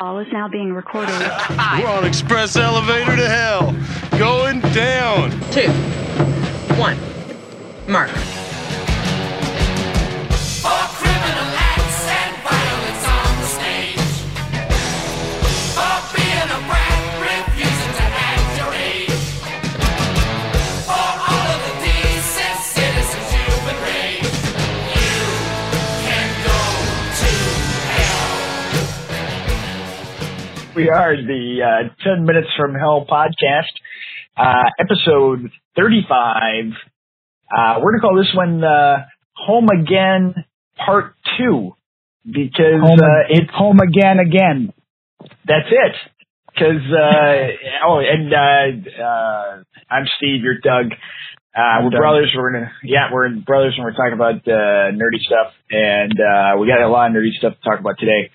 All 0.00 0.18
is 0.18 0.26
now 0.32 0.48
being 0.48 0.72
recorded. 0.72 1.14
We're 1.50 1.88
on 1.88 2.04
express 2.04 2.56
elevator 2.56 3.16
to 3.16 3.28
hell. 3.28 3.72
Going 4.18 4.60
down. 4.72 5.30
Two. 5.52 5.70
One. 6.76 6.98
Mark. 7.86 8.10
We 30.74 30.90
are 30.90 31.14
the 31.16 31.62
uh, 31.62 31.94
10 32.02 32.24
Minutes 32.24 32.48
from 32.56 32.74
Hell 32.74 33.06
podcast, 33.08 33.70
uh, 34.36 34.64
episode 34.80 35.50
35. 35.76 36.72
Uh, 37.46 37.78
we're 37.80 37.92
going 37.92 38.00
to 38.00 38.00
call 38.00 38.16
this 38.16 38.34
one 38.34 38.64
uh, 38.64 39.04
Home 39.36 39.68
Again 39.68 40.34
Part 40.84 41.14
2 41.38 41.76
because 42.26 42.82
home, 42.82 42.98
uh, 42.98 43.28
it's 43.28 43.50
home 43.54 43.78
again, 43.78 44.18
again. 44.18 44.72
that's 45.46 45.70
it. 45.70 45.94
Because, 46.52 46.82
uh, 46.90 47.86
oh, 47.86 48.00
and 48.00 48.34
uh, 48.34 49.02
uh, 49.02 49.62
I'm 49.90 50.06
Steve, 50.16 50.42
you're 50.42 50.58
Doug. 50.58 50.92
Uh, 51.54 51.84
we're 51.84 51.90
Doug. 51.90 52.00
brothers. 52.00 52.34
We're 52.36 52.52
gonna, 52.52 52.72
yeah, 52.82 53.10
we're 53.12 53.28
brothers, 53.36 53.74
and 53.76 53.84
we're 53.84 53.92
talking 53.94 54.14
about 54.14 54.42
uh, 54.42 54.90
nerdy 54.90 55.22
stuff, 55.24 55.52
and 55.70 56.18
uh, 56.18 56.58
we 56.58 56.66
got 56.66 56.82
a 56.82 56.88
lot 56.88 57.10
of 57.10 57.16
nerdy 57.16 57.30
stuff 57.38 57.54
to 57.54 57.70
talk 57.70 57.78
about 57.78 57.94
today. 58.00 58.30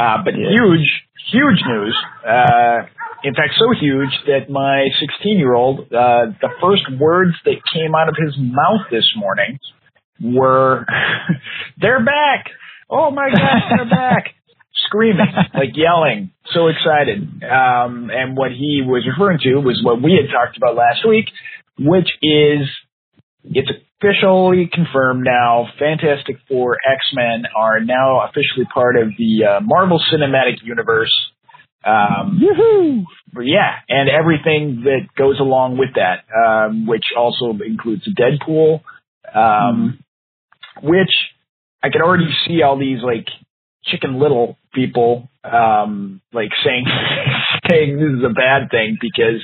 Uh, 0.00 0.16
but 0.24 0.32
huge, 0.34 0.88
huge 1.30 1.60
news. 1.68 1.96
Uh, 2.26 2.88
in 3.22 3.34
fact, 3.34 3.52
so 3.58 3.66
huge 3.78 4.08
that 4.26 4.48
my 4.48 4.88
16 4.98 5.36
year 5.38 5.54
old, 5.54 5.80
uh, 5.92 6.32
the 6.40 6.48
first 6.60 6.84
words 6.98 7.34
that 7.44 7.56
came 7.74 7.94
out 7.94 8.08
of 8.08 8.14
his 8.16 8.34
mouth 8.38 8.86
this 8.90 9.04
morning 9.16 9.58
were, 10.22 10.86
they're 11.80 12.02
back. 12.02 12.46
Oh 12.88 13.10
my 13.10 13.28
gosh, 13.28 13.62
they're 13.76 13.90
back. 13.90 14.34
Screaming, 14.86 15.26
like 15.54 15.70
yelling, 15.74 16.30
so 16.54 16.68
excited. 16.68 17.44
Um, 17.44 18.10
and 18.10 18.36
what 18.36 18.50
he 18.50 18.82
was 18.84 19.06
referring 19.06 19.38
to 19.42 19.56
was 19.56 19.80
what 19.84 20.02
we 20.02 20.18
had 20.18 20.32
talked 20.32 20.56
about 20.56 20.74
last 20.74 21.06
week, 21.06 21.26
which 21.78 22.08
is 22.22 22.66
it's 23.44 23.68
officially 24.00 24.68
confirmed 24.72 25.24
now. 25.24 25.66
Fantastic 25.78 26.36
Four, 26.48 26.74
X 26.74 27.00
Men 27.14 27.44
are 27.56 27.80
now 27.80 28.26
officially 28.26 28.66
part 28.72 28.96
of 28.96 29.08
the 29.18 29.44
uh, 29.44 29.60
Marvel 29.60 30.00
Cinematic 30.12 30.62
Universe. 30.62 31.12
Um, 31.84 32.40
Woohoo! 32.42 33.04
yeah, 33.42 33.76
and 33.88 34.10
everything 34.10 34.84
that 34.84 35.08
goes 35.16 35.40
along 35.40 35.78
with 35.78 35.90
that, 35.94 36.24
um, 36.36 36.86
which 36.86 37.06
also 37.16 37.56
includes 37.64 38.06
Deadpool, 38.06 38.82
um, 39.34 39.98
which 40.82 41.10
I 41.82 41.88
can 41.88 42.02
already 42.02 42.28
see 42.46 42.62
all 42.62 42.78
these 42.78 42.98
like 43.02 43.26
Chicken 43.84 44.20
Little 44.20 44.58
people, 44.74 45.30
um, 45.42 46.20
like 46.32 46.50
saying 46.64 46.84
saying 47.70 47.96
this 47.96 48.18
is 48.18 48.24
a 48.24 48.34
bad 48.34 48.70
thing 48.70 48.98
because 49.00 49.42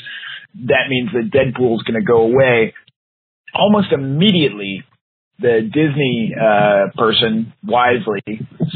that 0.67 0.89
means 0.89 1.11
that 1.13 1.31
Deadpool's 1.31 1.83
going 1.83 2.01
to 2.01 2.07
go 2.07 2.23
away. 2.23 2.75
Almost 3.59 3.93
immediately, 3.93 4.85
the 5.39 5.61
Disney 5.63 6.33
uh, 6.39 6.91
person 6.97 7.53
wisely 7.65 8.23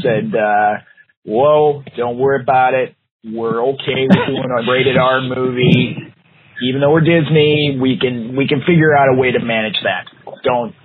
said, 0.01 0.33
uh, 0.35 0.77
"Whoa, 1.23 1.83
don't 1.97 2.17
worry 2.17 2.41
about 2.41 2.73
it. 2.73 2.95
We're 3.23 3.61
okay 3.73 4.07
with 4.09 4.27
doing 4.27 4.49
a 4.49 4.71
rated 4.71 4.97
R 4.97 5.21
movie. 5.21 5.97
Even 6.67 6.81
though 6.81 6.91
we're 6.91 7.01
Disney, 7.01 7.77
we 7.81 7.97
can 7.99 8.35
we 8.35 8.47
can 8.47 8.61
figure 8.67 8.95
out 8.95 9.07
a 9.09 9.19
way 9.19 9.31
to 9.31 9.39
manage 9.39 9.77
that. 9.83 10.05
Don't 10.43 10.75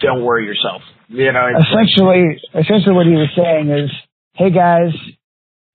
don't 0.00 0.22
worry 0.24 0.44
yourself. 0.46 0.82
You 1.08 1.32
know, 1.32 1.46
it's 1.54 1.66
like- 1.70 1.86
Essentially, 1.88 2.40
essentially 2.54 2.94
what 2.94 3.06
he 3.06 3.12
was 3.12 3.28
saying 3.36 3.70
is, 3.70 3.90
hey 4.34 4.50
guys, 4.50 4.92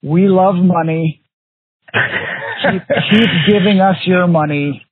we 0.04 0.28
love 0.28 0.56
money. 0.56 1.22
Keep, 1.94 2.82
keep 3.12 3.30
giving 3.50 3.80
us 3.80 3.96
your 4.06 4.28
money. 4.28 4.86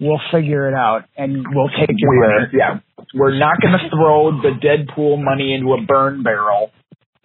We'll 0.00 0.20
figure 0.32 0.68
it 0.68 0.74
out 0.74 1.04
and 1.16 1.44
we'll 1.54 1.70
take 1.70 1.94
your 1.96 2.10
we 2.10 2.18
money. 2.18 2.50
yeah, 2.52 2.80
we're 3.14 3.38
not 3.38 3.60
going 3.60 3.78
to 3.78 3.90
throw 3.90 4.32
the 4.42 4.58
Deadpool 4.58 5.22
money 5.22 5.54
into 5.54 5.72
a 5.72 5.84
burn 5.86 6.22
barrel 6.22 6.72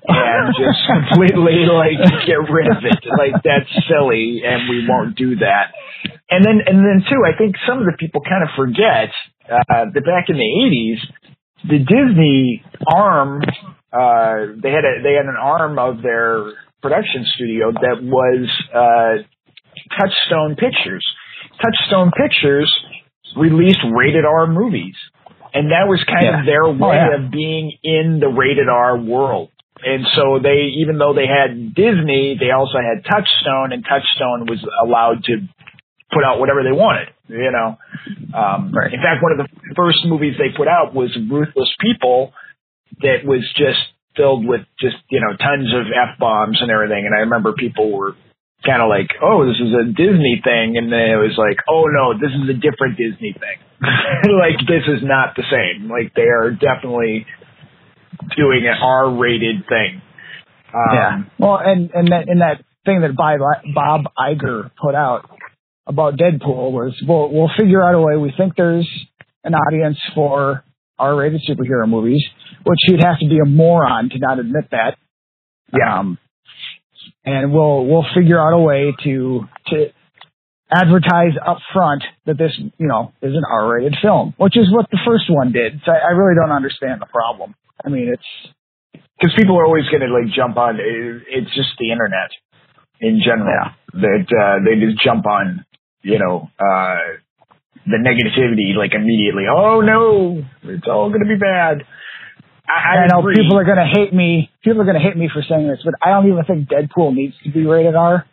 and 0.08 0.56
just 0.58 0.80
completely 0.88 1.66
like 1.68 2.00
get 2.26 2.40
rid 2.52 2.68
of 2.68 2.84
it. 2.84 3.00
Like 3.18 3.44
that's 3.44 3.70
silly, 3.88 4.42
and 4.46 4.70
we 4.70 4.88
won't 4.88 5.16
do 5.16 5.36
that. 5.38 5.74
And 6.30 6.46
then, 6.46 6.62
and 6.66 6.78
then 6.86 7.04
too, 7.10 7.22
I 7.26 7.38
think 7.38 7.56
some 7.68 7.80
of 7.80 7.86
the 7.86 7.98
people 7.98 8.22
kind 8.22 8.44
of 8.44 8.50
forget 8.56 9.10
uh, 9.50 9.90
that 9.94 10.06
back 10.06 10.30
in 10.30 10.38
the 10.38 10.46
'80s, 10.46 11.70
the 11.70 11.80
Disney 11.80 12.64
arm, 12.88 13.42
uh, 13.92 14.56
they 14.62 14.72
had 14.72 14.86
a 14.86 15.02
they 15.04 15.14
had 15.14 15.26
an 15.26 15.38
arm 15.40 15.80
of 15.80 16.02
their 16.02 16.54
production 16.82 17.26
studio 17.36 17.72
that 17.72 18.00
was 18.02 18.48
uh, 18.74 19.24
Touchstone 20.00 20.56
Pictures. 20.56 21.06
Touchstone 21.62 22.12
Pictures 22.16 22.74
released 23.36 23.80
rated 23.92 24.26
R 24.26 24.48
movies. 24.48 24.96
And 25.54 25.72
that 25.72 25.88
was 25.88 26.04
kind 26.06 26.26
Yeah. 26.26 26.40
of 26.40 26.46
their 26.46 26.68
way 26.70 26.96
yeah. 26.96 27.16
of 27.26 27.32
being 27.32 27.74
in 27.84 28.20
the 28.20 28.28
rated 28.30 28.70
R 28.70 28.98
world. 28.98 29.50
And 29.84 30.06
so 30.16 30.40
they, 30.40 30.76
even 30.84 30.98
though 30.98 31.14
they 31.14 31.26
had 31.28 31.74
Disney, 31.74 32.36
they 32.40 32.52
also 32.52 32.80
had 32.80 33.06
Touchstone, 33.06 33.72
and 33.72 33.84
Touchstone 33.86 34.46
was 34.46 34.60
allowed 34.84 35.24
to 35.26 35.40
put 36.12 36.24
out 36.26 36.40
whatever 36.40 36.64
they 36.64 36.74
wanted, 36.74 37.08
you 37.30 37.52
know. 37.52 37.78
Um, 38.36 38.72
Right. 38.76 38.92
In 38.94 39.00
fact, 39.00 39.24
one 39.24 39.32
of 39.32 39.38
the 39.38 39.48
first 39.76 40.00
movies 40.06 40.36
they 40.38 40.50
put 40.56 40.68
out 40.68 40.94
was 40.94 41.16
Ruthless 41.30 41.74
People, 41.80 42.34
that 43.02 43.24
was 43.24 43.42
just 43.56 43.80
filled 44.18 44.46
with 44.46 44.62
just 44.82 44.98
you 45.10 45.22
know 45.22 45.36
tons 45.38 45.74
of 45.74 45.86
f 45.96 46.18
bombs 46.20 46.62
and 46.62 46.70
everything. 46.70 47.06
And 47.06 47.16
I 47.16 47.20
remember 47.20 47.54
people 47.54 47.92
were 47.92 48.16
kind 48.66 48.82
of 48.82 48.90
like, 48.90 49.10
"Oh, 49.22 49.46
this 49.46 49.60
is 49.60 49.74
a 49.74 49.86
Disney 49.88 50.42
thing," 50.44 50.78
and 50.78 50.92
then 50.92 51.12
it 51.12 51.20
was 51.20 51.36
like, 51.38 51.60
"Oh 51.70 51.86
no, 51.88 52.14
this 52.14 52.32
is 52.32 52.50
a 52.50 52.58
different 52.58 52.98
Disney 52.98 53.34
thing. 53.34 53.58
like 53.82 54.60
this 54.68 54.84
is 54.88 55.02
not 55.04 55.36
the 55.36 55.44
same. 55.48 55.90
Like 55.90 56.14
they 56.16 56.28
are 56.28 56.52
definitely 56.52 57.26
doing 58.36 58.68
an 58.68 58.76
R-rated 58.82 59.68
thing." 59.68 60.02
Um, 60.74 60.94
yeah. 60.94 61.24
Well, 61.40 61.60
and 61.64 61.90
and 61.94 62.12
that 62.12 62.28
and 62.28 62.42
that 62.42 62.64
thing 62.86 63.02
that 63.02 63.16
Bob 63.16 63.40
Bob 63.74 64.02
Iger 64.18 64.72
put 64.82 64.96
out 64.96 65.30
about 65.88 66.18
Deadpool 66.18 66.72
was 66.72 66.96
we'll 67.08 67.32
we'll 67.32 67.52
figure 67.58 67.84
out 67.84 67.96
a 67.96 68.02
way. 68.02 68.18
We 68.18 68.34
think 68.36 68.54
there's 68.56 68.88
an 69.44 69.56
audience 69.56 69.98
for 70.14 70.64
R-rated 70.98 71.42
superhero 71.50 71.88
movies, 71.88 72.24
which 72.66 72.80
you'd 72.88 73.04
have 73.04 73.20
to 73.20 73.28
be 73.28 73.40
a 73.40 73.46
moron 73.46 74.10
to 74.10 74.20
not 74.20 74.40
admit 74.40 74.66
that. 74.72 74.98
Yeah. 75.74 76.00
Um, 76.00 76.18
and 77.26 77.54
we'll 77.54 77.86
we'll 77.86 78.06
figure 78.16 78.40
out 78.40 78.54
a 78.54 78.62
way 78.62 78.94
to 79.04 79.48
to 79.68 79.86
advertise 80.72 81.34
up 81.46 81.58
front 81.74 82.04
that 82.26 82.38
this 82.38 82.52
you 82.78 82.88
know 82.88 83.12
is 83.22 83.34
an 83.34 83.44
R-rated 83.50 83.96
film, 84.02 84.34
which 84.38 84.56
is 84.58 84.72
what 84.72 84.90
the 84.92 85.00
first 85.06 85.26
one 85.30 85.52
did. 85.52 85.82
So 85.86 85.92
I, 85.92 86.10
I 86.10 86.12
really 86.12 86.36
don't 86.36 86.52
understand 86.56 87.02
the 87.02 87.08
problem. 87.08 87.56
I 87.84 87.90
mean, 87.90 88.10
it's 88.14 88.52
because 89.20 89.34
people 89.38 89.58
are 89.60 89.66
always 89.66 89.86
going 89.86 90.02
to 90.02 90.08
like 90.14 90.34
jump 90.36 90.58
on. 90.58 90.76
it- 90.80 91.24
It's 91.28 91.54
just 91.56 91.70
the 91.80 91.92
internet 91.92 92.32
in 93.02 93.22
general 93.24 93.72
that 93.94 94.28
uh, 94.30 94.64
they 94.66 94.80
just 94.80 95.04
jump 95.04 95.26
on. 95.26 95.66
You 96.02 96.20
know, 96.20 96.50
uh, 96.60 97.18
the 97.86 97.98
negativity 98.00 98.76
like 98.78 98.94
immediately. 98.94 99.44
Oh 99.52 99.82
no, 99.82 100.44
it's 100.64 100.88
all 100.88 101.10
going 101.10 101.22
to 101.24 101.28
be 101.28 101.36
bad. 101.40 101.84
I, 102.70 103.04
I, 103.04 103.08
know 103.08 103.20
agree. 103.22 103.36
people 103.36 103.58
are 103.58 103.66
going 103.66 103.78
to 103.78 103.92
hate 103.92 104.14
me. 104.14 104.52
People 104.64 104.82
are 104.82 104.86
going 104.86 104.96
to 104.98 105.02
hate 105.02 105.18
me 105.18 105.28
for 105.34 105.42
saying 105.48 105.68
this, 105.68 105.80
but 105.84 105.96
I 106.04 106.12
don't 106.12 106.28
even 106.32 106.44
think 106.46 106.70
Deadpool 106.70 107.16
needs 107.16 107.34
to 107.44 107.52
be 107.52 107.66
rated 107.66 107.96
R. 107.96 108.26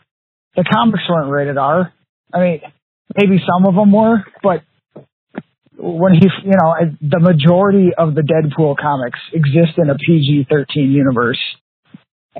The 0.56 0.64
comics 0.70 1.04
weren't 1.08 1.30
rated 1.30 1.56
R. 1.56 1.92
I 2.34 2.40
mean, 2.40 2.60
maybe 3.16 3.38
some 3.40 3.66
of 3.66 3.74
them 3.74 3.92
were, 3.92 4.24
but 4.42 4.62
when 5.78 6.14
he, 6.14 6.26
you 6.44 6.52
know, 6.52 6.74
the 7.00 7.20
majority 7.20 7.90
of 7.96 8.14
the 8.14 8.22
Deadpool 8.22 8.76
comics 8.78 9.18
exist 9.32 9.78
in 9.78 9.88
a 9.90 9.94
PG-13 9.94 10.66
universe, 10.92 11.40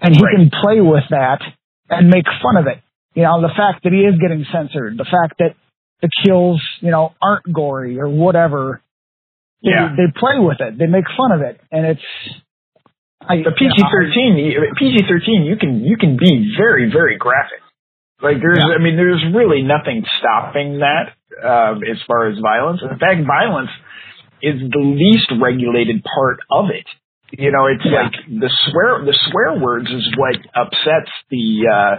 and 0.01 0.15
he 0.15 0.23
Right. 0.23 0.37
can 0.37 0.51
play 0.51 0.81
with 0.81 1.05
that 1.11 1.41
and 1.89 2.09
make 2.09 2.25
fun 2.43 2.57
of 2.57 2.67
it. 2.67 2.83
You 3.15 3.23
know, 3.23 3.41
the 3.41 3.53
fact 3.57 3.85
that 3.85 3.93
he 3.93 4.01
is 4.01 4.19
getting 4.21 4.45
censored, 4.53 4.99
the 4.99 5.05
fact 5.05 5.39
that 5.39 5.55
the 6.03 6.11
kills, 6.27 6.63
you 6.81 6.91
know, 6.91 7.13
aren't 7.23 7.51
gory 7.51 7.99
or 7.99 8.09
whatever. 8.09 8.83
They, 9.67 9.75
Yeah. 9.75 9.91
they 9.99 10.07
play 10.15 10.39
with 10.39 10.61
it. 10.63 10.79
They 10.79 10.87
make 10.87 11.05
fun 11.19 11.33
of 11.35 11.43
it, 11.43 11.59
and 11.75 11.85
it's 11.85 12.07
I, 13.21 13.43
the 13.43 13.51
PG 13.51 13.75
thirteen 13.91 14.39
PG 14.79 14.97
thirteen 15.11 15.43
you 15.45 15.57
can 15.59 15.83
you 15.83 15.97
can 15.99 16.17
be 16.17 16.55
very 16.57 16.87
very 16.93 17.19
graphic. 17.19 17.59
Like 18.23 18.39
there's 18.41 18.63
Yeah. 18.63 18.77
I 18.77 18.79
mean 18.79 18.95
there's 18.97 19.25
really 19.35 19.63
nothing 19.63 20.05
stopping 20.23 20.79
that 20.81 21.13
um, 21.43 21.83
as 21.83 21.99
far 22.07 22.29
as 22.31 22.39
violence. 22.39 22.81
In 22.83 22.97
fact, 22.99 23.27
violence 23.27 23.71
is 24.43 24.61
the 24.71 24.79
least 24.79 25.29
regulated 25.43 26.05
part 26.05 26.39
of 26.51 26.71
it. 26.71 26.87
You 27.37 27.51
know, 27.51 27.67
it's 27.67 27.85
Yeah. 27.85 28.03
like 28.07 28.15
the 28.29 28.51
swear 28.71 29.05
the 29.05 29.17
swear 29.31 29.59
words 29.59 29.91
is 29.91 30.07
what 30.17 30.37
upsets 30.55 31.11
the 31.29 31.67
uh, 31.67 31.95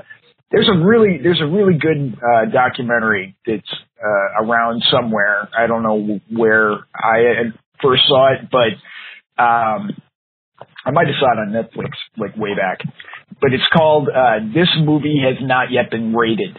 there's 0.52 0.70
a 0.70 0.78
really 0.80 1.20
there's 1.22 1.42
a 1.42 1.46
really 1.50 1.78
good 1.78 2.16
uh, 2.24 2.46
documentary 2.46 3.36
that's 3.46 3.68
uh, 4.04 4.44
around 4.44 4.84
somewhere. 4.92 5.50
I 5.58 5.68
don't 5.68 5.84
know 5.84 6.20
where 6.32 6.74
I 6.96 7.52
first 7.82 8.04
saw 8.08 8.34
it, 8.34 8.50
but 8.52 9.42
um, 9.42 9.92
I 10.86 10.92
might 10.92 11.08
have 11.08 11.16
saw 11.20 11.34
it 11.34 11.40
on 11.40 11.52
Netflix 11.52 11.92
like 12.18 12.36
way 12.38 12.56
back. 12.56 12.80
But 13.42 13.54
it's 13.54 13.68
called 13.76 14.10
uh, 14.10 14.40
"This 14.54 14.70
Movie 14.80 15.22
Has 15.24 15.38
Not 15.46 15.72
Yet 15.72 15.92
Been 15.92 16.16
Rated." 16.16 16.58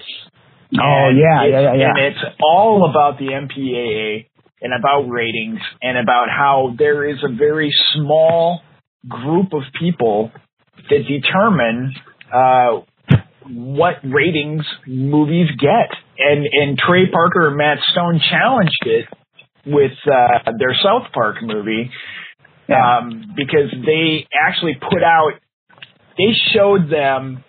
Oh, 0.75 1.09
yeah, 1.17 1.49
yeah, 1.49 1.61
yeah, 1.61 1.75
yeah. 1.75 1.89
And 1.89 1.99
it's 1.99 2.25
all 2.43 2.89
about 2.91 3.19
the 3.19 3.29
MPAA 3.29 4.27
and 4.61 4.73
about 4.79 5.09
ratings 5.09 5.61
and 5.81 5.97
about 5.97 6.27
how 6.29 6.75
there 6.77 7.09
is 7.09 7.17
a 7.23 7.35
very 7.35 7.75
small 7.95 8.61
group 9.09 9.55
of 9.55 9.63
people 9.81 10.31
that 10.91 11.05
determine 11.09 11.95
uh, 12.33 12.85
what 13.49 13.95
ratings 14.05 14.65
movies 14.87 15.49
get. 15.59 15.97
And 16.19 16.47
and 16.51 16.79
Trey 16.79 17.07
Parker 17.11 17.49
and 17.49 17.57
Matt 17.57 17.79
Stone 17.93 18.21
challenged 18.31 18.83
it 18.87 19.07
with 19.67 19.93
uh, 20.07 20.53
their 20.59 20.75
South 20.83 21.13
Park 21.13 21.37
movie 21.43 21.91
Yeah. 22.69 22.99
um, 22.99 23.35
because 23.37 23.71
they 23.87 24.27
actually 24.35 24.75
put 24.75 25.03
out 25.03 25.33
they 26.17 26.33
showed 26.53 26.91
them 26.91 27.45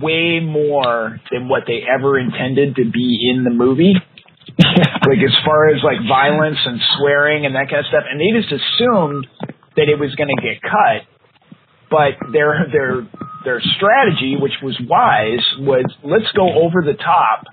way 0.00 0.40
more 0.40 1.20
than 1.30 1.48
what 1.48 1.62
they 1.66 1.82
ever 1.82 2.18
intended 2.18 2.76
to 2.76 2.84
be 2.90 3.30
in 3.32 3.44
the 3.44 3.50
movie 3.50 3.94
like 4.58 5.18
as 5.24 5.34
far 5.44 5.68
as 5.70 5.82
like 5.82 5.98
violence 6.08 6.58
and 6.64 6.80
swearing 6.98 7.46
and 7.46 7.54
that 7.54 7.68
kind 7.70 7.80
of 7.80 7.86
stuff 7.86 8.04
and 8.08 8.20
they 8.20 8.30
just 8.38 8.52
assumed 8.52 9.26
that 9.76 9.88
it 9.88 9.98
was 9.98 10.14
going 10.16 10.28
to 10.28 10.42
get 10.42 10.60
cut 10.62 11.06
but 11.90 12.14
their 12.32 12.66
their 12.72 13.06
their 13.44 13.60
strategy 13.76 14.36
which 14.38 14.54
was 14.62 14.76
wise 14.88 15.44
was 15.60 15.84
let's 16.02 16.30
go 16.34 16.46
over 16.62 16.82
the 16.84 16.94
top 16.98 17.44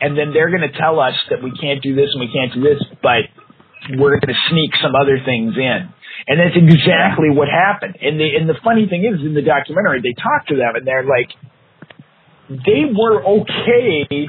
and 0.00 0.16
then 0.16 0.32
they're 0.32 0.50
going 0.50 0.66
to 0.66 0.76
tell 0.78 1.00
us 1.00 1.14
that 1.30 1.42
we 1.42 1.50
can't 1.52 1.82
do 1.82 1.94
this 1.94 2.10
and 2.12 2.20
we 2.20 2.30
can't 2.32 2.52
do 2.54 2.62
this 2.62 2.82
but 3.02 3.28
we're 3.96 4.18
going 4.20 4.34
to 4.34 4.40
sneak 4.50 4.72
some 4.82 4.94
other 4.94 5.18
things 5.24 5.54
in 5.56 5.88
and 6.26 6.40
that's 6.40 6.56
exactly 6.56 7.30
what 7.30 7.48
happened 7.48 7.96
and 8.00 8.18
the 8.18 8.28
and 8.36 8.48
the 8.48 8.58
funny 8.64 8.86
thing 8.88 9.04
is 9.04 9.20
in 9.24 9.34
the 9.34 9.42
documentary 9.42 10.00
they 10.02 10.14
talk 10.14 10.46
to 10.46 10.56
them 10.56 10.74
and 10.74 10.86
they're 10.86 11.04
like 11.04 11.30
they 12.48 12.88
were 12.88 13.22
okay 13.24 14.28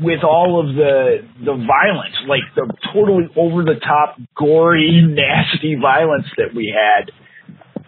with 0.00 0.22
all 0.22 0.60
of 0.60 0.74
the 0.76 1.24
the 1.40 1.56
violence, 1.56 2.16
like 2.28 2.44
the 2.54 2.68
totally 2.92 3.28
over 3.36 3.64
the 3.64 3.80
top, 3.80 4.16
gory, 4.36 5.02
nasty 5.08 5.76
violence 5.80 6.26
that 6.36 6.54
we 6.54 6.74
had. 6.74 7.10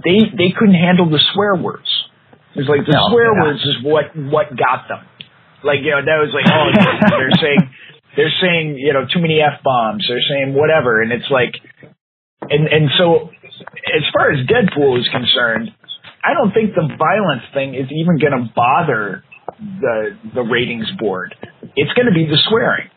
They 0.05 0.19
they 0.37 0.55
couldn't 0.59 0.75
handle 0.75 1.11
the 1.11 1.20
swear 1.35 1.56
words. 1.56 1.88
It 2.55 2.61
was 2.65 2.69
like 2.69 2.87
the 2.87 2.97
No, 2.97 3.12
swear 3.12 3.32
words 3.35 3.61
is 3.61 3.85
what 3.85 4.17
what 4.17 4.56
got 4.56 4.88
them. 4.88 5.05
Like 5.64 5.81
you 5.82 5.90
know 5.90 6.02
that 6.05 6.19
was 6.22 6.31
like 6.34 6.46
oh 6.46 6.70
they're 7.19 7.34
saying 7.40 7.62
they're 8.16 8.37
saying 8.40 8.78
you 8.78 8.93
know 8.93 9.05
too 9.06 9.20
many 9.20 9.40
f 9.40 9.62
bombs. 9.64 10.06
They're 10.08 10.22
saying 10.22 10.55
whatever, 10.55 11.02
and 11.02 11.12
it's 11.12 11.28
like 11.31 11.55
and 12.50 12.66
and 12.69 12.90
so 12.99 13.31
as 13.90 14.05
far 14.14 14.32
as 14.32 14.46
Deadpool 14.46 14.99
is 15.00 15.08
concerned, 15.10 15.70
I 16.22 16.34
don't 16.34 16.52
think 16.52 16.75
the 16.75 16.87
violence 16.96 17.43
thing 17.52 17.75
is 17.75 17.90
even 17.90 18.19
going 18.19 18.37
to 18.38 18.46
bother 18.55 19.25
the 19.58 20.16
the 20.34 20.43
ratings 20.43 20.87
board. 20.99 21.34
It's 21.75 21.93
going 21.94 22.06
to 22.06 22.14
be 22.14 22.26
the 22.26 22.38
swearing. 22.49 22.88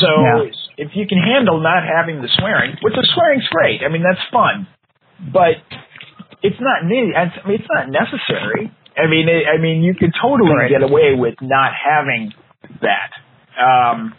So 0.00 0.10
Yeah. 0.10 0.86
if 0.86 0.90
you 0.94 1.06
can 1.08 1.18
handle 1.18 1.60
not 1.60 1.82
having 1.82 2.20
the 2.22 2.28
swearing, 2.38 2.76
which 2.82 2.94
the 2.94 3.06
swearing's 3.14 3.46
great. 3.50 3.80
I 3.82 3.88
mean 3.88 4.02
that's 4.02 4.22
fun, 4.30 4.66
but 5.32 5.58
it's 6.42 6.60
not 6.60 6.84
ne- 6.86 7.14
I 7.16 7.24
mean, 7.48 7.58
it's 7.58 7.68
not 7.72 7.90
necessary. 7.90 8.70
I 8.98 9.06
mean 9.06 9.28
it, 9.28 9.44
I 9.46 9.58
mean 9.60 9.82
you 9.82 9.94
could 9.94 10.12
totally 10.20 10.50
Right. 10.54 10.70
get 10.70 10.82
away 10.82 11.14
with 11.14 11.34
not 11.40 11.72
having 11.74 12.32
that. 12.82 13.10
Um, 13.60 14.14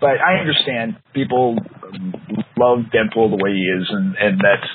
but 0.00 0.20
I 0.20 0.38
understand 0.40 0.96
people 1.14 1.56
love 2.56 2.86
Deadpool 2.92 3.30
the 3.36 3.40
way 3.42 3.52
he 3.52 3.64
is, 3.66 3.86
and 3.90 4.16
and 4.16 4.38
that's 4.40 4.68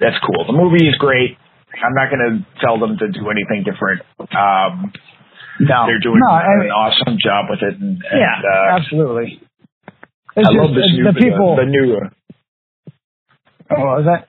that's 0.00 0.16
cool. 0.24 0.44
The 0.46 0.52
movie 0.52 0.86
is 0.88 0.94
great. 0.96 1.36
I'm 1.82 1.94
not 1.94 2.10
going 2.10 2.20
to 2.20 2.60
tell 2.60 2.78
them 2.78 2.96
to 2.98 3.08
do 3.08 3.30
anything 3.30 3.64
different. 3.64 4.02
Um, 4.20 4.92
no, 5.60 5.86
they're 5.86 5.98
doing 6.00 6.20
no, 6.20 6.28
an 6.30 6.68
I, 6.68 6.68
awesome 6.68 7.16
job 7.22 7.46
with 7.50 7.60
it, 7.62 7.80
and, 7.80 8.02
and 8.04 8.20
yeah, 8.20 8.40
uh, 8.44 8.76
absolutely. 8.76 9.40
I 10.36 10.40
It's 10.40 10.48
love 10.52 10.74
this 10.74 10.88
new 10.94 11.04
the 11.04 11.12
people. 11.18 11.56
the, 11.56 11.64
new. 11.66 11.96
Uh, 11.96 12.08
oh, 13.70 13.80
what 13.80 14.04
was 14.04 14.06
that? 14.06 14.28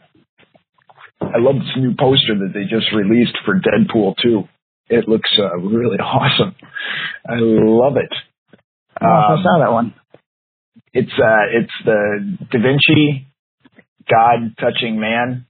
I 1.33 1.39
love 1.39 1.56
this 1.56 1.75
new 1.77 1.95
poster 1.97 2.35
that 2.39 2.51
they 2.53 2.63
just 2.69 2.91
released 2.94 3.38
for 3.45 3.56
Deadpool 3.59 4.15
2. 4.21 4.44
It 4.89 5.07
looks 5.07 5.30
uh, 5.39 5.57
really 5.57 5.97
awesome. 6.00 6.56
I 7.27 7.35
love 7.39 7.97
it. 7.97 8.13
Oh, 9.01 9.06
I 9.07 9.33
Um, 9.33 9.44
saw 9.44 9.59
that 9.59 9.71
one. 9.71 9.94
It's 10.94 11.12
uh, 11.12 11.45
it's 11.51 11.74
the 11.85 12.38
Da 12.51 12.59
Vinci 12.62 13.25
God 14.09 14.53
touching 14.59 15.00
man. 15.00 15.47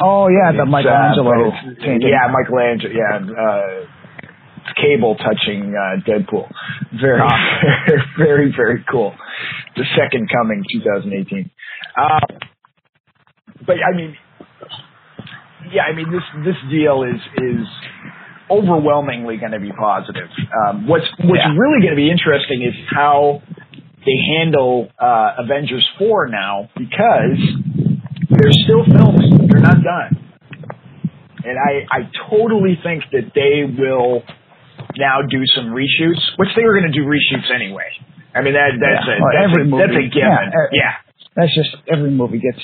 Oh 0.00 0.28
yeah, 0.28 0.52
the 0.52 0.58
It's, 0.62 0.68
uh, 0.68 0.70
Michelangelo 0.70 1.50
painting. 1.82 2.08
Yeah, 2.08 2.28
Michelangelo. 2.30 2.92
Yeah, 2.94 3.16
uh, 3.34 3.86
Cable 4.76 5.16
touching 5.16 5.74
uh, 5.74 6.00
Deadpool. 6.06 6.48
Very, 7.00 7.20
very, 8.18 8.52
very 8.56 8.84
cool. 8.90 9.14
The 9.76 9.84
Second 9.96 10.28
Coming, 10.30 10.62
2018. 10.72 11.50
Uh, 11.96 12.18
but 13.66 13.76
I 13.82 13.96
mean, 13.96 14.16
yeah, 15.72 15.82
I 15.84 15.92
mean 15.94 16.10
this 16.10 16.22
this 16.44 16.56
deal 16.70 17.02
is 17.02 17.20
is 17.42 17.66
overwhelmingly 18.50 19.36
going 19.38 19.52
to 19.52 19.60
be 19.60 19.72
positive. 19.72 20.28
Um, 20.66 20.86
what's 20.86 21.06
what's 21.18 21.42
Yeah. 21.42 21.52
really 21.56 21.80
going 21.82 21.90
to 21.94 21.96
be 21.96 22.10
interesting 22.10 22.62
is 22.62 22.74
how 22.90 23.42
they 24.04 24.16
handle 24.38 24.88
uh, 25.00 25.34
Avengers 25.38 25.86
four 25.98 26.28
now 26.28 26.70
because 26.76 27.38
they're 28.30 28.52
still 28.64 28.84
filming. 28.84 29.48
They're 29.48 29.60
not 29.62 29.82
done, 29.82 30.30
and 31.44 31.58
I 31.58 31.86
I 31.90 32.00
totally 32.30 32.78
think 32.82 33.02
that 33.12 33.32
they 33.34 33.64
will 33.66 34.22
now 34.96 35.18
do 35.28 35.42
some 35.56 35.66
reshoots, 35.74 36.22
which 36.38 36.50
they 36.56 36.62
were 36.64 36.78
going 36.78 36.90
to 36.92 36.96
do 36.96 37.04
reshoots 37.04 37.50
anyway. 37.52 37.90
I 38.34 38.42
mean 38.42 38.54
that 38.54 38.70
that's 38.78 39.06
Yeah. 39.08 39.14
a 39.16 39.18
that's, 39.34 39.58
a, 39.58 39.76
that's 39.76 39.96
a 39.96 40.06
given. 40.08 40.46
Yeah, 40.52 40.68
Yeah. 40.72 40.92
That's 41.36 41.52
just 41.54 41.76
every 41.92 42.10
movie 42.10 42.40
gets 42.40 42.58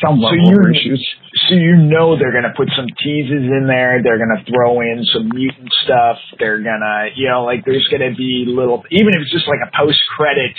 some 0.00 0.16
So 0.18 0.32
you 0.32 0.56
of 0.56 0.72
reshoots. 0.72 1.04
so 1.46 1.54
you 1.54 1.76
know 1.76 2.16
they're 2.18 2.32
gonna 2.32 2.54
put 2.56 2.68
some 2.74 2.86
teases 3.04 3.44
in 3.52 3.66
there. 3.68 4.00
They're 4.02 4.16
gonna 4.18 4.42
throw 4.48 4.80
in 4.80 5.04
some 5.12 5.28
mutant 5.28 5.68
stuff. 5.84 6.16
They're 6.40 6.58
gonna 6.64 7.12
you 7.14 7.28
know 7.28 7.44
like 7.44 7.64
there's 7.66 7.86
gonna 7.92 8.14
be 8.16 8.46
little 8.48 8.82
even 8.90 9.08
if 9.12 9.20
it's 9.22 9.32
just 9.32 9.46
like 9.46 9.60
a 9.60 9.70
post 9.76 10.00
credit 10.16 10.56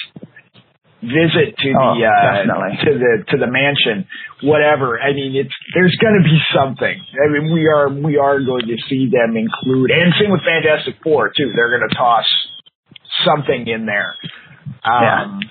visit 1.02 1.58
to 1.58 1.70
Oh, 1.78 1.94
the 1.98 2.06
uh, 2.06 2.46
definitely. 2.46 2.72
to 2.86 2.92
the 2.98 3.14
to 3.34 3.38
the 3.38 3.50
mansion, 3.50 4.08
whatever. 4.44 5.00
I 5.02 5.14
mean 5.14 5.36
it's 5.36 5.54
there's 5.74 5.96
gonna 6.02 6.22
be 6.24 6.38
something. 6.54 6.98
I 7.18 7.32
mean 7.34 7.52
we 7.54 7.66
are 7.68 7.90
we 7.90 8.18
are 8.18 8.40
going 8.46 8.68
to 8.70 8.78
see 8.90 9.10
them 9.10 9.36
include 9.38 9.90
and 9.92 10.14
same 10.22 10.30
with 10.32 10.42
Fantastic 10.46 11.02
Four 11.04 11.30
too. 11.36 11.52
They're 11.56 11.78
gonna 11.78 11.94
toss 11.98 12.26
something 13.26 13.68
in 13.68 13.86
there. 13.86 14.14
Um, 14.84 15.42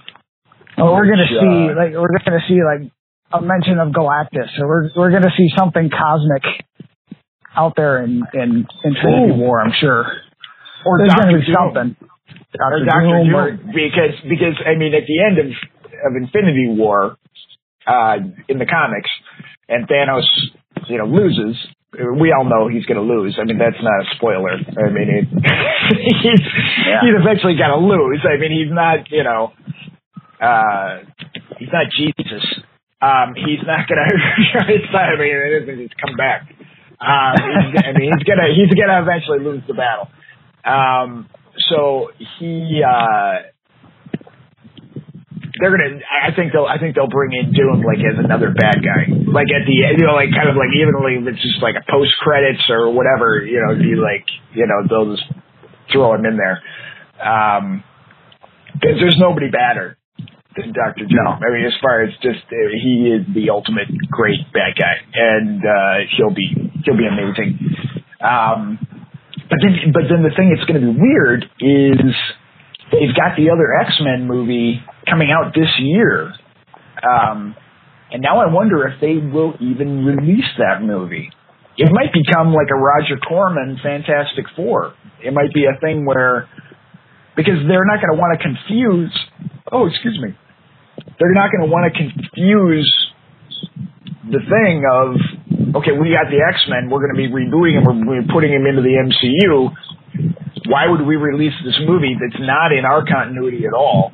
Oh, 0.78 0.92
we're 0.94 1.06
gonna 1.08 1.22
which, 1.28 1.40
see 1.40 1.70
uh, 1.70 1.76
like 1.76 1.92
we're 1.94 2.18
gonna 2.24 2.42
see 2.48 2.58
like 2.62 2.90
a 3.32 3.40
mention 3.42 3.78
of 3.78 3.88
Galactus, 3.92 4.50
or 4.60 4.66
we're 4.68 4.90
we're 4.96 5.10
gonna 5.12 5.32
see 5.36 5.48
something 5.56 5.90
cosmic 5.90 6.42
out 7.56 7.74
there 7.76 8.02
in 8.02 8.22
in 8.34 8.66
Infinity 8.84 9.32
Ooh. 9.32 9.38
War. 9.38 9.60
I'm 9.60 9.72
sure. 9.80 10.04
or 10.84 10.98
There's 10.98 11.10
Doctor 11.10 11.30
gonna 11.30 11.38
be 11.38 11.46
Doom. 11.46 11.54
something. 11.54 11.96
or 12.58 12.58
Doctor 12.58 12.84
Doctor 12.84 13.06
Doom, 13.06 13.26
Doom, 13.26 13.34
or- 13.36 13.56
because 13.72 14.14
because 14.28 14.56
I 14.66 14.74
mean 14.76 14.94
at 14.94 15.06
the 15.06 15.18
end 15.22 15.38
of 15.38 15.46
of 16.06 16.16
Infinity 16.16 16.74
War, 16.76 17.16
uh, 17.86 18.16
in 18.48 18.58
the 18.58 18.66
comics, 18.66 19.08
and 19.68 19.86
Thanos, 19.88 20.26
you 20.88 20.98
know, 20.98 21.06
loses. 21.06 21.56
We 21.94 22.34
all 22.36 22.44
know 22.44 22.66
he's 22.66 22.84
going 22.86 22.98
to 22.98 23.06
lose. 23.06 23.38
I 23.40 23.44
mean, 23.44 23.56
that's 23.56 23.78
not 23.80 24.02
a 24.02 24.16
spoiler. 24.16 24.50
I 24.58 24.90
mean, 24.90 25.08
it, 25.14 25.28
he's 25.30 26.42
Yeah. 26.84 27.00
he's 27.06 27.14
eventually 27.14 27.54
going 27.54 27.70
to 27.70 27.78
lose. 27.86 28.18
I 28.26 28.36
mean, 28.36 28.50
he's 28.50 28.74
not, 28.74 29.08
you 29.12 29.22
know, 29.22 29.52
uh, 30.44 31.00
he's 31.58 31.72
not 31.72 31.86
Jesus. 31.96 32.44
Um, 33.00 33.34
he's 33.34 33.64
not 33.64 33.88
to. 33.88 33.94
It's 34.68 34.92
not. 34.92 35.08
I 35.08 35.16
mean, 35.16 35.32
it 35.32 35.62
isn't. 35.62 35.78
He's 35.78 35.96
come 36.00 36.16
back. 36.16 36.48
Um, 37.00 37.36
he's, 37.36 37.82
I 37.84 37.92
mean, 37.92 38.12
he's 38.12 38.24
gonna 38.24 38.48
he's 38.52 38.72
gonna 38.72 39.00
eventually 39.02 39.40
lose 39.40 39.62
the 39.66 39.74
battle. 39.74 40.08
Um, 40.64 41.28
so 41.68 42.08
he, 42.38 42.82
uh, 42.84 43.48
they're 45.60 45.72
gonna. 45.72 46.00
I 46.00 46.32
think 46.34 46.52
they'll. 46.52 46.66
I 46.66 46.78
think 46.78 46.94
they'll 46.94 47.12
bring 47.12 47.32
in 47.32 47.52
Doom 47.52 47.82
like 47.84 47.98
as 48.00 48.20
another 48.20 48.52
bad 48.52 48.80
guy, 48.84 49.08
like 49.28 49.48
at 49.52 49.64
the 49.64 49.76
you 49.96 50.04
know, 50.06 50.14
like 50.14 50.32
kind 50.32 50.48
of 50.48 50.56
like 50.56 50.72
evenly. 50.76 51.20
It's 51.28 51.42
just 51.42 51.60
like 51.62 51.76
a 51.76 51.84
post 51.90 52.12
credits 52.20 52.68
or 52.68 52.92
whatever. 52.92 53.44
You 53.44 53.60
know, 53.60 53.76
be 53.76 53.96
like 53.96 54.24
you 54.54 54.66
know 54.66 54.84
they'll 54.88 55.16
just 55.16 55.28
throw 55.92 56.14
him 56.14 56.24
in 56.24 56.36
there. 56.36 56.60
Um, 57.20 57.84
because 58.74 58.98
there's 58.98 59.16
nobody 59.18 59.50
badder 59.50 59.96
than 60.56 60.72
Doom. 60.72 61.08
No. 61.10 61.30
I 61.30 61.52
mean, 61.52 61.64
as 61.66 61.74
far 61.80 62.02
as 62.02 62.10
just 62.22 62.44
uh, 62.50 62.56
he 62.72 63.10
is 63.10 63.26
the 63.34 63.50
ultimate 63.50 63.88
great 64.10 64.40
bad 64.52 64.74
guy, 64.78 64.96
and 65.14 65.60
uh, 65.60 65.96
he'll 66.16 66.34
be 66.34 66.72
he'll 66.84 66.96
be 66.96 67.06
amazing. 67.06 67.58
Um, 68.20 68.78
but 69.48 69.58
then, 69.62 69.92
but 69.92 70.02
then 70.08 70.22
the 70.22 70.32
thing 70.36 70.54
that's 70.54 70.64
going 70.66 70.80
to 70.80 70.86
be 70.92 70.96
weird 70.98 71.44
is 71.60 72.14
they've 72.92 73.14
got 73.14 73.36
the 73.36 73.50
other 73.50 73.74
X 73.80 73.92
Men 74.00 74.26
movie 74.26 74.80
coming 75.08 75.30
out 75.30 75.54
this 75.54 75.70
year, 75.78 76.32
um, 77.02 77.54
and 78.10 78.22
now 78.22 78.40
I 78.40 78.52
wonder 78.52 78.86
if 78.88 79.00
they 79.00 79.16
will 79.16 79.54
even 79.60 80.04
release 80.04 80.48
that 80.58 80.82
movie. 80.82 81.30
It 81.76 81.90
might 81.92 82.12
become 82.12 82.54
like 82.54 82.68
a 82.70 82.78
Roger 82.78 83.18
Corman 83.18 83.78
Fantastic 83.82 84.46
Four. 84.54 84.94
It 85.22 85.32
might 85.32 85.52
be 85.52 85.64
a 85.64 85.78
thing 85.80 86.06
where 86.06 86.48
because 87.36 87.58
they're 87.66 87.84
not 87.84 88.00
going 88.00 88.14
to 88.14 88.20
want 88.20 88.38
to 88.38 88.42
confuse. 88.42 89.12
Oh, 89.72 89.86
excuse 89.86 90.18
me. 90.22 90.36
They're 91.18 91.32
not 91.34 91.50
going 91.50 91.66
to 91.66 91.70
want 91.72 91.92
to 91.92 91.98
confuse 91.98 92.88
the 94.30 94.40
thing 94.40 94.82
of 94.90 95.16
okay, 95.76 95.92
we 95.92 96.10
got 96.14 96.30
the 96.30 96.40
X 96.40 96.64
Men, 96.68 96.88
we're 96.90 97.02
going 97.02 97.14
to 97.14 97.20
be 97.20 97.28
rebooting 97.28 97.78
and 97.78 98.06
we're, 98.06 98.22
putting 98.32 98.52
them 98.52 98.66
into 98.66 98.82
the 98.82 98.94
MCU. 98.94 99.70
Why 100.66 100.88
would 100.88 101.06
we 101.06 101.16
release 101.16 101.52
this 101.64 101.78
movie 101.86 102.16
that's 102.18 102.40
not 102.40 102.72
in 102.72 102.84
our 102.84 103.04
continuity 103.04 103.66
at 103.66 103.74
all? 103.74 104.12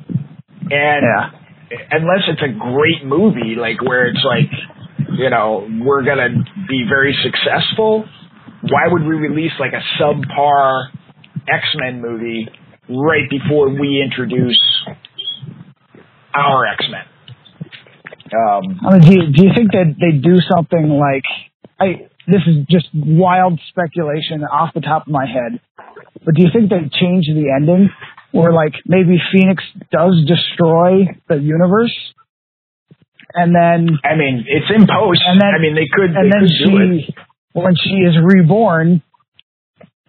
And 0.69 1.05
Yeah. 1.05 1.29
unless 1.91 2.27
it's 2.27 2.41
a 2.41 2.49
great 2.49 3.05
movie, 3.05 3.55
like 3.55 3.81
where 3.81 4.07
it's 4.07 4.23
like, 4.23 4.49
you 5.17 5.29
know, 5.29 5.67
we're 5.81 6.03
gonna 6.03 6.29
be 6.67 6.85
very 6.89 7.15
successful. 7.23 8.05
Why 8.63 8.87
would 8.87 9.03
we 9.03 9.15
release 9.15 9.53
like 9.59 9.73
a 9.73 9.81
subpar 9.99 10.87
X 11.47 11.63
Men 11.75 12.01
movie 12.01 12.49
right 12.89 13.29
before 13.29 13.69
we 13.69 14.01
introduce 14.01 14.59
our 16.33 16.65
X 16.67 16.85
Men? 16.89 17.05
Um, 18.33 18.79
I 18.87 18.93
mean, 18.97 19.01
do 19.01 19.11
you, 19.13 19.33
do 19.33 19.43
you 19.45 19.51
think 19.55 19.71
that 19.71 19.95
they 19.99 20.17
do 20.17 20.37
something 20.53 20.87
like 20.89 21.23
I? 21.79 22.07
This 22.27 22.41
is 22.47 22.65
just 22.69 22.87
wild 22.93 23.59
speculation 23.69 24.43
off 24.43 24.73
the 24.73 24.79
top 24.81 25.07
of 25.07 25.11
my 25.11 25.25
head, 25.25 25.59
but 26.23 26.35
do 26.35 26.43
you 26.43 26.49
think 26.53 26.69
they 26.69 26.77
change 26.93 27.25
the 27.27 27.51
ending, 27.53 27.89
where 28.31 28.53
like 28.53 28.73
maybe 28.85 29.17
Phoenix 29.33 29.63
does 29.91 30.23
destroy 30.27 31.07
the 31.27 31.35
universe, 31.35 31.93
and 33.33 33.53
then 33.53 33.89
I 34.05 34.15
mean, 34.15 34.45
it's 34.47 34.69
in 34.73 34.87
post. 34.87 35.21
And 35.25 35.41
then- 35.41 35.53
I 35.55 35.59
mean, 35.59 35.75
they 35.75 35.87
could, 35.91 36.11
and 36.15 36.31
they 36.31 36.37
then 36.37 36.47
could 36.47 36.71
do 36.71 36.77
it. 36.77 37.03
she, 37.07 37.15
when 37.53 37.75
she 37.75 37.95
is 38.07 38.15
reborn, 38.23 39.01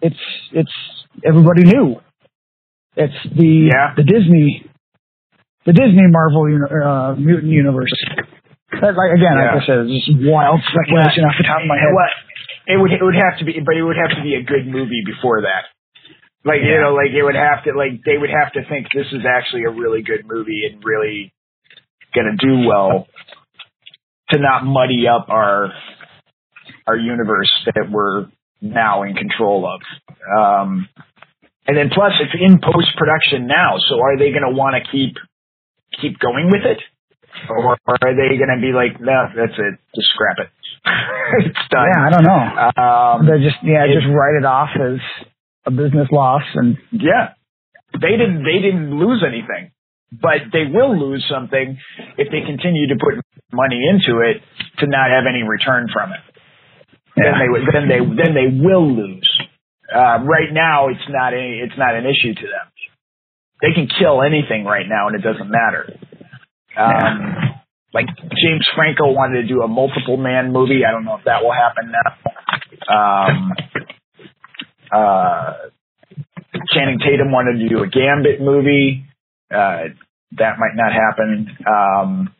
it's 0.01 0.15
it's 0.53 0.71
everybody 1.25 1.63
knew. 1.63 1.95
It's 2.95 3.13
the 3.35 3.69
Yeah. 3.73 3.95
the 3.97 4.03
Disney, 4.03 4.65
the 5.65 5.73
Disney 5.73 6.07
Marvel 6.11 6.43
uh, 6.47 7.15
mutant 7.15 7.51
universe. 7.51 7.91
But 8.73 8.95
like 8.97 9.13
again, 9.15 9.37
Yeah. 9.37 9.53
like 9.55 9.63
I 9.63 9.65
said, 9.65 9.77
it's 9.85 10.05
just 10.05 10.17
wild 10.25 10.59
speculation 10.65 11.23
off 11.23 11.37
the 11.37 11.45
top 11.47 11.61
of 11.61 11.67
my 11.69 11.77
head. 11.77 11.93
What 11.93 12.09
it 12.67 12.77
would 12.79 12.91
it 12.91 13.03
would 13.03 13.15
have 13.15 13.37
to 13.39 13.45
be, 13.45 13.59
but 13.63 13.75
it 13.77 13.83
would 13.83 13.97
have 13.99 14.15
to 14.17 14.23
be 14.23 14.35
a 14.35 14.43
good 14.43 14.65
movie 14.67 15.03
before 15.05 15.41
that. 15.43 15.69
Like 16.43 16.59
you 16.63 16.75
know, 16.81 16.93
like 16.93 17.11
it 17.15 17.23
would 17.23 17.35
have 17.39 17.63
to 17.63 17.71
like 17.77 18.03
they 18.03 18.17
would 18.17 18.31
have 18.31 18.51
to 18.53 18.67
think 18.67 18.87
this 18.91 19.07
is 19.13 19.23
actually 19.23 19.63
a 19.63 19.71
really 19.71 20.01
good 20.01 20.25
movie 20.25 20.67
and 20.67 20.83
really 20.83 21.31
gonna 22.15 22.35
do 22.35 22.67
well 22.67 23.07
to 24.31 24.39
not 24.39 24.65
muddy 24.65 25.07
up 25.07 25.29
our 25.29 25.71
our 26.87 26.97
universe 26.97 27.51
that 27.65 27.87
we're 27.89 28.27
now 28.61 29.03
in 29.03 29.13
control 29.15 29.67
of. 29.69 29.79
Um, 30.37 30.89
and 31.67 31.77
then 31.77 31.89
plus 31.93 32.11
it's 32.19 32.35
in 32.35 32.59
post 32.59 32.91
production 32.97 33.47
now, 33.47 33.77
so 33.87 34.01
are 34.01 34.17
they 34.17 34.31
gonna 34.33 34.51
want 34.51 34.75
to 34.75 34.91
keep 34.91 35.15
keep 36.01 36.19
going 36.19 36.49
with 36.51 36.63
it? 36.65 36.79
Or 37.49 37.77
are 37.87 38.13
they 38.15 38.37
going 38.37 38.53
to 38.53 38.61
be 38.61 38.71
like, 38.73 39.01
no, 39.01 39.25
that's 39.35 39.57
it, 39.57 39.73
just 39.95 40.07
scrap 40.13 40.37
it. 40.39 40.49
it's 41.49 41.67
done. 41.69 41.87
Yeah, 41.89 42.05
I 42.05 42.09
don't 42.09 42.23
know. 42.23 42.43
Um, 42.83 43.25
They 43.25 43.43
just 43.43 43.57
yeah, 43.63 43.85
it- 43.85 43.93
just 43.95 44.07
write 44.07 44.37
it 44.37 44.45
off 44.45 44.69
as 44.75 44.99
a 45.65 45.71
business 45.71 46.07
loss, 46.11 46.43
and 46.55 46.77
yeah, 46.91 47.33
they 47.99 48.11
didn't. 48.17 48.43
They 48.43 48.59
didn't 48.61 48.93
lose 48.99 49.23
anything, 49.25 49.71
but 50.11 50.51
they 50.51 50.65
will 50.65 50.97
lose 50.97 51.25
something 51.29 51.77
if 52.17 52.29
they 52.31 52.41
continue 52.45 52.87
to 52.89 52.95
put 52.99 53.23
money 53.53 53.79
into 53.89 54.19
it 54.21 54.41
to 54.79 54.87
not 54.87 55.09
have 55.09 55.25
any 55.29 55.43
return 55.43 55.87
from 55.93 56.11
it. 56.13 56.19
Then 57.15 57.33
they 57.39 57.71
then 57.71 57.87
they 57.89 57.99
then 58.23 58.33
they 58.35 58.47
will 58.61 58.87
lose. 58.93 59.29
Uh, 59.93 60.19
right 60.25 60.51
now, 60.51 60.89
it's 60.89 61.07
not 61.09 61.33
a 61.33 61.61
it's 61.63 61.77
not 61.77 61.95
an 61.95 62.05
issue 62.05 62.33
to 62.33 62.41
them. 62.41 62.65
They 63.63 63.71
can 63.73 63.87
kill 63.87 64.21
anything 64.21 64.65
right 64.65 64.85
now, 64.87 65.07
and 65.07 65.15
it 65.15 65.23
doesn't 65.23 65.49
matter. 65.49 65.95
Um, 66.77 67.55
Like 67.93 68.07
James 68.07 68.67
Franco 68.75 69.11
wanted 69.13 69.43
to 69.43 69.47
do 69.47 69.61
a 69.61 69.67
multiple 69.67 70.17
man 70.17 70.51
movie. 70.51 70.81
I 70.83 70.91
don't 70.91 71.05
know 71.05 71.15
if 71.15 71.23
that 71.25 71.43
will 71.43 71.53
happen 71.53 71.93
now. 71.93 72.09
Um, 72.89 73.53
uh, 74.91 75.53
Channing 76.73 76.97
Tatum 76.99 77.31
wanted 77.31 77.59
to 77.61 77.69
do 77.69 77.83
a 77.83 77.87
Gambit 77.87 78.41
movie. 78.41 79.05
Uh, 79.53 79.93
that 80.37 80.57
might 80.57 80.73
not 80.75 80.91
happen. 80.91 81.55
Um, 81.65 82.33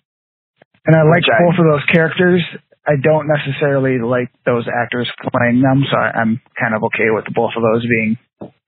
and 0.86 0.96
I 0.96 1.04
like 1.04 1.22
Which 1.22 1.30
I- 1.32 1.44
both 1.46 1.60
of 1.60 1.72
those 1.72 1.86
characters. 1.86 2.42
I 2.86 2.96
don't 3.02 3.28
necessarily 3.30 4.00
like 4.00 4.30
those 4.46 4.68
actors 4.68 5.10
playing 5.32 5.62
them, 5.62 5.86
so 5.90 5.96
I- 5.98 6.12
I'm 6.20 6.42
kind 6.60 6.74
of 6.76 6.84
okay 6.86 7.12
with 7.12 7.26
both 7.34 7.52
of 7.56 7.62
those 7.64 7.86
being 7.88 8.18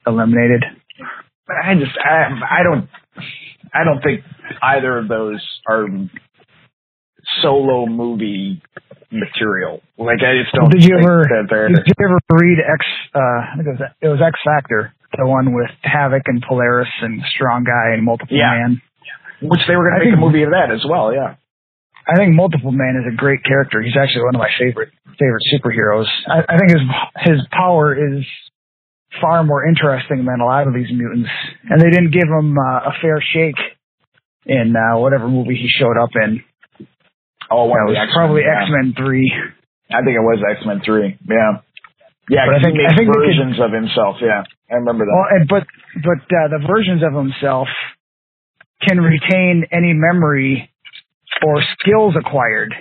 eliminated. 0.08 0.64
But 1.48 1.56
I 1.58 1.74
just 1.76 1.98
I 1.98 2.60
I 2.60 2.64
don't 2.64 2.90
I 3.74 3.84
don't 3.84 4.02
think 4.02 4.22
either 4.62 4.98
of 5.00 5.08
those 5.08 5.42
are 5.68 5.88
solo 7.42 7.86
movie 7.86 8.62
material. 9.12 9.82
Like 9.98 10.20
I 10.22 10.42
just 10.42 10.54
don't. 10.56 10.70
Did 10.70 10.84
you 10.84 10.98
ever 11.00 11.24
did 11.28 11.86
you 11.88 12.06
ever 12.06 12.20
read 12.32 12.60
X? 12.60 12.86
Uh, 13.14 13.20
I 13.20 13.54
think 13.56 13.68
it 13.68 13.72
was 13.72 13.82
it 14.02 14.08
was 14.08 14.20
X 14.26 14.40
Factor, 14.44 14.94
the 15.18 15.26
one 15.26 15.54
with 15.54 15.70
Havoc 15.84 16.24
and 16.26 16.44
Polaris 16.48 16.90
and 17.02 17.22
Strong 17.34 17.64
Guy 17.66 17.94
and 17.94 18.04
Multiple 18.04 18.36
Yeah. 18.38 18.52
Man. 18.52 18.82
which 19.42 19.62
they 19.68 19.76
were 19.76 19.90
going 19.90 20.00
to 20.02 20.06
make 20.06 20.16
a 20.18 20.20
movie 20.22 20.44
of 20.44 20.52
that 20.52 20.72
as 20.74 20.84
well. 20.88 21.14
Yeah. 21.14 21.36
I 22.08 22.16
think 22.18 22.36
Multiple 22.36 22.72
Man 22.72 23.02
is 23.02 23.12
a 23.12 23.16
great 23.16 23.44
character. 23.44 23.82
He's 23.82 23.98
actually 23.98 24.24
one 24.24 24.36
of 24.36 24.40
my 24.40 24.52
favorite 24.60 24.90
favorite 25.18 25.44
superheroes. 25.54 26.06
I, 26.28 26.44
I 26.54 26.58
think 26.58 26.72
his 26.72 26.84
his 27.34 27.40
power 27.52 27.96
is 27.96 28.24
far 29.22 29.44
more 29.44 29.66
interesting 29.68 30.26
than 30.26 30.40
a 30.42 30.46
lot 30.46 30.68
of 30.68 30.74
these 30.74 30.92
mutants, 30.92 31.30
and 31.70 31.82
they 31.82 31.90
didn't 31.90 32.12
give 32.12 32.28
him 32.28 32.56
uh, 32.58 32.90
a 32.90 32.94
fair 33.02 33.20
shake 33.22 33.60
in 34.46 34.76
uh, 34.76 34.98
whatever 35.00 35.28
movie 35.28 35.56
he 35.56 35.68
showed 35.70 35.98
up 35.98 36.10
in. 36.16 36.44
Oh, 37.52 37.66
one 37.66 37.86
was 37.86 37.98
X-Men, 37.98 38.14
probably 38.16 38.42
yeah. 38.42 38.62
X 38.62 38.70
Men 38.74 38.94
Three. 38.98 39.32
I 39.94 40.02
think 40.02 40.18
it 40.18 40.26
was 40.26 40.42
X 40.42 40.66
Men 40.66 40.82
Three. 40.86 41.18
Yeah. 41.30 41.62
Yeah, 42.28 42.50
But 42.50 42.56
I 42.58 42.62
think- 42.66 42.80
I 42.82 42.96
think 42.98 43.06
they 43.06 43.14
could- 43.14 43.22
versions 43.38 43.58
of 43.62 43.70
himself. 43.72 44.18
Yeah, 44.20 44.42
I 44.72 44.76
remember 44.82 45.06
that. 45.06 45.14
Well, 45.14 45.30
and, 45.30 45.48
but 45.48 45.64
but 46.02 46.22
uh, 46.26 46.48
the 46.58 46.66
versions 46.66 47.04
of 47.06 47.14
himself 47.14 47.68
can 48.82 49.00
retain 49.00 49.66
any 49.72 49.94
memory 49.94 50.70
or 51.46 51.62
skills 51.80 52.16
acquired. 52.18 52.74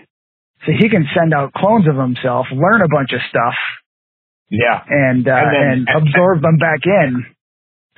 So 0.65 0.73
he 0.73 0.89
can 0.89 1.05
send 1.15 1.35
out 1.35 1.53
clones 1.53 1.85
of 1.87 1.97
himself, 1.97 2.47
learn 2.51 2.81
a 2.81 2.89
bunch 2.89 3.13
of 3.13 3.21
stuff, 3.29 3.53
yeah. 4.51 4.83
and 4.89 5.27
uh, 5.29 5.33
And 5.33 5.57
and, 5.57 5.87
then- 5.89 5.97
absorb 5.97 6.43
them 6.43 6.59
back 6.59 6.81
in. 6.87 7.27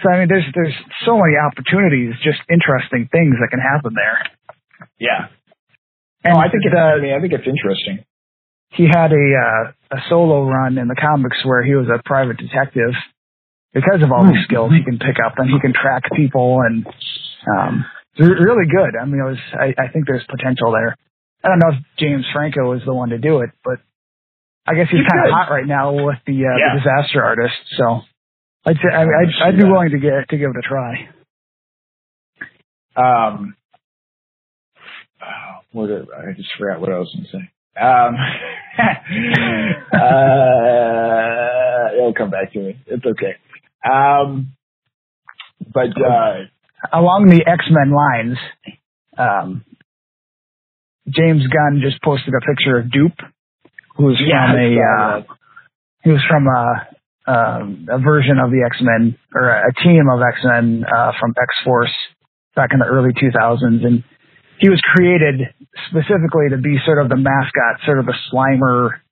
So 0.03 0.11
I 0.11 0.19
mean, 0.21 0.29
there's 0.29 0.45
there's 0.55 0.75
so 1.07 1.17
many 1.17 1.37
opportunities, 1.41 2.15
just 2.23 2.41
interesting 2.53 3.09
things 3.11 3.37
that 3.41 3.49
can 3.51 3.61
happen 3.61 3.95
there. 3.97 4.21
Yeah. 5.01 5.29
And 6.25 6.35
No, 6.35 6.41
I 6.41 6.51
think 6.51 6.65
it's. 6.67 6.75
uh, 6.77 6.79
I 6.79 7.01
mean, 7.01 7.15
I 7.15 7.21
think 7.21 7.33
it's 7.33 7.47
interesting. 7.49 8.05
he 8.77 8.85
had 8.85 9.13
a 9.13 9.25
uh, 9.41 9.97
a 9.97 10.01
solo 10.11 10.45
run 10.45 10.77
in 10.77 10.89
the 10.89 10.97
comics 11.01 11.39
where 11.45 11.63
he 11.65 11.75
was 11.75 11.89
a 11.89 12.03
private 12.05 12.37
detective. 12.37 12.93
Because 13.73 14.03
of 14.03 14.11
all 14.13 14.25
Hmm. 14.25 14.33
these 14.33 14.45
skills 14.45 14.73
he 14.73 14.83
can 14.85 14.99
pick 14.99 15.17
up, 15.25 15.35
and 15.39 15.51
he 15.51 15.61
can 15.61 15.73
track 15.73 16.05
people, 16.17 16.61
and 16.65 16.87
um, 17.57 17.85
really 18.19 18.65
good. 18.69 18.97
I 19.01 19.05
mean, 19.05 19.21
it 19.21 19.25
was. 19.29 19.39
I, 19.53 19.73
I 19.81 19.89
think 19.93 20.07
there's 20.07 20.25
potential 20.29 20.73
there. 20.73 20.97
I 21.45 21.49
don't 21.49 21.59
know 21.59 21.77
if 21.77 21.85
James 21.99 22.25
Franco 22.33 22.73
is 22.73 22.83
the 22.87 22.95
one 22.95 23.11
to 23.11 23.19
do 23.19 23.41
it, 23.41 23.51
but 23.65 23.79
I 24.67 24.75
guess 24.75 24.89
he's 24.91 25.01
kind 25.07 25.27
of 25.27 25.33
hot 25.33 25.51
right 25.51 25.67
now 25.67 25.93
with 25.93 26.19
the, 26.27 26.33
uh, 26.45 26.57
Yeah. 26.59 26.75
the 26.75 26.81
disaster 26.81 27.23
artist. 27.23 27.55
So 27.77 28.01
I'd 28.67 28.77
say 28.77 28.89
I 28.95 29.05
mean, 29.05 29.15
I'd, 29.15 29.49
I'd 29.49 29.57
be 29.57 29.63
that. 29.63 29.69
willing 29.71 29.91
to 29.91 29.99
get 29.99 30.29
to 30.31 30.37
give 30.37 30.51
it 30.51 30.57
a 30.59 30.63
try. 30.69 31.09
Um, 32.97 33.55
oh, 35.23 35.61
what 35.73 35.87
did, 35.89 36.09
I 36.11 36.33
just 36.37 36.49
forgot 36.59 36.81
what 36.81 36.91
I 36.91 36.99
was 36.99 37.13
going 37.15 37.27
to 37.27 37.31
say. 37.31 37.51
Um, 37.81 38.17
uh, 40.37 41.93
it'll 41.97 42.15
come 42.15 42.31
back 42.31 42.53
to 42.53 42.59
me. 42.59 42.77
It's 42.87 43.05
okay. 43.05 43.35
Um, 43.89 44.53
but 45.73 45.89
uh, 46.03 46.45
along 46.93 47.29
the 47.29 47.45
X 47.47 47.65
Men 47.71 47.91
lines, 47.95 48.39
um, 49.19 49.65
James 51.09 51.47
Gunn 51.47 51.81
just 51.83 52.03
posted 52.03 52.35
a 52.35 52.41
picture 52.47 52.79
of 52.79 52.91
Dupe, 52.91 53.19
who's 53.97 54.21
yeah, 54.25 54.53
from 54.53 54.61
a 54.61 54.71
uh, 54.81 55.35
he 56.05 56.11
was 56.11 56.23
from 56.29 56.47
a 56.47 56.87
um, 57.27 57.89
a 57.91 57.99
version 57.99 58.39
of 58.39 58.51
the 58.51 58.63
X 58.65 58.79
Men 58.81 59.19
or 59.35 59.51
a 59.51 59.73
team 59.83 60.07
of 60.13 60.21
X 60.23 60.39
Men 60.45 60.85
uh, 60.85 61.13
from 61.19 61.35
X 61.37 61.51
Force 61.65 61.95
back 62.55 62.71
in 62.73 62.79
the 62.79 62.87
early 62.87 63.13
2000s, 63.13 63.85
and 63.85 64.05
he 64.59 64.69
was 64.69 64.81
created 64.95 65.53
specifically 65.91 66.49
to 66.51 66.57
be 66.57 66.79
sort 66.87 67.03
of 67.03 67.09
the 67.09 67.17
mascot, 67.17 67.85
sort 67.85 67.99
of 67.99 68.07
the 68.07 68.15
Slimer, 68.33 69.03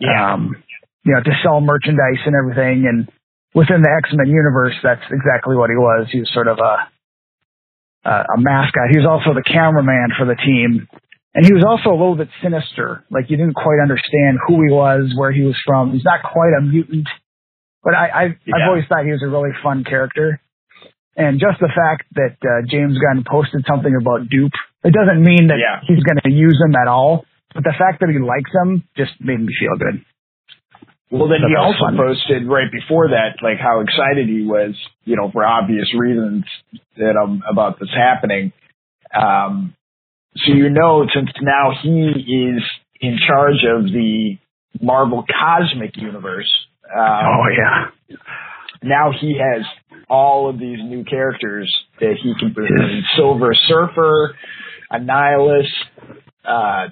yeah, 0.00 0.32
um, 0.32 0.56
you 1.04 1.12
know, 1.12 1.20
to 1.20 1.32
sell 1.42 1.60
merchandise 1.60 2.22
and 2.24 2.34
everything. 2.34 2.86
And 2.88 3.10
within 3.52 3.82
the 3.82 3.90
X 3.90 4.10
Men 4.14 4.28
universe, 4.28 4.74
that's 4.82 5.04
exactly 5.10 5.56
what 5.56 5.70
he 5.70 5.76
was. 5.76 6.08
He 6.10 6.20
was 6.20 6.30
sort 6.32 6.48
of 6.48 6.58
a 6.58 6.88
a, 8.04 8.36
a 8.36 8.38
mascot. 8.38 8.92
He 8.92 8.98
was 8.98 9.08
also 9.08 9.34
the 9.34 9.44
cameraman 9.44 10.12
for 10.16 10.26
the 10.26 10.36
team, 10.36 10.88
and 11.34 11.44
he 11.44 11.52
was 11.52 11.64
also 11.66 11.90
a 11.90 11.98
little 11.98 12.16
bit 12.16 12.28
sinister. 12.42 13.04
Like 13.10 13.28
you 13.30 13.36
didn't 13.36 13.54
quite 13.54 13.80
understand 13.82 14.38
who 14.46 14.62
he 14.62 14.70
was, 14.72 15.12
where 15.16 15.32
he 15.32 15.42
was 15.42 15.56
from. 15.66 15.92
He's 15.92 16.04
not 16.04 16.20
quite 16.22 16.52
a 16.58 16.62
mutant, 16.62 17.08
but 17.82 17.94
I, 17.94 18.06
I 18.08 18.22
Yeah. 18.46 18.54
I've 18.56 18.68
always 18.68 18.84
thought 18.88 19.04
he 19.04 19.12
was 19.12 19.22
a 19.22 19.28
really 19.28 19.50
fun 19.62 19.84
character. 19.84 20.40
And 21.16 21.38
just 21.38 21.60
the 21.60 21.70
fact 21.70 22.06
that 22.18 22.36
uh, 22.42 22.66
James 22.66 22.98
Gunn 22.98 23.24
posted 23.28 23.64
something 23.68 23.94
about 23.94 24.28
Dupe, 24.28 24.50
it 24.82 24.92
doesn't 24.92 25.22
mean 25.22 25.46
that 25.48 25.58
Yeah. 25.62 25.78
he's 25.86 26.02
going 26.02 26.18
to 26.24 26.30
use 26.30 26.58
him 26.64 26.74
at 26.74 26.88
all. 26.88 27.24
But 27.54 27.62
the 27.62 27.74
fact 27.78 28.00
that 28.00 28.10
he 28.10 28.18
likes 28.18 28.50
him 28.50 28.82
just 28.96 29.12
made 29.20 29.38
me 29.38 29.54
feel 29.58 29.76
good. 29.78 30.04
Well, 31.12 31.28
then 31.28 31.46
he 31.46 31.54
also 31.54 31.86
fun. 31.86 31.96
posted 31.96 32.48
right 32.48 32.66
before 32.72 33.10
that, 33.10 33.38
like 33.42 33.58
how 33.62 33.78
excited 33.80 34.26
he 34.26 34.42
was, 34.42 34.74
you 35.04 35.14
know, 35.14 35.30
for 35.30 35.46
obvious 35.46 35.86
reasons 35.96 36.42
that 36.96 37.14
um, 37.14 37.44
about 37.48 37.78
this 37.78 37.90
happening. 37.94 38.52
Um, 39.14 39.76
so 40.36 40.52
you 40.52 40.70
know, 40.70 41.06
since 41.14 41.30
now 41.40 41.72
he 41.82 41.88
is 42.00 42.62
in 43.00 43.18
charge 43.26 43.64
of 43.68 43.84
the 43.84 44.36
Marvel 44.80 45.24
Cosmic 45.30 45.96
Universe. 45.96 46.50
Um, 46.84 47.26
yeah. 47.58 48.16
now 48.82 49.10
he 49.18 49.38
has 49.38 49.64
all 50.08 50.50
of 50.50 50.58
these 50.58 50.78
new 50.82 51.04
characters 51.04 51.72
that 52.00 52.14
he 52.22 52.34
can 52.38 52.52
put 52.54 52.64
in. 52.64 53.02
Silver 53.16 53.54
Surfer, 53.68 54.34
Annihilus, 54.92 55.68
uh, 56.44 56.88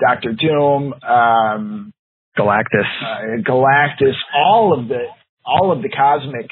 Doctor 0.00 0.32
Doom, 0.32 0.94
um, 1.02 1.92
Galactus. 2.38 2.86
uh, 3.02 3.42
Galactus, 3.42 4.14
all 4.34 4.78
of 4.78 4.88
the 4.88 5.04
all 5.44 5.72
of 5.72 5.82
the 5.82 5.88
cosmic 5.88 6.50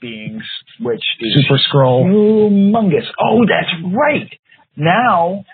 beings, 0.00 0.42
which 0.80 1.00
is 1.20 1.46
Super 1.48 1.58
Skrull. 1.72 2.04
humongous. 2.04 3.06
Oh, 3.20 3.40
that's 3.46 3.94
right. 3.94 4.28
Now 4.76 5.44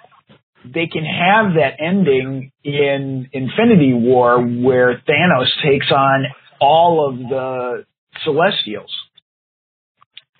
they 0.64 0.86
can 0.86 1.04
have 1.04 1.54
that 1.54 1.74
ending 1.80 2.52
in 2.64 3.28
Infinity 3.32 3.94
War 3.94 4.40
where 4.40 5.00
Thanos 5.08 5.48
takes 5.64 5.90
on 5.90 6.26
all 6.60 7.08
of 7.08 7.18
the 7.18 7.84
Celestials. 8.24 8.92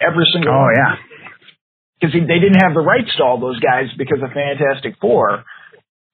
Every 0.01 0.27
single 0.33 0.53
Oh 0.53 0.63
one. 0.63 0.75
yeah. 0.77 0.95
Because 2.01 2.13
they 2.15 2.39
didn't 2.39 2.63
have 2.63 2.75
the 2.75 2.81
rights 2.81 3.11
to 3.17 3.25
all 3.25 3.41
those 3.41 3.59
guys 3.61 3.87
because 3.97 4.19
of 4.23 4.31
Fantastic 4.33 4.95
Four. 5.01 5.45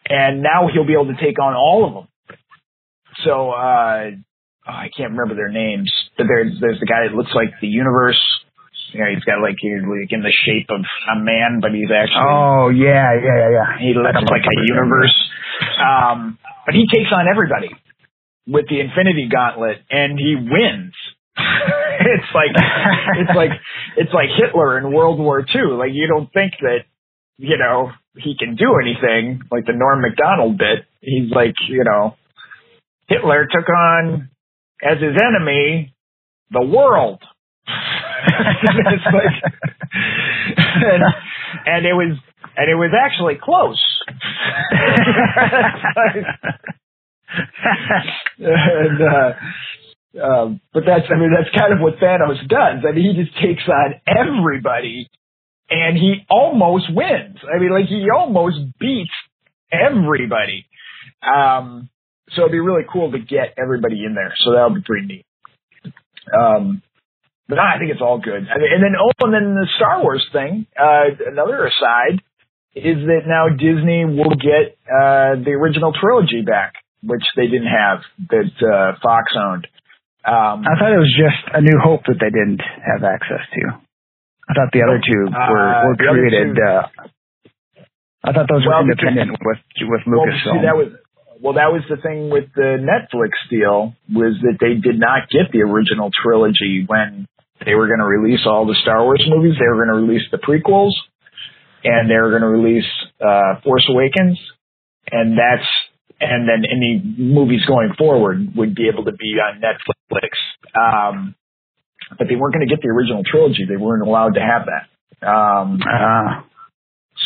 And 0.09 0.43
now 0.43 0.69
he'll 0.73 0.87
be 0.87 0.93
able 0.95 1.15
to 1.15 1.21
take 1.23 1.39
on 1.39 1.55
all 1.55 1.87
of 1.87 1.95
them. 1.95 2.37
So, 3.25 3.51
uh, 3.51 4.11
oh, 4.13 4.73
I 4.73 4.89
can't 4.97 5.13
remember 5.13 5.35
their 5.35 5.51
names, 5.51 5.93
but 6.17 6.27
there's, 6.27 6.59
there's 6.61 6.81
the 6.81 6.87
guy 6.87 7.07
that 7.09 7.15
looks 7.15 7.31
like 7.35 7.49
the 7.61 7.69
universe. 7.69 8.21
You 8.95 9.03
know, 9.03 9.11
he's 9.11 9.27
got 9.27 9.43
like, 9.43 9.59
he's 9.59 9.83
like 9.83 10.11
in 10.15 10.23
the 10.23 10.33
shape 10.47 10.71
of 10.71 10.81
a 10.81 11.19
man, 11.19 11.59
but 11.61 11.75
he's 11.75 11.91
actually, 11.91 12.23
Oh 12.23 12.71
yeah, 12.71 13.13
yeah, 13.19 13.37
yeah, 13.43 13.51
yeah. 13.51 13.69
he 13.83 13.93
looks 13.93 14.15
like 14.31 14.47
a 14.47 14.55
remember 14.55 14.55
his 14.55 14.63
name. 14.63 14.79
universe. 14.79 15.17
Um, 15.83 16.39
but 16.65 16.75
he 16.75 16.87
takes 16.89 17.11
on 17.13 17.27
everybody 17.27 17.75
with 18.47 18.69
the 18.69 18.81
Infinity 18.81 19.29
Gauntlet, 19.31 19.83
and 19.91 20.19
he 20.19 20.37
wins. 20.37 20.95
it's 21.37 22.31
like 22.33 22.55
it's 23.19 23.37
like 23.37 23.51
it's 23.97 24.15
like 24.15 24.29
Hitler 24.39 24.79
in 24.79 24.93
World 24.93 25.19
War 25.19 25.41
II. 25.41 25.75
Like 25.77 25.91
you 25.93 26.07
don't 26.07 26.33
think 26.33 26.55
that 26.61 26.87
you 27.39 27.59
know 27.59 27.91
he 28.17 28.37
can 28.39 28.55
do 28.55 28.79
anything 28.81 29.43
like 29.51 29.67
the 29.67 29.73
Norm 29.75 30.01
Macdonald 30.01 30.59
bit. 30.59 30.87
He's 31.01 31.31
like 31.31 31.55
you 31.69 31.83
know 31.85 32.17
Hitler 33.09 33.49
took 33.51 33.69
on 33.69 34.31
as 34.83 34.99
his 34.99 35.17
enemy 35.21 35.95
the 36.51 36.65
world. 36.65 37.23
It's 38.27 39.07
like 39.07 39.37
and, 40.57 41.03
and 41.67 41.87
it 41.87 41.93
was 41.95 42.19
and 42.57 42.71
it 42.71 42.75
was 42.75 42.91
actually 42.99 43.39
close. 43.43 43.83
and 48.39 49.03
uh 49.03 49.33
um, 50.23 50.61
but 50.73 50.85
that's, 50.87 51.07
I 51.11 51.17
mean, 51.19 51.31
that's 51.35 51.51
kind 51.57 51.73
of 51.73 51.81
what 51.81 51.97
Thanos 51.97 52.47
does. 52.49 52.85
I 52.89 52.93
mean, 52.93 53.17
he 53.17 53.23
just 53.23 53.37
takes 53.37 53.63
on 53.69 53.95
everybody 54.07 55.11
and 55.71 55.97
he 55.97 56.25
almost 56.31 56.87
wins. 56.89 57.39
I 57.43 57.59
mean, 57.59 57.73
like 57.73 57.87
he 57.87 58.07
almost 58.15 58.59
beats 58.79 59.11
everybody. 59.73 60.67
Um, 61.23 61.89
so 62.31 62.43
it'd 62.43 62.53
be 62.53 62.61
really 62.61 62.85
cool 62.91 63.13
to 63.13 63.19
get 63.19 63.55
everybody 63.59 64.05
in 64.05 64.15
there. 64.15 64.33
So 64.45 64.53
that 64.53 64.69
would 64.69 64.77
be 64.77 64.87
pretty 64.87 65.07
neat. 65.07 65.27
Um, 66.37 66.83
but 67.49 67.59
I 67.59 67.79
think 67.79 67.91
it's 67.93 68.01
all 68.01 68.19
good. 68.19 68.47
I 68.49 68.59
mean, 68.59 68.71
and 68.73 68.83
then, 68.83 68.95
oh, 69.01 69.11
and 69.25 69.35
then 69.35 69.55
the 69.55 69.67
Star 69.77 70.03
Wars 70.03 70.25
thing, 70.33 70.67
uh, 70.79 71.13
another 71.31 71.67
aside 71.67 72.23
is 72.75 72.97
that 73.07 73.23
now 73.27 73.49
Disney 73.49 74.05
will 74.05 74.35
get, 74.35 74.75
uh, 74.91 75.37
the 75.45 75.53
original 75.55 75.93
trilogy 75.93 76.43
back, 76.43 76.75
which 77.03 77.23
they 77.37 77.47
didn't 77.47 77.71
have 77.71 78.01
that, 78.31 78.51
uh, 78.65 78.99
Fox 79.03 79.33
owned. 79.39 79.67
Um, 80.25 80.65
I 80.65 80.75
thought 80.81 80.91
it 80.93 80.99
was 80.99 81.15
just 81.15 81.55
a 81.55 81.61
New 81.61 81.79
Hope 81.85 82.01
that 82.09 82.17
they 82.19 82.31
didn't 82.33 82.61
have 82.65 83.05
access 83.05 83.45
to. 83.53 83.63
I 84.49 84.55
thought 84.55 84.73
the 84.73 84.83
other 84.83 85.01
two 85.05 85.25
were, 85.31 85.69
Uh, 85.69 85.87
were 85.87 85.97
the 85.97 86.05
created. 86.05 86.59
Uh, 86.59 86.89
I 88.25 88.33
thought 88.33 88.49
those 88.49 88.65
Well, 88.67 88.83
were 88.83 88.89
because- 88.91 89.09
independent 89.09 89.39
with 89.45 89.59
with 89.85 90.03
well, 90.07 90.25
Lucasfilm. 90.27 90.61
see, 90.61 90.63
that 90.65 90.77
was 90.77 90.89
well, 91.41 91.53
that 91.55 91.73
was 91.73 91.83
the 91.91 91.99
thing 91.99 92.31
with 92.31 92.49
the 92.55 92.81
Netflix 92.81 93.33
deal 93.51 93.93
was 94.13 94.41
that 94.43 94.57
they 94.61 94.75
did 94.81 94.99
not 94.99 95.29
get 95.29 95.53
the 95.53 95.61
original 95.63 96.11
trilogy 96.23 96.85
when 96.87 97.27
they 97.65 97.75
were 97.75 97.87
going 97.87 97.99
to 98.01 98.05
release 98.07 98.41
all 98.47 98.67
the 98.67 98.77
Star 98.83 99.03
Wars 99.05 99.25
movies. 99.29 99.55
They 99.59 99.67
were 99.67 99.85
going 99.85 99.95
to 99.97 100.07
release 100.07 100.27
the 100.31 100.39
prequels, 100.39 100.93
and 101.85 102.11
they 102.11 102.17
were 102.17 102.31
going 102.31 102.43
to 102.43 102.49
release 102.49 102.89
uh, 103.21 103.61
Force 103.63 103.87
Awakens, 103.91 104.39
and 105.11 105.39
that's 105.39 105.69
and 106.21 106.49
then 106.49 106.63
any 106.71 107.03
movies 107.19 107.65
going 107.67 107.93
forward 107.99 108.55
would 108.57 108.75
be 108.75 108.89
able 108.89 109.05
to 109.05 109.13
be 109.13 109.37
on 109.41 109.61
Netflix. 109.61 110.31
Um, 110.79 111.35
but 112.19 112.29
they 112.29 112.37
weren't 112.37 112.55
going 112.55 112.67
to 112.67 112.73
get 112.73 112.83
the 112.83 112.89
original 112.89 113.23
trilogy. 113.25 113.65
They 113.69 113.77
weren't 113.77 114.07
allowed 114.07 114.35
to 114.35 114.41
have 114.41 114.67
that. 114.67 115.27
Um, 115.27 115.81
Ah. 115.85 116.45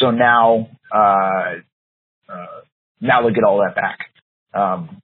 so 0.00 0.10
now, 0.10 0.68
uh, 0.94 1.56
uh, 2.28 2.46
now 3.00 3.22
they'll 3.22 3.34
get 3.34 3.44
all 3.44 3.58
that 3.58 3.74
back. 3.74 3.98
Um, 4.54 5.02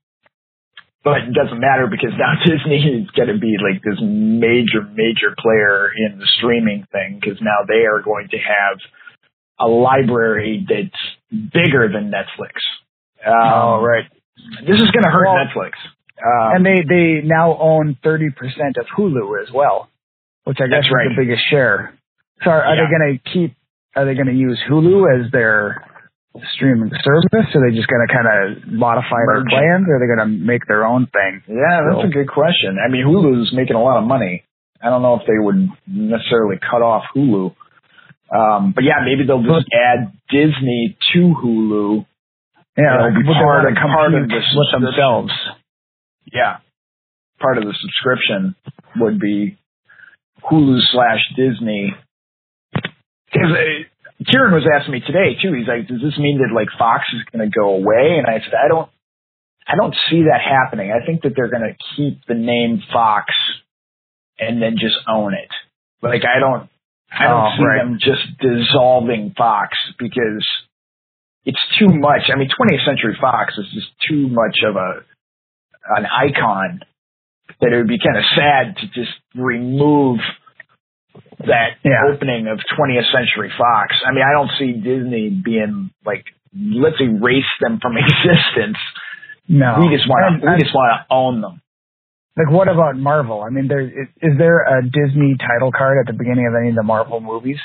but 1.04 1.18
it 1.28 1.34
doesn't 1.34 1.60
matter 1.60 1.86
because 1.90 2.10
now 2.18 2.32
Disney 2.44 3.04
is 3.04 3.10
going 3.10 3.28
to 3.28 3.38
be 3.38 3.56
like 3.62 3.82
this 3.84 4.00
major, 4.02 4.82
major 4.82 5.36
player 5.38 5.92
in 5.94 6.18
the 6.18 6.26
streaming 6.38 6.86
thing 6.90 7.20
because 7.20 7.38
now 7.42 7.62
they 7.68 7.84
are 7.84 8.00
going 8.02 8.28
to 8.30 8.38
have 8.38 8.78
a 9.60 9.68
library 9.68 10.66
that's 10.68 11.52
bigger 11.52 11.88
than 11.92 12.10
Netflix. 12.10 12.58
Um, 13.24 13.34
oh 13.52 13.80
right. 13.82 14.04
This 14.66 14.76
is 14.82 14.90
going 14.90 15.04
to 15.04 15.10
hurt 15.10 15.26
Well- 15.26 15.36
Netflix. 15.36 15.72
Um, 16.16 16.56
and 16.56 16.64
they 16.66 16.82
they 16.88 17.26
now 17.26 17.58
own 17.58 17.96
thirty 18.02 18.30
percent 18.30 18.76
of 18.78 18.86
Hulu 18.96 19.42
as 19.42 19.50
well, 19.52 19.90
which 20.44 20.58
I 20.60 20.68
guess 20.68 20.84
is 20.86 20.90
right. 20.94 21.08
the 21.08 21.22
biggest 21.22 21.42
share. 21.50 21.92
So 22.44 22.50
are, 22.50 22.62
are 22.62 22.76
Yeah. 22.76 22.82
they 22.84 22.90
going 22.98 23.18
to 23.24 23.30
keep? 23.32 23.56
Are 23.96 24.04
they 24.04 24.14
going 24.14 24.28
to 24.28 24.32
use 24.32 24.58
Hulu 24.70 25.10
as 25.26 25.32
their 25.32 25.84
streaming 26.54 26.90
service? 27.02 27.46
Are 27.54 27.62
they 27.70 27.76
just 27.76 27.88
going 27.88 28.06
to 28.06 28.12
kind 28.12 28.26
of 28.26 28.72
modify 28.72 29.20
their 29.32 29.44
plans, 29.48 29.86
or 29.88 29.96
are 29.96 30.00
they 30.00 30.06
going 30.10 30.26
to 30.28 30.32
make 30.44 30.66
their 30.66 30.84
own 30.84 31.06
thing? 31.06 31.42
Yeah, 31.48 31.80
that's 31.88 32.04
a 32.06 32.12
good 32.12 32.28
question. 32.28 32.76
I 32.84 32.90
mean, 32.90 33.04
Hulu's 33.06 33.52
making 33.52 33.76
a 33.76 33.82
lot 33.82 33.98
of 33.98 34.04
money. 34.06 34.44
I 34.82 34.90
don't 34.90 35.02
know 35.02 35.14
if 35.14 35.22
they 35.26 35.38
would 35.38 35.68
necessarily 35.86 36.56
cut 36.58 36.82
off 36.82 37.04
Hulu. 37.14 37.54
Um, 38.34 38.72
but 38.74 38.84
yeah, 38.84 39.00
maybe 39.04 39.26
they'll 39.26 39.42
just 39.44 39.68
add 39.72 40.12
Disney 40.30 40.96
to 41.12 41.18
Hulu. 41.42 42.06
Yeah, 42.76 43.06
It'll 43.06 43.22
be 43.22 43.28
would 43.28 43.34
part 43.34 43.70
of- 43.70 43.76
part 43.76 44.14
of 44.14 44.28
the 44.28 44.34
with 44.34 44.82
themselves. 44.82 45.32
Yeah. 46.32 46.56
Part 47.38 47.58
of 47.58 47.64
the 47.64 47.74
subscription 47.80 48.56
would 48.96 49.20
be 49.20 49.56
Hulu 50.50 50.80
slash 50.90 51.20
Disney. 51.36 51.94
Because 52.72 53.52
Kieran 54.22 54.54
was 54.54 54.64
asking 54.66 54.92
me 54.92 55.00
today 55.00 55.34
too. 55.40 55.52
He's 55.52 55.66
like, 55.68 55.88
"Does 55.88 56.00
this 56.00 56.16
mean 56.18 56.38
that 56.38 56.54
like 56.54 56.68
Fox 56.78 57.04
is 57.12 57.22
going 57.32 57.48
to 57.48 57.52
go 57.52 57.74
away?" 57.74 58.18
And 58.18 58.26
I 58.26 58.38
said, 58.40 58.54
"I 58.54 58.68
don't, 58.68 58.88
I 59.66 59.74
don't 59.76 59.94
see 60.10 60.24
that 60.30 60.40
happening. 60.40 60.92
I 60.92 61.04
think 61.04 61.22
that 61.22 61.32
they're 61.34 61.50
going 61.50 61.66
to 61.66 61.76
keep 61.96 62.24
the 62.26 62.34
name 62.34 62.82
Fox 62.92 63.32
and 64.38 64.60
then 64.62 64.76
just 64.78 64.96
own 65.08 65.34
it. 65.34 65.50
Like 66.02 66.22
I 66.24 66.38
don't, 66.38 66.68
I 67.10 67.24
don't 67.28 67.40
Oh, 67.46 67.50
see 67.58 67.64
right. 67.64 67.78
them 67.84 67.98
just 68.00 68.22
dissolving 68.40 69.34
Fox 69.36 69.76
because 69.98 70.46
it's 71.44 71.60
too 71.78 71.88
much. 71.88 72.30
I 72.32 72.36
mean, 72.36 72.48
20th 72.48 72.84
Century 72.86 73.16
Fox 73.20 73.54
is 73.58 73.66
just 73.74 73.88
too 74.08 74.28
much 74.28 74.58
of 74.66 74.76
a 74.76 75.00
an 75.96 76.06
icon 76.06 76.80
that 77.60 77.72
it 77.72 77.76
would 77.76 77.88
be 77.88 77.98
kind 77.98 78.16
of 78.16 78.24
sad 78.34 78.76
to 78.80 78.86
just 78.88 79.12
remove 79.34 80.18
that 81.46 81.76
Yeah. 81.84 82.08
opening 82.12 82.46
of 82.48 82.58
20th 82.78 83.10
Century 83.12 83.52
Fox. 83.56 83.94
I 84.06 84.12
mean, 84.12 84.24
I 84.24 84.32
don't 84.32 84.50
see 84.58 84.72
Disney 84.80 85.30
being 85.30 85.90
like, 86.04 86.24
let's 86.54 87.00
erase 87.00 87.50
them 87.60 87.78
from 87.80 87.96
existence. 87.98 88.78
No, 89.48 89.76
we 89.80 89.94
just 89.94 90.08
want 90.08 90.40
to, 90.42 90.50
we 90.52 90.58
just 90.58 90.74
want 90.74 90.90
to 91.00 91.14
own 91.14 91.40
them. 91.42 91.60
Like, 92.36 92.50
what 92.50 92.66
about 92.68 92.96
Marvel? 92.96 93.42
I 93.42 93.50
mean, 93.50 93.68
there 93.68 93.80
is, 93.82 94.08
is 94.22 94.34
there 94.38 94.64
a 94.64 94.82
Disney 94.82 95.36
title 95.38 95.70
card 95.70 95.98
at 96.00 96.06
the 96.10 96.16
beginning 96.18 96.46
of 96.48 96.54
any 96.58 96.70
of 96.70 96.74
the 96.76 96.82
Marvel 96.82 97.20
movies? 97.20 97.58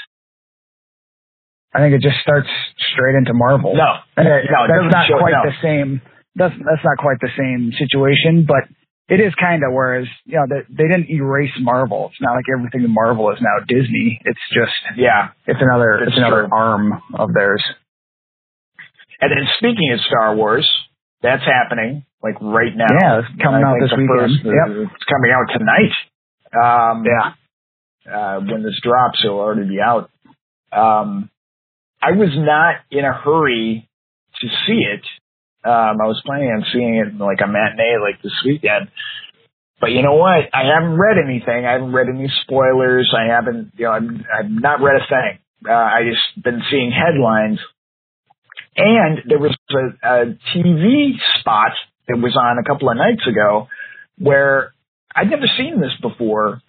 I 1.73 1.79
think 1.79 1.93
it 1.95 2.01
just 2.01 2.17
starts 2.21 2.49
straight 2.93 3.15
into 3.15 3.33
Marvel. 3.33 3.75
No, 3.75 4.01
And 4.17 4.27
it- 4.27 4.49
no, 4.49 4.65
that's 4.67 5.09
not 5.09 5.19
quite 5.19 5.31
no. 5.33 5.49
the 5.49 5.55
same. 5.61 6.01
That's 6.35 6.53
that's 6.57 6.83
not 6.83 6.97
quite 6.97 7.17
the 7.21 7.29
same 7.37 7.71
situation, 7.77 8.45
but 8.47 8.65
it 9.09 9.19
is 9.19 9.33
kind 9.35 9.63
of. 9.63 9.73
Whereas 9.73 10.07
you 10.25 10.37
know 10.37 10.45
they, 10.47 10.61
they 10.69 10.87
didn't 10.87 11.09
erase 11.09 11.51
Marvel. 11.59 12.09
It's 12.11 12.21
not 12.21 12.35
like 12.35 12.45
everything 12.53 12.83
in 12.83 12.93
Marvel 12.93 13.31
is 13.31 13.39
now 13.41 13.63
Disney. 13.67 14.21
It's 14.23 14.39
just 14.53 14.73
yeah. 14.97 15.29
it's 15.47 15.59
another 15.61 15.99
It's 16.03 16.09
it's 16.09 16.17
another 16.17 16.47
true. 16.47 16.57
arm 16.57 17.01
of 17.15 17.33
theirs. 17.33 17.63
And 19.21 19.31
then 19.31 19.45
speaking 19.57 19.91
of 19.93 19.99
Star 20.07 20.35
Wars, 20.35 20.69
that's 21.21 21.43
happening 21.43 22.05
like 22.23 22.35
right 22.41 22.75
now. 22.75 22.87
Yeah, 23.01 23.19
it's 23.19 23.41
coming 23.43 23.63
out 23.63 23.77
this 23.81 23.91
weekend. 23.91 24.19
first- 24.19 24.45
Yep. 24.45 24.89
It's 24.95 25.03
coming 25.05 25.31
out 25.31 25.47
tonight. 25.57 25.93
Um, 26.55 27.05
Yeah. 27.05 28.13
uh, 28.13 28.39
when 28.39 28.63
this 28.63 28.79
drops, 28.81 29.19
it'll 29.23 29.39
already 29.39 29.67
be 29.67 29.79
out. 29.81 30.09
Um, 30.71 31.29
I 32.01 32.11
was 32.11 32.29
not 32.37 32.75
in 32.91 33.03
a 33.05 33.11
hurry 33.13 33.87
to 34.41 34.47
see 34.65 34.85
it. 34.87 35.01
Um, 35.63 35.99
I 36.01 36.07
was 36.07 36.21
planning 36.25 36.49
on 36.49 36.65
seeing 36.71 36.95
it 36.95 37.09
in 37.09 37.17
like 37.17 37.39
a 37.43 37.47
matinee 37.47 37.97
like 38.01 38.21
this 38.21 38.35
weekend. 38.45 38.89
But 39.81 39.91
you 39.91 40.01
know 40.01 40.15
what? 40.15 40.49
I 40.53 40.63
haven't 40.73 40.97
read 40.97 41.17
anything. 41.23 41.65
I 41.65 41.73
haven't 41.73 41.93
read 41.93 42.07
any 42.09 42.29
spoilers. 42.43 43.13
I 43.15 43.33
haven't, 43.33 43.71
you 43.77 43.85
know, 43.85 43.91
I'm, 43.91 44.25
I've 44.27 44.49
not 44.49 44.81
read 44.81 45.01
a 45.01 45.07
thing. 45.07 45.39
Uh, 45.67 45.73
I 45.73 46.01
just 46.09 46.43
been 46.43 46.61
seeing 46.69 46.91
headlines. 46.91 47.59
And 48.75 49.19
there 49.27 49.39
was 49.39 49.55
a, 49.71 50.07
a 50.07 50.25
TV 50.55 51.11
spot 51.39 51.71
that 52.07 52.17
was 52.17 52.37
on 52.39 52.57
a 52.57 52.63
couple 52.63 52.89
of 52.89 52.97
nights 52.97 53.25
ago 53.27 53.67
where 54.17 54.73
I'd 55.15 55.29
never 55.29 55.47
seen 55.57 55.79
this 55.79 55.95
before, 56.01 56.61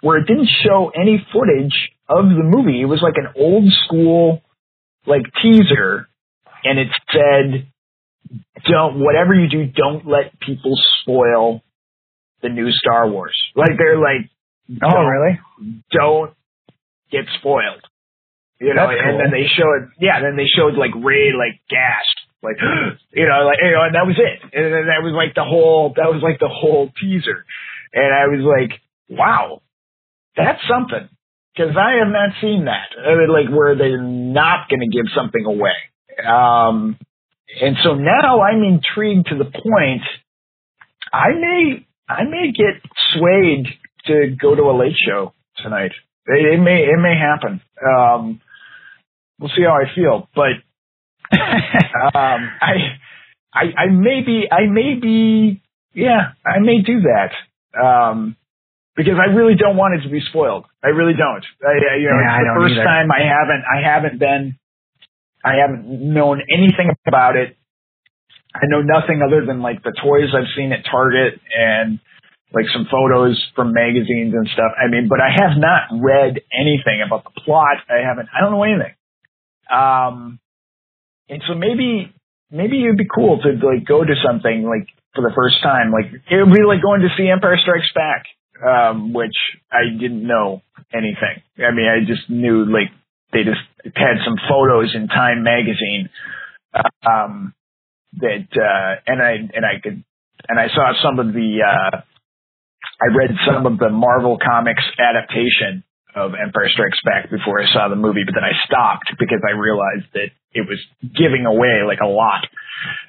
where 0.00 0.18
it 0.18 0.26
didn't 0.26 0.48
show 0.64 0.90
any 0.94 1.24
footage 1.32 1.90
of 2.08 2.24
the 2.24 2.42
movie. 2.42 2.80
It 2.80 2.86
was 2.86 3.02
like 3.02 3.16
an 3.16 3.32
old 3.36 3.64
school, 3.84 4.42
like 5.06 5.22
teaser, 5.42 6.08
and 6.64 6.78
it 6.78 6.88
said, 7.12 7.68
"Don't 8.66 9.00
whatever 9.00 9.34
you 9.34 9.48
do, 9.48 9.66
don't 9.66 10.06
let 10.06 10.38
people 10.40 10.74
spoil 11.02 11.62
the 12.42 12.48
new 12.48 12.70
Star 12.70 13.08
Wars." 13.08 13.36
Like 13.54 13.78
they're 13.78 13.98
like, 13.98 14.30
Oh, 14.82 15.02
really? 15.02 15.38
don't 15.90 16.32
get 17.10 17.24
spoiled. 17.38 17.82
You 18.60 18.74
know, 18.74 18.86
That's 18.86 19.00
and 19.02 19.18
then 19.18 19.30
they 19.32 19.48
showed, 19.48 19.90
yeah, 19.98 20.20
then 20.20 20.36
they 20.36 20.46
showed 20.46 20.76
like 20.76 20.92
Rey 20.94 21.32
like 21.32 21.60
gasped, 21.68 22.20
like, 22.42 22.56
you 23.12 23.26
know, 23.26 23.46
like, 23.46 23.58
you 23.62 23.72
know, 23.72 23.82
and 23.82 23.94
that 23.94 24.06
was 24.06 24.16
it. 24.18 24.38
And 24.52 24.64
then 24.72 24.86
that 24.86 25.02
was 25.02 25.14
like 25.16 25.34
the 25.34 25.44
whole, 25.44 25.94
that 25.96 26.12
was 26.12 26.22
like 26.22 26.38
the 26.38 26.52
whole 26.52 26.92
teaser. 27.00 27.44
And 27.92 28.12
I 28.14 28.28
was 28.28 28.44
like, 28.44 28.78
wow, 29.08 29.62
that's 30.36 30.60
something. 30.68 31.08
Cause 31.56 31.74
I 31.76 31.98
have 31.98 32.12
not 32.12 32.38
seen 32.40 32.66
that. 32.66 32.94
I 32.96 33.16
mean, 33.16 33.28
like 33.32 33.50
where 33.50 33.74
they're 33.76 34.00
not 34.00 34.68
going 34.68 34.80
to 34.80 34.88
give 34.88 35.06
something 35.16 35.44
away. 35.44 35.74
Um, 36.24 36.96
and 37.62 37.76
so 37.82 37.94
now 37.94 38.40
I'm 38.42 38.62
intrigued 38.62 39.28
to 39.28 39.36
the 39.36 39.44
point 39.44 40.02
I 41.12 41.30
may, 41.32 41.86
I 42.08 42.24
may 42.24 42.52
get 42.52 42.80
swayed 43.14 43.66
to 44.06 44.36
go 44.40 44.54
to 44.54 44.62
a 44.62 44.74
late 44.78 44.96
show 45.06 45.34
tonight. 45.56 45.92
It, 46.26 46.54
it 46.54 46.60
may, 46.60 46.84
it 46.84 46.98
may 47.00 47.16
happen. 47.18 47.60
Um, 47.84 48.40
we'll 49.38 49.50
see 49.56 49.62
how 49.62 49.74
I 49.74 49.92
feel, 49.94 50.28
but 50.34 50.52
um, 52.14 52.50
I, 52.60 52.98
I, 53.52 53.62
I 53.76 53.86
may 53.90 54.22
be, 54.24 54.44
I 54.50 54.66
may 54.70 54.94
be, 54.94 55.60
yeah, 55.94 56.32
I 56.46 56.60
may 56.60 56.82
do 56.82 57.00
that. 57.02 57.32
Um, 57.80 58.36
because 58.96 59.14
I 59.18 59.32
really 59.32 59.54
don't 59.54 59.76
want 59.76 59.94
it 59.94 60.02
to 60.04 60.10
be 60.10 60.20
spoiled. 60.20 60.66
I 60.84 60.88
really 60.88 61.14
don't. 61.14 61.44
I, 61.64 61.94
I 61.94 61.96
you 61.96 62.08
know, 62.10 62.20
Yeah, 62.20 62.36
it's 62.36 62.46
the 62.54 62.60
first 62.60 62.74
either. 62.74 62.84
time 62.84 63.08
I 63.10 63.22
haven't, 63.22 63.62
I 63.64 63.80
haven't 63.82 64.18
been, 64.18 64.58
I 65.44 65.54
haven't 65.60 65.86
known 65.86 66.42
anything 66.50 66.90
about 67.06 67.36
it. 67.36 67.56
I 68.54 68.66
know 68.66 68.82
nothing 68.82 69.22
other 69.26 69.46
than 69.46 69.62
like 69.62 69.82
the 69.82 69.92
toys 69.92 70.34
I've 70.34 70.50
seen 70.56 70.72
at 70.72 70.84
Target 70.90 71.40
and 71.56 72.00
like 72.52 72.66
some 72.72 72.86
photos 72.90 73.38
from 73.54 73.72
magazines 73.72 74.34
and 74.34 74.48
stuff. 74.52 74.72
I 74.76 74.90
mean, 74.90 75.08
but 75.08 75.20
I 75.20 75.30
have 75.30 75.56
not 75.56 76.02
read 76.02 76.40
anything 76.52 77.02
about 77.06 77.24
the 77.24 77.40
plot. 77.40 77.78
I 77.88 78.04
haven't, 78.06 78.28
I 78.34 78.40
don't 78.40 78.52
know 78.52 78.64
anything. 78.64 78.94
Um, 79.70 80.40
and 81.28 81.42
so 81.46 81.54
maybe, 81.54 82.12
maybe 82.50 82.82
it'd 82.82 82.98
be 82.98 83.06
cool 83.06 83.38
to 83.40 83.50
like 83.64 83.86
go 83.86 84.02
to 84.02 84.14
something 84.26 84.64
like 84.64 84.88
for 85.14 85.22
the 85.22 85.32
first 85.34 85.62
time. 85.62 85.92
Like 85.92 86.10
it 86.10 86.36
would 86.36 86.52
be 86.52 86.62
like 86.66 86.82
going 86.82 87.02
to 87.02 87.08
see 87.16 87.28
Empire 87.28 87.56
Strikes 87.62 87.92
Back, 87.94 88.26
um, 88.66 89.12
which 89.12 89.36
I 89.70 89.94
didn't 89.98 90.26
know 90.26 90.62
anything. 90.92 91.42
I 91.58 91.70
mean, 91.70 91.86
I 91.86 92.04
just 92.04 92.28
knew 92.28 92.64
like 92.66 92.90
they 93.32 93.44
just 93.44 93.60
had 93.96 94.22
some 94.24 94.36
photos 94.48 94.94
in 94.94 95.08
Time 95.08 95.42
magazine. 95.42 96.10
Um, 97.06 97.54
that, 98.18 98.48
uh, 98.54 99.00
and 99.06 99.22
I, 99.22 99.32
and 99.54 99.64
I 99.64 99.80
could, 99.82 100.02
and 100.48 100.58
I 100.58 100.68
saw 100.68 100.92
some 101.02 101.18
of 101.18 101.32
the, 101.32 101.60
uh, 101.62 102.00
I 103.00 103.06
read 103.14 103.30
some 103.46 103.66
of 103.66 103.78
the 103.78 103.90
Marvel 103.90 104.38
Comics 104.38 104.82
adaptation 104.98 105.84
of 106.14 106.32
Empire 106.34 106.68
Strikes 106.68 106.98
Back 107.04 107.30
before 107.30 107.62
I 107.62 107.72
saw 107.72 107.88
the 107.88 107.96
movie, 107.96 108.22
but 108.26 108.34
then 108.34 108.44
I 108.44 108.52
stopped 108.66 109.14
because 109.18 109.40
I 109.46 109.52
realized 109.52 110.10
that 110.14 110.30
it 110.52 110.66
was 110.66 110.78
giving 111.02 111.46
away 111.46 111.82
like 111.86 112.00
a 112.02 112.08
lot. 112.08 112.46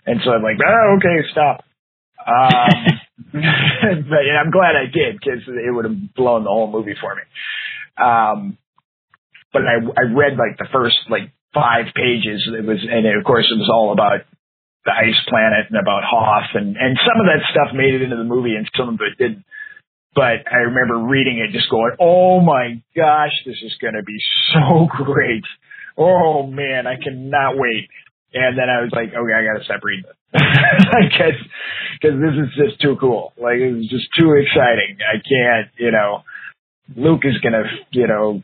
And 0.05 0.21
so 0.23 0.31
I'm 0.31 0.43
like, 0.43 0.57
oh, 0.65 0.97
okay, 0.97 1.27
stop. 1.31 1.63
Um, 2.21 2.85
but 3.33 4.23
I'm 4.37 4.51
glad 4.51 4.75
I 4.75 4.85
did 4.85 5.19
because 5.19 5.43
it 5.47 5.73
would 5.73 5.85
have 5.85 6.13
blown 6.15 6.43
the 6.43 6.49
whole 6.49 6.71
movie 6.71 6.95
for 6.99 7.15
me. 7.15 7.21
Um, 7.97 8.57
but 9.53 9.63
I, 9.63 9.83
I 9.83 10.03
read 10.13 10.37
like 10.37 10.57
the 10.57 10.67
first 10.71 10.97
like 11.09 11.31
five 11.53 11.91
pages. 11.95 12.47
It 12.47 12.65
was, 12.65 12.79
and 12.81 13.05
of 13.05 13.23
course 13.23 13.47
it 13.51 13.59
was 13.59 13.69
all 13.71 13.91
about 13.91 14.23
the 14.85 14.91
ice 14.91 15.19
planet 15.27 15.69
and 15.69 15.77
about 15.77 16.03
Hoth 16.03 16.55
and, 16.55 16.75
and 16.75 16.97
some 17.05 17.21
of 17.21 17.27
that 17.29 17.45
stuff 17.51 17.75
made 17.75 17.93
it 17.93 18.01
into 18.01 18.17
the 18.17 18.25
movie 18.25 18.55
and 18.55 18.69
some 18.75 18.89
of 18.89 18.99
it 19.01 19.17
didn't. 19.17 19.45
But 20.13 20.43
I 20.51 20.67
remember 20.67 21.07
reading 21.07 21.39
it 21.39 21.53
just 21.55 21.69
going, 21.69 21.95
oh 21.99 22.41
my 22.41 22.81
gosh, 22.95 23.31
this 23.45 23.55
is 23.63 23.75
going 23.79 23.93
to 23.93 24.03
be 24.03 24.17
so 24.53 24.87
great. 25.03 25.43
Oh 25.97 26.47
man, 26.47 26.87
I 26.87 26.95
cannot 27.01 27.57
wait. 27.57 27.87
And 28.33 28.57
then 28.57 28.69
I 28.69 28.81
was 28.81 28.91
like, 28.91 29.09
okay, 29.11 29.33
I 29.35 29.43
got 29.43 29.59
to 29.59 29.65
stop 29.65 29.83
reading 29.83 30.05
it. 30.07 30.17
Because 30.91 31.37
cause 32.01 32.17
this 32.19 32.35
is 32.39 32.49
just 32.55 32.81
too 32.81 32.95
cool. 32.99 33.33
Like, 33.37 33.59
it's 33.59 33.89
just 33.89 34.07
too 34.17 34.33
exciting. 34.33 34.97
I 35.03 35.19
can't, 35.19 35.69
you 35.77 35.91
know, 35.91 36.23
Luke 36.95 37.21
is 37.23 37.37
going 37.39 37.53
to, 37.53 37.63
you 37.91 38.07
know, 38.07 38.41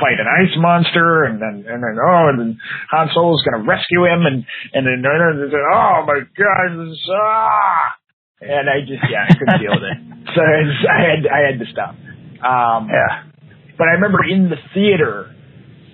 fight 0.00 0.18
an 0.18 0.26
ice 0.26 0.54
monster 0.58 1.24
and 1.24 1.40
then, 1.40 1.64
and 1.70 1.82
then, 1.82 1.96
oh, 2.02 2.28
and 2.28 2.38
then 2.40 2.58
Han 2.90 3.08
Solo's 3.14 3.42
going 3.42 3.62
to 3.62 3.68
rescue 3.68 4.04
him 4.04 4.26
and, 4.26 4.44
and 4.74 4.86
then, 4.86 5.04
and 5.04 5.52
then 5.52 5.60
oh 5.72 6.04
my 6.06 6.20
God, 6.36 6.68
this 6.78 6.92
is, 6.92 7.10
ah! 7.14 7.94
And 8.40 8.68
I 8.68 8.80
just, 8.80 9.02
yeah, 9.10 9.24
I 9.28 9.34
couldn't 9.38 9.60
deal 9.60 9.72
with 9.72 9.84
it. 9.84 9.98
So 10.34 10.42
I 10.42 11.00
had, 11.00 11.22
I 11.26 11.40
had 11.50 11.58
to 11.60 11.66
stop. 11.70 11.90
Um, 12.44 12.90
Yeah. 12.90 13.22
but 13.78 13.86
I 13.88 13.92
remember 13.92 14.18
in 14.28 14.50
the 14.50 14.56
theater 14.74 15.32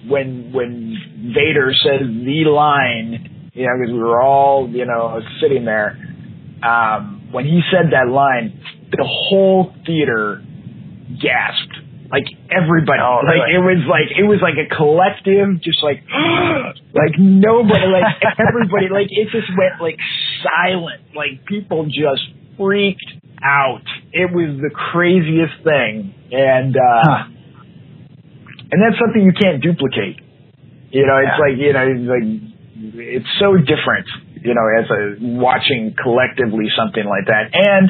when 0.09 0.52
when 0.52 0.96
Vader 1.35 1.70
says 1.85 2.00
the 2.00 2.44
line, 2.50 3.50
you 3.52 3.66
know, 3.66 3.72
because 3.78 3.92
we 3.92 3.98
were 4.00 4.20
all 4.22 4.68
you 4.68 4.87
know 4.87 5.20
sitting 5.40 5.64
there. 5.66 5.98
Um, 6.62 7.28
when 7.31 7.44
he 7.44 7.61
said 7.70 7.92
that 7.92 8.09
line, 8.11 8.59
the 8.90 9.05
whole 9.05 9.72
theater 9.87 10.42
gasped. 11.20 11.76
Like 12.12 12.29
everybody, 12.53 13.01
Oh, 13.01 13.25
like 13.25 13.40
really? 13.40 13.57
it 13.57 13.62
was 13.64 13.81
like 13.88 14.09
it 14.12 14.27
was 14.29 14.38
like 14.44 14.61
a 14.61 14.68
collective, 14.68 15.64
just 15.64 15.81
like 15.83 16.05
like 16.92 17.16
nobody, 17.18 17.88
like 17.88 18.20
everybody, 18.37 18.92
like 18.92 19.09
it 19.09 19.33
just 19.33 19.48
went 19.57 19.81
like 19.81 19.96
silent. 20.44 21.01
Like 21.16 21.46
people 21.48 21.87
just 21.88 22.20
freaked 22.61 23.09
out. 23.42 23.81
It 24.12 24.29
was 24.31 24.61
the 24.61 24.68
craziest 24.68 25.64
thing, 25.64 26.12
and 26.31 26.77
uh, 26.77 27.01
Huh. 27.01 27.25
and 28.70 28.79
that's 28.83 29.01
something 29.01 29.22
you 29.22 29.33
can't 29.33 29.62
duplicate. 29.62 30.20
You 30.92 31.07
know, 31.07 31.16
it's 31.16 31.33
Yeah. 31.33 31.44
like 31.48 31.57
you 31.57 31.72
know, 31.72 31.87
it's 31.88 32.09
like 32.12 32.29
it's 33.16 33.33
so 33.40 33.57
different. 33.57 34.05
You 34.37 34.53
know, 34.53 34.66
as 34.68 34.85
a 34.90 35.16
watching 35.40 35.94
collectively 35.96 36.66
something 36.77 37.05
like 37.09 37.25
that, 37.33 37.57
and 37.57 37.88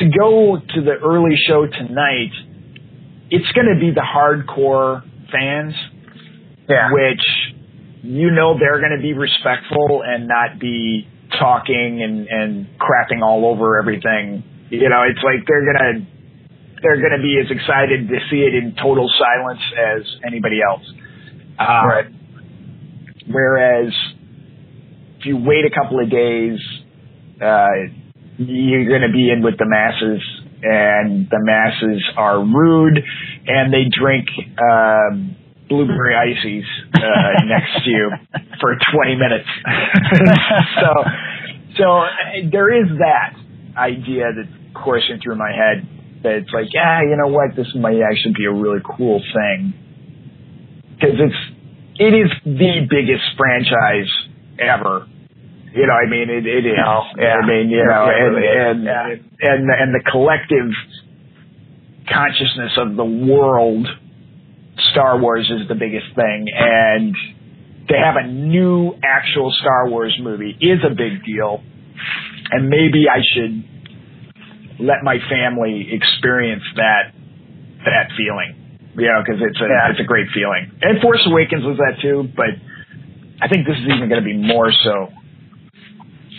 to 0.00 0.10
go 0.10 0.58
to 0.58 0.78
the 0.82 0.98
early 1.06 1.36
show 1.46 1.66
tonight, 1.70 2.32
it's 3.34 3.50
going 3.52 3.66
to 3.72 3.78
be 3.80 3.90
the 3.90 4.04
hardcore 4.06 5.02
fans, 5.32 5.74
Yeah. 6.68 6.90
which 6.92 7.24
you 8.02 8.30
know 8.30 8.58
they're 8.58 8.80
going 8.80 8.94
to 8.96 9.02
be 9.02 9.12
respectful 9.14 10.02
and 10.06 10.28
not 10.28 10.58
be 10.60 11.08
talking 11.38 12.02
and 12.02 12.28
and 12.28 12.66
crapping 12.78 13.22
all 13.22 13.46
over 13.46 13.78
everything. 13.80 14.42
You 14.70 14.88
know, 14.88 15.02
it's 15.02 15.22
like 15.22 15.46
they're 15.46 15.64
gonna 15.66 16.06
they're 16.82 17.00
gonna 17.00 17.22
be 17.22 17.40
as 17.42 17.50
excited 17.50 18.08
to 18.08 18.18
see 18.30 18.42
it 18.42 18.54
in 18.54 18.74
total 18.76 19.08
silence 19.18 19.60
as 19.78 20.02
anybody 20.26 20.60
else. 20.62 20.84
Um, 21.58 21.86
Right. 21.88 22.06
Whereas 23.26 23.92
if 25.18 25.26
you 25.26 25.36
wait 25.38 25.64
a 25.64 25.70
couple 25.74 25.98
of 26.00 26.10
days, 26.10 26.58
uh, 27.40 27.88
you're 28.36 28.86
going 28.88 29.00
to 29.02 29.12
be 29.12 29.30
in 29.30 29.42
with 29.42 29.56
the 29.58 29.64
masses, 29.66 30.20
and 30.64 31.28
the 31.30 31.38
masses 31.40 32.02
are 32.16 32.40
rude, 32.40 32.98
and 33.46 33.72
they 33.72 33.84
drink 33.92 34.26
um, 34.58 35.36
blueberry 35.68 36.16
ices 36.16 36.64
uh, 36.94 37.44
next 37.46 37.84
to 37.84 37.90
you 37.90 38.10
for 38.60 38.76
20 38.92 39.16
minutes. 39.16 39.48
so, 40.80 40.88
so 41.78 42.02
there 42.50 42.72
is 42.72 42.88
that 42.98 43.36
idea 43.76 44.32
that's 44.34 44.48
coursing 44.74 45.20
through 45.22 45.36
my 45.36 45.50
head 45.50 45.86
that 46.22 46.32
it's 46.32 46.50
like, 46.52 46.66
yeah, 46.72 47.02
you 47.02 47.16
know 47.16 47.28
what, 47.28 47.54
this 47.56 47.68
might 47.74 48.00
actually 48.00 48.34
be 48.36 48.46
a 48.46 48.52
really 48.52 48.80
cool 48.96 49.20
thing 49.34 49.74
because 50.94 51.20
it's 51.20 51.54
it 51.96 52.12
is 52.14 52.30
the 52.44 52.86
biggest 52.90 53.22
franchise 53.36 54.10
ever. 54.58 55.06
You 55.74 55.86
know, 55.88 55.92
I 55.94 56.08
mean, 56.08 56.30
it, 56.30 56.46
it 56.46 56.66
is. 56.66 56.78
Oh, 56.78 57.02
yeah. 57.18 57.34
I 57.42 57.46
mean, 57.46 57.68
you 57.68 57.78
Yeah, 57.78 57.84
know, 57.90 58.06
and 58.06 58.36
and, 58.38 58.84
Yeah. 58.84 59.50
and 59.50 59.68
and 59.70 59.94
the 59.94 60.02
collective 60.08 60.70
consciousness 62.08 62.72
of 62.78 62.96
the 62.96 63.04
world, 63.04 63.86
Star 64.92 65.18
Wars 65.18 65.50
is 65.50 65.66
the 65.68 65.74
biggest 65.74 66.14
thing, 66.14 66.46
and 66.54 67.14
to 67.88 67.94
have 67.98 68.16
a 68.16 68.26
new 68.26 68.94
actual 69.02 69.50
Star 69.60 69.88
Wars 69.88 70.16
movie 70.22 70.56
is 70.60 70.78
a 70.84 70.94
big 70.94 71.24
deal, 71.24 71.62
and 72.52 72.68
maybe 72.70 73.06
I 73.10 73.20
should 73.34 73.64
let 74.78 75.02
my 75.02 75.18
family 75.28 75.88
experience 75.92 76.62
that 76.76 77.12
that 77.84 78.10
feeling. 78.16 78.60
You 78.96 79.10
know, 79.10 79.22
because 79.26 79.42
it's 79.42 79.60
a 79.60 79.64
Yeah. 79.66 79.90
it's 79.90 80.00
a 80.00 80.04
great 80.04 80.28
feeling. 80.32 80.70
And 80.82 81.00
Force 81.02 81.22
Awakens 81.26 81.64
was 81.64 81.78
that 81.78 81.98
too, 82.00 82.28
but 82.36 82.54
I 83.42 83.48
think 83.48 83.66
this 83.66 83.76
is 83.76 83.86
even 83.90 84.08
going 84.08 84.22
to 84.22 84.24
be 84.24 84.36
more 84.36 84.70
so. 84.84 85.10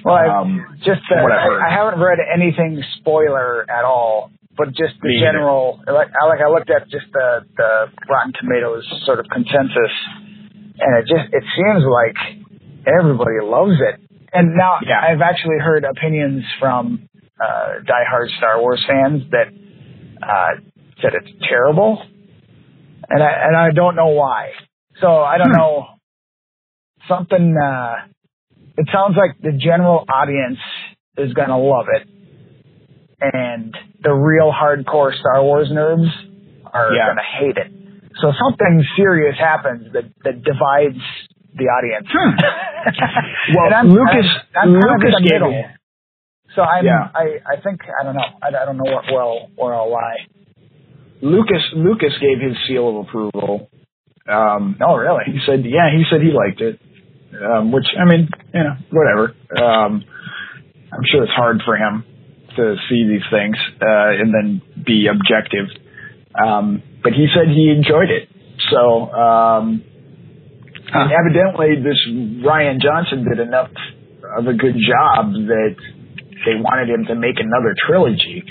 Well, 0.05 0.15
I, 0.15 0.27
Um, 0.27 0.77
just 0.85 1.01
from 1.09 1.19
uh, 1.19 1.23
what 1.23 1.31
I've 1.33 1.41
heard. 1.41 1.61
I, 1.63 1.69
I 1.69 1.73
haven't 1.73 1.99
read 1.99 2.19
anything 2.21 2.83
spoiler 2.99 3.65
at 3.69 3.85
all, 3.85 4.29
but 4.55 4.67
just 4.69 4.93
the 5.01 5.09
Me 5.09 5.19
general. 5.19 5.81
Like 5.87 6.09
I 6.13 6.27
like 6.27 6.41
I 6.45 6.49
looked 6.49 6.69
at 6.69 6.87
just 6.89 7.07
the 7.11 7.41
the 7.57 7.87
Rotten 8.07 8.31
Tomatoes 8.39 8.85
sort 9.05 9.19
of 9.19 9.25
consensus, 9.33 9.93
and 10.77 10.91
it 11.01 11.07
just 11.09 11.33
it 11.33 11.43
seems 11.57 11.83
like 11.89 12.17
everybody 12.85 13.41
loves 13.41 13.81
it. 13.81 13.99
And 14.31 14.55
now 14.55 14.77
Yeah. 14.85 15.01
I've 15.01 15.21
actually 15.21 15.57
heard 15.59 15.83
opinions 15.85 16.43
from 16.59 17.09
uh, 17.41 17.81
diehard 17.89 18.29
Star 18.37 18.61
Wars 18.61 18.85
fans 18.87 19.23
that 19.31 19.47
uh, 20.21 20.61
said 21.01 21.13
it's 21.15 21.31
terrible, 21.49 21.99
and 23.09 23.23
I 23.23 23.31
and 23.47 23.55
I 23.57 23.71
don't 23.71 23.95
know 23.95 24.09
why. 24.09 24.51
So 25.01 25.07
I 25.23 25.39
don't 25.39 25.49
Hmm. 25.49 25.57
know 25.57 25.87
something. 27.07 27.57
Uh, 27.57 27.95
it 28.77 28.88
sounds 28.91 29.15
like 29.17 29.39
the 29.41 29.51
general 29.57 30.05
audience 30.09 30.59
is 31.17 31.33
going 31.33 31.49
to 31.49 31.57
love 31.57 31.85
it, 31.93 32.07
and 33.21 33.75
the 34.03 34.11
real 34.11 34.51
hardcore 34.51 35.13
Star 35.17 35.41
Wars 35.43 35.69
nerds 35.71 36.09
are 36.73 36.93
Yeah. 36.93 37.05
going 37.07 37.17
to 37.17 37.23
hate 37.39 37.57
it. 37.57 37.71
So 38.21 38.31
something 38.39 38.83
serious 38.95 39.35
happens 39.38 39.91
that 39.93 40.05
that 40.23 40.43
divides 40.43 41.01
the 41.55 41.65
audience. 41.65 42.07
Well, 43.55 43.65
And 43.65 43.73
I'm, 43.73 43.89
Lucas 43.89 44.25
I'm, 44.55 44.75
I'm 44.75 44.81
kind 44.81 44.95
of 44.95 45.01
in 45.01 45.07
Lucas 45.07 45.21
gave 45.21 45.31
middle. 45.41 45.63
So 46.55 46.61
I'm, 46.61 46.85
Yeah. 46.85 47.09
I, 47.15 47.39
I 47.57 47.61
think, 47.61 47.81
I 47.99 48.03
don't 48.03 48.13
know. 48.15 48.21
I, 48.41 48.47
I 48.49 48.65
don't 48.65 48.77
know 48.77 48.83
what, 48.91 49.05
where 49.11 49.21
I'll, 49.23 49.49
where 49.55 49.73
I'll 49.73 49.91
lie. 49.91 50.17
Lucas 51.21 51.63
Lucas 51.73 52.13
gave 52.21 52.39
his 52.39 52.55
seal 52.67 52.89
of 52.89 53.07
approval. 53.07 53.69
Um, 54.27 54.77
Oh, 54.85 54.95
really? 54.95 55.23
he 55.25 55.39
said, 55.45 55.65
yeah, 55.65 55.89
he 55.95 56.03
said 56.09 56.21
he 56.21 56.31
liked 56.31 56.61
it. 56.61 56.79
Um, 57.43 57.71
which 57.71 57.85
I 57.99 58.05
mean, 58.05 58.29
you 58.53 58.63
know, 58.63 58.75
whatever. 58.91 59.35
Um, 59.61 60.03
I'm 60.91 61.03
sure 61.11 61.23
it's 61.23 61.33
hard 61.33 61.61
for 61.65 61.75
him 61.75 62.03
to 62.55 62.75
see 62.89 63.07
these 63.07 63.25
things 63.31 63.57
uh, 63.81 64.15
and 64.15 64.33
then 64.33 64.61
be 64.85 65.07
objective. 65.07 65.67
Um, 66.35 66.81
but 67.03 67.13
he 67.13 67.27
said 67.33 67.47
he 67.49 67.69
enjoyed 67.69 68.09
it. 68.09 68.29
So 68.71 69.11
um, 69.11 69.83
and 70.93 71.11
evidently, 71.11 71.81
this 71.83 71.99
Rian 72.45 72.79
Johnson 72.79 73.25
did 73.27 73.39
enough 73.39 73.71
of 74.37 74.47
a 74.47 74.53
good 74.53 74.75
job 74.75 75.33
that 75.33 75.75
they 76.45 76.55
wanted 76.55 76.89
him 76.89 77.05
to 77.05 77.15
make 77.15 77.39
another 77.39 77.75
trilogy. 77.87 78.43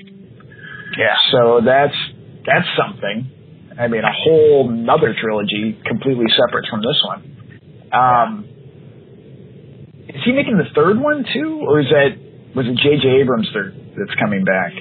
Yeah. 0.98 1.16
So 1.32 1.60
that's 1.64 1.94
that's 2.46 2.66
something. 2.76 3.30
I 3.78 3.88
mean, 3.88 4.02
a 4.04 4.12
whole 4.12 4.70
another 4.70 5.14
trilogy 5.20 5.78
completely 5.86 6.26
separate 6.36 6.66
from 6.70 6.80
this 6.80 7.02
one. 7.06 7.90
Um, 7.92 8.48
is 10.14 10.22
he 10.24 10.32
making 10.32 10.56
the 10.58 10.70
third 10.74 10.98
one 11.00 11.24
too, 11.32 11.60
or 11.66 11.80
is 11.80 11.86
that 11.90 12.16
was 12.54 12.66
it 12.66 12.76
J.J. 12.78 13.20
Abrams 13.22 13.48
that's 13.98 14.14
coming 14.20 14.44
back? 14.44 14.72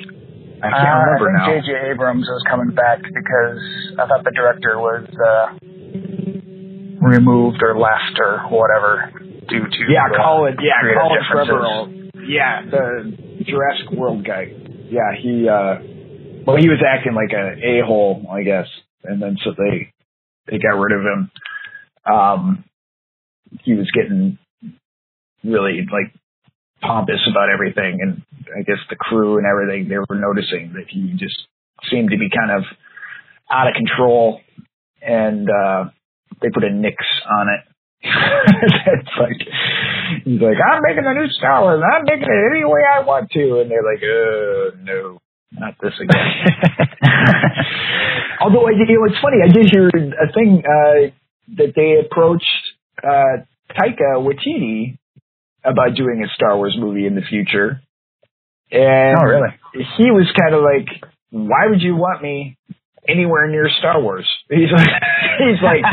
I 0.64 0.70
can't 0.70 0.96
Uh, 0.96 1.00
remember 1.04 1.30
I 1.30 1.34
now. 1.38 1.46
think 1.52 1.66
J.J. 1.66 1.92
Abrams 1.92 2.26
was 2.30 2.44
coming 2.50 2.74
back 2.76 3.02
because 3.02 3.60
I 4.00 4.06
thought 4.08 4.24
the 4.24 4.32
director 4.32 4.78
was 4.80 5.04
uh, 5.10 5.58
removed 7.02 7.62
or 7.62 7.78
left 7.78 8.20
or 8.20 8.40
whatever 8.50 9.12
due 9.50 9.66
to 9.68 9.82
yeah, 9.92 10.06
uh, 10.14 10.18
Colin. 10.24 10.56
Yeah, 10.62 10.94
Colin. 11.02 11.20
Trevorrow. 11.30 12.12
Yeah, 12.28 12.62
the 12.70 13.44
Jurassic 13.46 13.92
World 13.92 14.26
guy. 14.26 14.54
Yeah, 14.90 15.12
he. 15.20 15.50
uh 15.50 15.76
Well, 16.46 16.58
he 16.58 16.70
was 16.70 16.80
acting 16.86 17.14
like 17.14 17.34
a 17.34 17.80
a 17.82 17.86
hole, 17.86 18.26
I 18.32 18.44
guess, 18.44 18.68
and 19.04 19.22
then 19.22 19.38
so 19.44 19.52
they 19.58 19.92
they 20.48 20.58
got 20.60 20.78
rid 20.80 20.94
of 20.98 21.04
him. 21.04 21.32
Um, 22.06 22.64
he 23.64 23.74
was 23.74 23.90
getting 23.92 24.38
really 25.44 25.86
like 25.92 26.14
pompous 26.82 27.28
about 27.30 27.50
everything, 27.50 28.00
and 28.02 28.22
I 28.56 28.62
guess 28.64 28.80
the 28.90 28.96
crew 28.96 29.38
and 29.38 29.46
everything 29.48 29.90
they 29.90 29.98
were 29.98 30.16
noticing 30.20 30.74
that 30.74 30.86
he 30.90 31.14
just 31.18 31.48
seemed 31.90 32.12
to 32.12 32.18
be 32.18 32.30
kind 32.30 32.52
of 32.52 32.64
out 33.52 33.68
of 33.68 33.74
control, 33.76 34.40
and 35.02 35.50
uh 35.50 35.90
they 36.42 36.50
put 36.54 36.64
a 36.64 36.70
nix 36.70 37.04
on 37.30 37.48
it. 37.50 37.62
it's 38.04 39.16
like 39.18 39.40
he's 40.26 40.42
like, 40.42 40.58
I'm 40.60 40.82
making 40.84 41.06
a 41.06 41.14
new 41.14 41.30
Star 41.30 41.62
Wars. 41.62 41.82
I'm 41.82 42.04
making 42.04 42.28
it 42.28 42.52
any 42.52 42.66
way 42.66 42.82
I 42.84 43.00
want 43.06 43.32
to, 43.32 43.62
and 43.62 43.72
they're 43.72 43.84
like, 43.84 44.04
uh, 44.04 44.76
no, 44.84 45.22
not 45.54 45.76
this 45.82 45.94
again. 46.02 46.12
Although 48.42 48.68
I, 48.68 48.72
you 48.72 48.86
know, 49.00 49.06
it's 49.06 49.20
funny. 49.22 49.38
I 49.44 49.48
did 49.48 49.70
hear 49.72 49.88
a 49.88 50.28
thing 50.34 50.64
uh, 50.66 51.12
that 51.56 51.74
they 51.76 51.96
approached 52.06 52.76
uh, 53.02 53.38
Taika 53.72 54.18
Waititi 54.20 54.98
about 55.64 55.96
doing 55.96 56.24
a 56.24 56.28
Star 56.34 56.58
Wars 56.58 56.76
movie 56.80 57.06
in 57.06 57.16
the 57.16 57.22
future, 57.22 57.82
and 58.72 59.18
Oh, 59.20 59.26
really? 59.26 59.50
he 59.98 60.12
was 60.12 60.32
kind 60.40 60.54
of 60.56 60.62
like, 60.64 60.88
"Why 61.32 61.68
would 61.68 61.82
you 61.82 61.96
want 61.96 62.22
me 62.22 62.58
anywhere 63.08 63.48
near 63.48 63.70
Star 63.80 64.02
Wars?" 64.02 64.28
He's 64.50 64.72
like, 64.72 64.88
he's 65.40 65.62
like, 65.62 65.84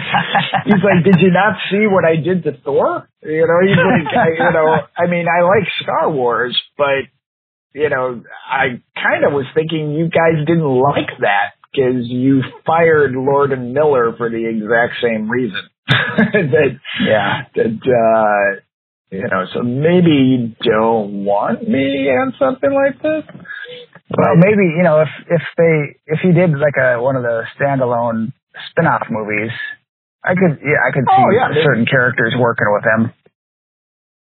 he's 0.65 0.83
like, 0.85 1.05
"Did 1.05 1.21
you 1.21 1.31
not 1.31 1.57
see 1.71 1.87
what 1.87 2.05
I 2.05 2.17
did 2.17 2.45
to 2.45 2.53
Thor?" 2.65 3.09
You 3.23 3.47
know, 3.47 3.59
he's 3.67 3.77
like, 3.77 4.17
I, 4.17 4.29
you 4.45 4.51
know, 4.53 4.77
I 4.97 5.07
mean, 5.07 5.27
I 5.29 5.43
like 5.43 5.67
Star 5.83 6.11
Wars, 6.11 6.59
but 6.77 7.05
you 7.73 7.89
know, 7.89 8.23
I 8.51 8.81
kind 8.97 9.25
of 9.25 9.33
was 9.33 9.47
thinking 9.55 9.93
you 9.93 10.09
guys 10.09 10.45
didn't 10.47 10.65
like 10.65 11.11
that 11.21 11.53
because 11.73 12.03
you 12.09 12.43
fired 12.67 13.13
Lord 13.13 13.53
and 13.53 13.73
Miller 13.73 14.13
for 14.17 14.29
the 14.29 14.45
exact 14.49 14.95
same 15.01 15.31
reason. 15.31 15.61
that 15.87 16.79
Yeah. 17.01 17.43
that 17.55 17.79
uh 17.87 18.61
you 19.11 19.27
know, 19.29 19.45
so 19.53 19.63
maybe 19.63 20.11
you 20.11 20.55
don't 20.63 21.25
want 21.25 21.67
me 21.69 22.09
on 22.11 22.33
something 22.39 22.73
like 22.73 23.01
this. 23.03 23.25
Well, 24.17 24.37
maybe 24.37 24.65
you 24.77 24.83
know 24.83 25.01
if 25.03 25.09
if 25.29 25.43
they 25.57 25.97
if 26.07 26.21
he 26.23 26.33
did 26.33 26.51
like 26.59 26.77
a 26.81 27.01
one 27.01 27.17
of 27.17 27.23
the 27.23 27.43
standalone 27.59 28.33
spin-off 28.71 29.07
movies, 29.11 29.51
I 30.25 30.35
could 30.35 30.59
yeah 30.63 30.81
I 30.87 30.93
could 30.93 31.05
see 31.05 31.23
Oh, 31.27 31.31
yeah, 31.31 31.49
they- 31.55 31.63
certain 31.65 31.87
characters 31.87 32.35
working 32.39 32.67
with 32.73 32.85
him. 32.85 33.13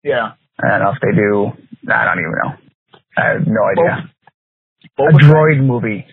Yeah. 0.03 0.33
I 0.63 0.67
don't 0.69 0.79
know 0.81 0.91
if 0.91 0.99
they 1.01 1.15
do. 1.15 1.91
I 1.91 2.05
don't 2.05 2.19
even 2.19 2.31
know. 2.43 2.53
I 3.17 3.25
have 3.33 3.47
no 3.47 3.63
idea. 3.71 4.09
Boba 4.99 5.09
a 5.15 5.19
Fett. 5.19 5.29
droid 5.29 5.65
movie, 5.65 6.05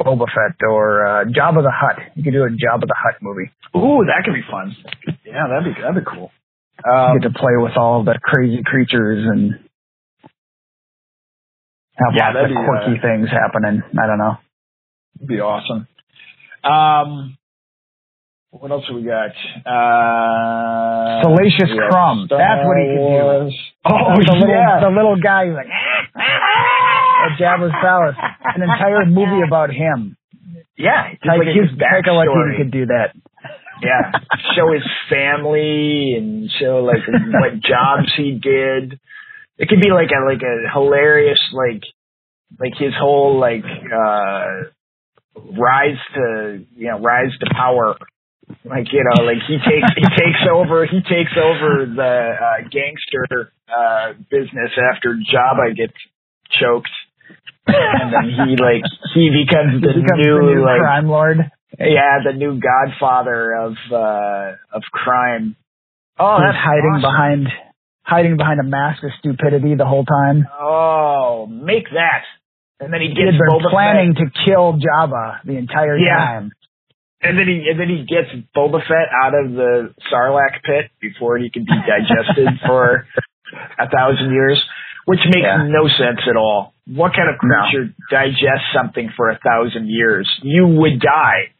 Boba 0.00 0.26
Fett 0.26 0.56
or 0.68 1.06
uh, 1.06 1.24
Jabba 1.26 1.62
the 1.62 1.70
Hutt. 1.72 1.98
You 2.16 2.24
could 2.24 2.32
do 2.32 2.42
a 2.44 2.48
Jabba 2.48 2.82
the 2.82 2.94
Hutt 2.96 3.22
movie. 3.22 3.50
Ooh, 3.76 4.04
that 4.06 4.24
could 4.24 4.34
be 4.34 4.42
fun. 4.50 4.74
Yeah, 5.24 5.46
that'd 5.48 5.64
be 5.74 5.80
that'd 5.80 6.04
be 6.04 6.10
cool. 6.10 6.30
Um, 6.84 7.18
get 7.18 7.28
to 7.32 7.34
play 7.38 7.54
with 7.56 7.76
all 7.76 8.04
the 8.04 8.18
crazy 8.22 8.62
creatures 8.64 9.26
and 9.26 9.52
have 11.98 12.14
Yeah, 12.14 12.30
lots 12.30 12.44
of 12.44 12.48
be, 12.50 12.54
quirky 12.54 12.98
uh, 12.98 13.02
things 13.02 13.28
happening. 13.30 13.82
I 13.98 14.06
don't 14.06 14.18
know. 14.18 14.36
be 15.26 15.40
awesome. 15.40 15.88
Um, 16.62 17.36
what 18.50 18.70
else 18.70 18.84
have 18.88 18.96
we 18.96 19.02
got? 19.02 19.30
Uh, 19.66 21.22
Salacious 21.22 21.68
have 21.68 21.90
Crumb. 21.90 22.26
Star 22.26 22.38
That's 22.38 22.62
what 22.66 22.76
he 22.78 22.86
could 22.94 23.06
do. 23.10 23.52
Oh 23.84 24.14
the 24.16 24.32
little 24.38 24.48
yeah. 24.48 24.80
the 24.80 24.90
little 24.94 25.16
guy 25.20 25.46
who's 25.46 25.54
like 25.56 25.66
at 26.16 27.38
Jabba's 27.38 27.74
palace. 27.82 28.16
An 28.54 28.62
entire 28.62 29.04
movie 29.06 29.42
about 29.46 29.70
him. 29.70 30.16
yeah, 30.76 31.10
Taika, 31.24 31.38
like 31.38 31.48
his 31.48 31.70
Taika 31.76 32.10
Waititi 32.14 32.30
backstory. 32.30 32.56
could 32.56 32.70
do 32.70 32.86
that. 32.86 33.14
Yeah, 33.82 34.12
show 34.56 34.72
his 34.72 34.84
family 35.10 36.14
and 36.16 36.50
show 36.60 36.84
like 36.84 37.06
what 37.06 37.60
jobs 37.60 38.12
he 38.16 38.38
did. 38.40 38.98
It 39.58 39.68
could 39.68 39.80
be 39.80 39.90
like 39.90 40.10
a 40.10 40.24
like 40.24 40.42
a 40.42 40.70
hilarious 40.72 41.40
like 41.52 41.82
like 42.58 42.72
his 42.78 42.92
whole 42.98 43.38
like 43.38 43.64
uh 43.64 44.70
rise 45.36 45.98
to 46.14 46.64
you 46.76 46.88
know 46.88 46.98
rise 47.00 47.30
to 47.40 47.46
power 47.54 47.96
like 48.64 48.92
you 48.92 49.04
know 49.04 49.24
like 49.24 49.38
he 49.46 49.58
takes 49.58 49.88
he 49.94 50.08
takes 50.16 50.40
over 50.50 50.86
he 50.86 51.00
takes 51.02 51.32
over 51.36 51.86
the 51.86 52.34
uh 52.40 52.68
gangster 52.70 53.52
uh 53.68 54.12
business 54.30 54.72
after 54.92 55.14
Jabba 55.14 55.76
gets 55.76 55.94
choked 56.50 56.88
and 57.66 58.12
then 58.12 58.24
he 58.24 58.56
like 58.56 58.82
he 59.14 59.30
becomes 59.44 59.82
the 59.82 59.92
He 59.92 60.00
new, 60.00 60.34
the 60.34 60.54
new 60.54 60.64
like 60.64 60.80
crime 60.80 61.08
lord. 61.08 61.38
Yeah 61.78 62.18
the 62.24 62.32
new 62.32 62.60
godfather 62.60 63.52
of 63.54 63.72
uh 63.92 64.52
of 64.72 64.82
crime 64.92 65.56
oh 66.18 66.38
that's 66.40 66.56
hiding 66.56 66.90
awesome. 66.96 67.02
behind 67.02 67.48
hiding 68.02 68.36
behind 68.36 68.58
a 68.60 68.64
mask 68.64 69.02
of 69.04 69.10
stupidity 69.18 69.74
the 69.74 69.84
whole 69.86 70.04
time. 70.04 70.46
oh 70.58 71.46
make 71.46 71.84
that 71.92 72.24
and 72.80 72.92
then 72.92 73.00
he 73.00 73.08
He 73.08 73.14
gets 73.14 73.36
been 73.36 73.48
Boba 73.50 73.70
planning 73.70 74.14
Fett, 74.14 74.32
to 74.32 74.44
kill 74.46 74.78
Jabba 74.78 75.42
the 75.44 75.56
entire 75.56 75.98
Yeah. 75.98 76.16
time. 76.16 76.52
and 77.20 77.36
then 77.38 77.46
he 77.46 77.66
and 77.70 77.78
then 77.78 77.88
he 77.88 78.04
gets 78.06 78.30
Boba 78.56 78.80
Fett 78.86 79.08
out 79.12 79.34
of 79.34 79.52
the 79.52 79.94
Sarlacc 80.10 80.62
pit 80.64 80.90
before 81.00 81.36
he 81.38 81.50
can 81.50 81.64
be 81.64 81.74
digested 81.86 82.48
for 82.66 83.06
a 83.78 83.88
thousand 83.88 84.30
years, 84.32 84.62
which 85.06 85.20
makes 85.26 85.42
Yeah. 85.44 85.66
no 85.68 85.88
sense 85.88 86.20
at 86.28 86.36
all. 86.36 86.72
What 86.86 87.12
kind 87.14 87.28
of 87.28 87.36
No. 87.42 87.56
creature 87.68 87.94
digests 88.10 88.68
something 88.74 89.10
for 89.16 89.28
a 89.30 89.38
thousand 89.38 89.88
years? 89.90 90.28
You 90.42 90.66
would 90.68 91.00
die. 91.00 91.50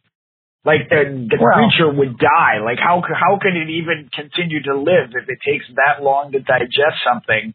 Like 0.65 0.89
the 0.89 1.27
the 1.29 1.37
Well- 1.39 1.55
creature 1.55 1.89
would 1.91 2.17
die. 2.17 2.59
Like 2.63 2.79
how 2.79 3.01
how 3.01 3.39
can 3.39 3.55
it 3.55 3.69
even 3.69 4.09
continue 4.13 4.61
to 4.63 4.75
live 4.75 5.11
if 5.15 5.29
it 5.29 5.39
takes 5.45 5.65
that 5.75 6.03
long 6.03 6.31
to 6.33 6.39
digest 6.39 6.99
something? 7.03 7.53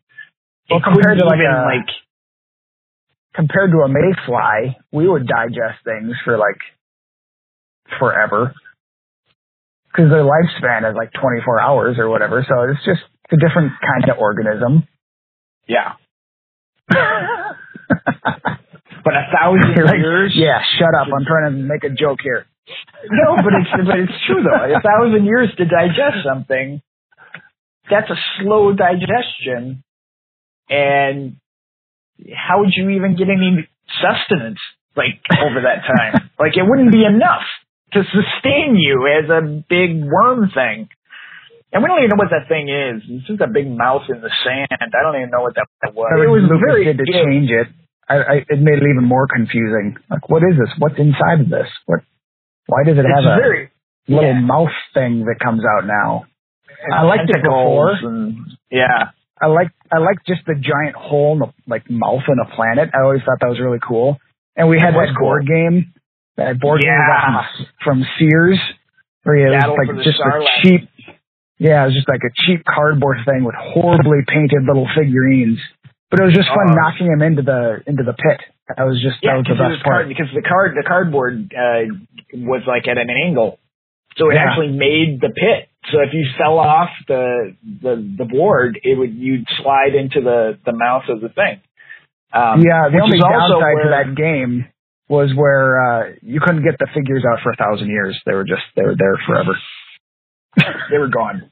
Well, 0.70 0.78
It 0.80 0.84
compared 0.84 1.18
to, 1.18 1.26
like, 1.26 1.38
even 1.38 1.52
a- 1.52 1.64
like 1.64 1.90
Compared 3.34 3.72
to 3.72 3.78
a 3.82 3.88
mayfly, 3.88 4.78
we 4.92 5.08
would 5.08 5.26
digest 5.26 5.82
things 5.84 6.14
for 6.24 6.38
like 6.38 6.56
forever. 7.98 8.54
Because 9.90 10.08
their 10.10 10.22
lifespan 10.24 10.88
is 10.88 10.96
like 10.96 11.12
24 11.12 11.60
hours 11.60 11.98
or 11.98 12.08
whatever, 12.08 12.44
so 12.48 12.62
it's 12.70 12.84
just 12.84 13.02
a 13.32 13.36
different 13.36 13.72
kind 13.80 14.08
of 14.10 14.18
organism. 14.18 14.86
yeah. 15.66 15.92
But 19.04 19.12
a 19.14 19.26
thousand 19.36 19.84
like, 19.84 19.96
years. 19.98 20.32
yeah, 20.34 20.60
shut 20.78 20.94
up. 20.94 21.08
I'm 21.14 21.24
trying 21.26 21.52
to 21.52 21.58
make 21.58 21.84
a 21.84 21.90
joke 21.90 22.20
here. 22.22 22.46
No, 23.10 23.36
but 23.36 23.52
it's 23.60 23.70
but 23.86 23.98
it's 23.98 24.18
true 24.26 24.42
though. 24.42 24.56
A 24.56 24.80
thousand 24.80 25.26
years 25.26 25.52
to 25.58 25.64
digest 25.64 26.24
something, 26.24 26.80
that's 27.90 28.08
a 28.10 28.16
slow 28.40 28.72
digestion, 28.72 29.84
and 30.70 31.36
how 32.32 32.60
would 32.60 32.72
you 32.72 32.90
even 32.90 33.16
get 33.16 33.28
any 33.28 33.68
sustenance 34.00 34.60
like 34.96 35.20
over 35.42 35.60
that 35.68 35.84
time? 35.84 36.30
like 36.38 36.56
it 36.56 36.64
wouldn't 36.64 36.92
be 36.92 37.04
enough 37.04 37.44
to 37.92 38.02
sustain 38.02 38.76
you 38.76 39.06
as 39.06 39.28
a 39.28 39.42
big 39.68 40.02
worm 40.02 40.50
thing. 40.54 40.88
And 41.72 41.82
we 41.82 41.88
don't 41.90 41.98
even 42.06 42.10
know 42.14 42.22
what 42.22 42.30
that 42.30 42.46
thing 42.48 42.70
is. 42.70 43.02
It's 43.10 43.26
just 43.26 43.40
a 43.42 43.50
big 43.50 43.66
mouth 43.66 44.06
in 44.08 44.22
the 44.22 44.30
sand. 44.46 44.70
I 44.70 45.02
don't 45.02 45.18
even 45.18 45.30
know 45.30 45.42
what 45.42 45.56
that 45.56 45.66
was. 45.92 46.06
It 46.22 46.30
was 46.30 46.46
Lucas 46.46 46.62
very 46.64 46.84
did 46.86 46.98
to 46.98 47.02
it- 47.02 47.12
change 47.26 47.50
it. 47.50 47.66
I, 48.06 48.14
I, 48.16 48.34
it 48.46 48.60
made 48.60 48.78
it 48.78 48.84
even 48.86 49.02
more 49.02 49.26
confusing. 49.26 49.96
Like, 50.10 50.28
what 50.28 50.42
is 50.44 50.54
this? 50.60 50.68
What's 50.78 50.98
inside 50.98 51.40
of 51.40 51.48
this? 51.48 51.66
What? 51.86 52.00
Why 52.66 52.82
does 52.84 52.96
it 52.98 53.04
have 53.04 53.24
a 53.24 53.36
very 53.40 53.70
little 54.08 54.24
yeah. 54.34 54.40
mouth 54.40 54.74
thing 54.94 55.24
that 55.26 55.36
comes 55.42 55.62
out 55.64 55.86
now? 55.86 56.24
I 56.92 57.02
liked 57.02 57.28
it 57.30 57.42
before. 57.42 57.92
and 58.02 58.36
yeah. 58.70 59.10
I 59.40 59.46
like 59.46 59.68
I 59.92 59.98
like 59.98 60.18
just 60.26 60.42
the 60.46 60.54
giant 60.54 60.96
hole 60.96 61.32
in 61.34 61.38
the 61.40 61.52
like 61.66 61.90
mouth 61.90 62.22
in 62.28 62.36
a 62.38 62.48
planet. 62.54 62.90
I 62.94 63.02
always 63.02 63.20
thought 63.24 63.38
that 63.40 63.48
was 63.48 63.60
really 63.60 63.80
cool. 63.86 64.18
And 64.56 64.68
we 64.68 64.78
had 64.78 64.94
That 64.94 64.98
was 64.98 65.08
that 65.10 65.18
cool. 65.18 65.28
board 65.28 65.46
game, 65.46 65.92
that 66.36 66.60
board 66.60 66.80
game 66.80 66.90
Yeah. 66.90 67.42
from, 67.82 68.00
from 68.02 68.06
Sears, 68.18 68.60
where 69.24 69.36
it 69.36 69.50
was 69.50 69.76
like 69.76 70.04
just 70.04 70.20
a 70.20 70.30
cheap, 70.62 70.88
yeah, 71.58 71.82
it 71.82 71.86
was 71.86 71.94
just 71.94 72.08
like 72.08 72.22
a 72.22 72.32
cheap 72.46 72.64
cardboard 72.64 73.18
thing 73.26 73.44
with 73.44 73.56
horribly 73.58 74.22
painted 74.28 74.62
little 74.66 74.86
figurines. 74.96 75.58
But 76.10 76.20
it 76.20 76.24
was 76.24 76.34
just 76.34 76.48
fun 76.48 76.70
Oh. 76.70 76.74
knocking 76.74 77.06
him 77.08 77.22
into 77.22 77.42
the 77.42 77.82
into 77.86 78.02
the 78.04 78.12
pit. 78.14 78.40
That 78.76 78.84
was 78.86 79.00
just 79.02 79.18
Yeah, 79.22 79.32
that 79.32 79.36
was 79.38 79.46
the 79.46 79.54
because 79.54 79.64
best 79.64 79.70
was 79.78 79.82
card, 79.82 79.96
part. 80.04 80.08
because 80.08 80.30
the 80.34 80.42
card 80.42 80.76
the 80.76 80.86
cardboard 80.86 81.52
uh, 81.52 81.82
was 82.34 82.62
like 82.66 82.86
at 82.88 82.98
an 82.98 83.10
angle, 83.10 83.58
so 84.16 84.30
it 84.30 84.34
Yeah. 84.34 84.44
actually 84.48 84.72
made 84.72 85.20
the 85.20 85.30
pit. 85.30 85.68
So 85.92 86.00
if 86.00 86.14
you 86.14 86.24
fell 86.38 86.58
off 86.58 86.90
the 87.08 87.56
the 87.82 87.96
the 88.18 88.24
board, 88.24 88.78
it 88.82 88.96
would 88.96 89.12
you'd 89.14 89.44
slide 89.60 89.94
into 89.94 90.20
the 90.20 90.56
the 90.64 90.72
mouth 90.72 91.08
of 91.08 91.20
the 91.20 91.28
thing. 91.28 91.60
Um, 92.32 92.62
yeah, 92.62 92.88
the 92.90 93.00
only 93.00 93.18
downside 93.20 93.82
to 93.84 93.90
that 93.90 94.14
game 94.16 94.66
was 95.08 95.34
where 95.34 95.76
uh 95.78 96.02
you 96.22 96.40
couldn't 96.40 96.62
get 96.64 96.78
the 96.78 96.88
figures 96.94 97.24
out 97.30 97.40
for 97.42 97.50
a 97.52 97.56
thousand 97.56 97.88
years. 97.90 98.18
They 98.24 98.32
were 98.34 98.44
just 98.44 98.62
they 98.76 98.82
were 98.82 98.96
there 98.96 99.16
forever. 99.26 99.58
they 100.90 100.98
were 100.98 101.08
gone. 101.12 101.50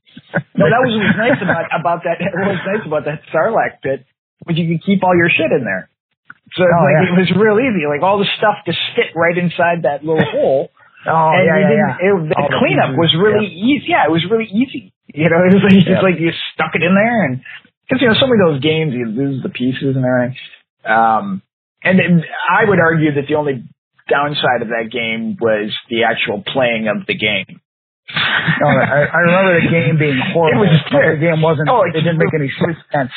No, 0.56 0.64
that 0.70 0.80
was 0.80 0.94
what 0.96 1.04
was 1.12 1.16
nice 1.18 1.42
about 1.42 1.66
about 1.78 2.00
that. 2.04 2.16
What 2.22 2.48
was 2.56 2.62
nice 2.66 2.86
about 2.86 3.04
that 3.04 3.20
Sarlacc 3.34 3.82
pit 3.82 4.06
was 4.46 4.56
you 4.58 4.66
could 4.70 4.84
keep 4.84 5.02
all 5.04 5.14
your 5.16 5.30
shit 5.30 5.50
in 5.52 5.64
there. 5.64 5.88
So 6.56 6.64
Oh, 6.64 6.84
like 6.84 6.98
yeah. 7.00 7.08
it 7.10 7.16
was 7.16 7.28
real 7.32 7.56
easy. 7.62 7.88
Like 7.88 8.02
all 8.04 8.18
the 8.20 8.28
stuff 8.36 8.60
just 8.66 8.78
fit 8.94 9.16
right 9.16 9.36
inside 9.36 9.82
that 9.88 10.04
little 10.04 10.24
hole. 10.34 10.68
Oh 11.06 11.30
and 11.34 11.42
yeah, 11.48 11.56
you 11.58 11.62
yeah, 11.62 11.68
didn't, 11.68 11.88
yeah. 11.98 12.06
It, 12.06 12.12
the 12.30 12.36
All 12.38 12.50
cleanup 12.62 12.90
pieces, 12.94 13.00
was 13.02 13.10
really 13.18 13.48
easy. 13.50 13.90
Yeah, 13.90 14.06
it 14.06 14.12
was 14.14 14.22
really 14.30 14.46
easy. 14.52 14.92
You 15.10 15.26
know, 15.32 15.40
it 15.48 15.54
was 15.56 15.64
like, 15.66 15.74
Yeah. 15.82 15.98
it's 15.98 16.04
like 16.06 16.18
you 16.20 16.30
stuck 16.54 16.74
it 16.78 16.82
in 16.86 16.94
there, 16.94 17.18
and 17.26 17.42
because 17.88 17.98
you 18.00 18.06
know 18.08 18.14
some 18.20 18.30
of 18.30 18.38
those 18.38 18.62
games 18.62 18.94
you 18.94 19.06
lose 19.10 19.42
the 19.42 19.50
pieces 19.50 19.96
and 19.98 20.04
everything. 20.06 20.36
Um, 20.86 21.42
and 21.82 21.98
then 21.98 22.22
I 22.48 22.64
would 22.68 22.78
argue 22.78 23.14
that 23.18 23.26
the 23.26 23.34
only 23.34 23.64
downside 24.08 24.62
of 24.62 24.68
that 24.70 24.90
game 24.94 25.36
was 25.40 25.74
the 25.90 26.04
actual 26.06 26.42
playing 26.46 26.86
of 26.86 27.06
the 27.06 27.14
game. 27.18 27.58
No, 28.14 28.66
I, 28.68 29.06
I 29.10 29.18
remember 29.26 29.58
the 29.58 29.70
game 29.70 29.98
being 29.98 30.20
horrible. 30.34 30.62
It 30.70 30.70
was 30.70 31.18
the 31.18 31.18
game 31.22 31.40
wasn't. 31.42 31.68
Oh, 31.70 31.82
it 31.82 31.92
didn't 31.98 32.18
make 32.18 32.34
any 32.34 32.50
sense. 32.92 33.10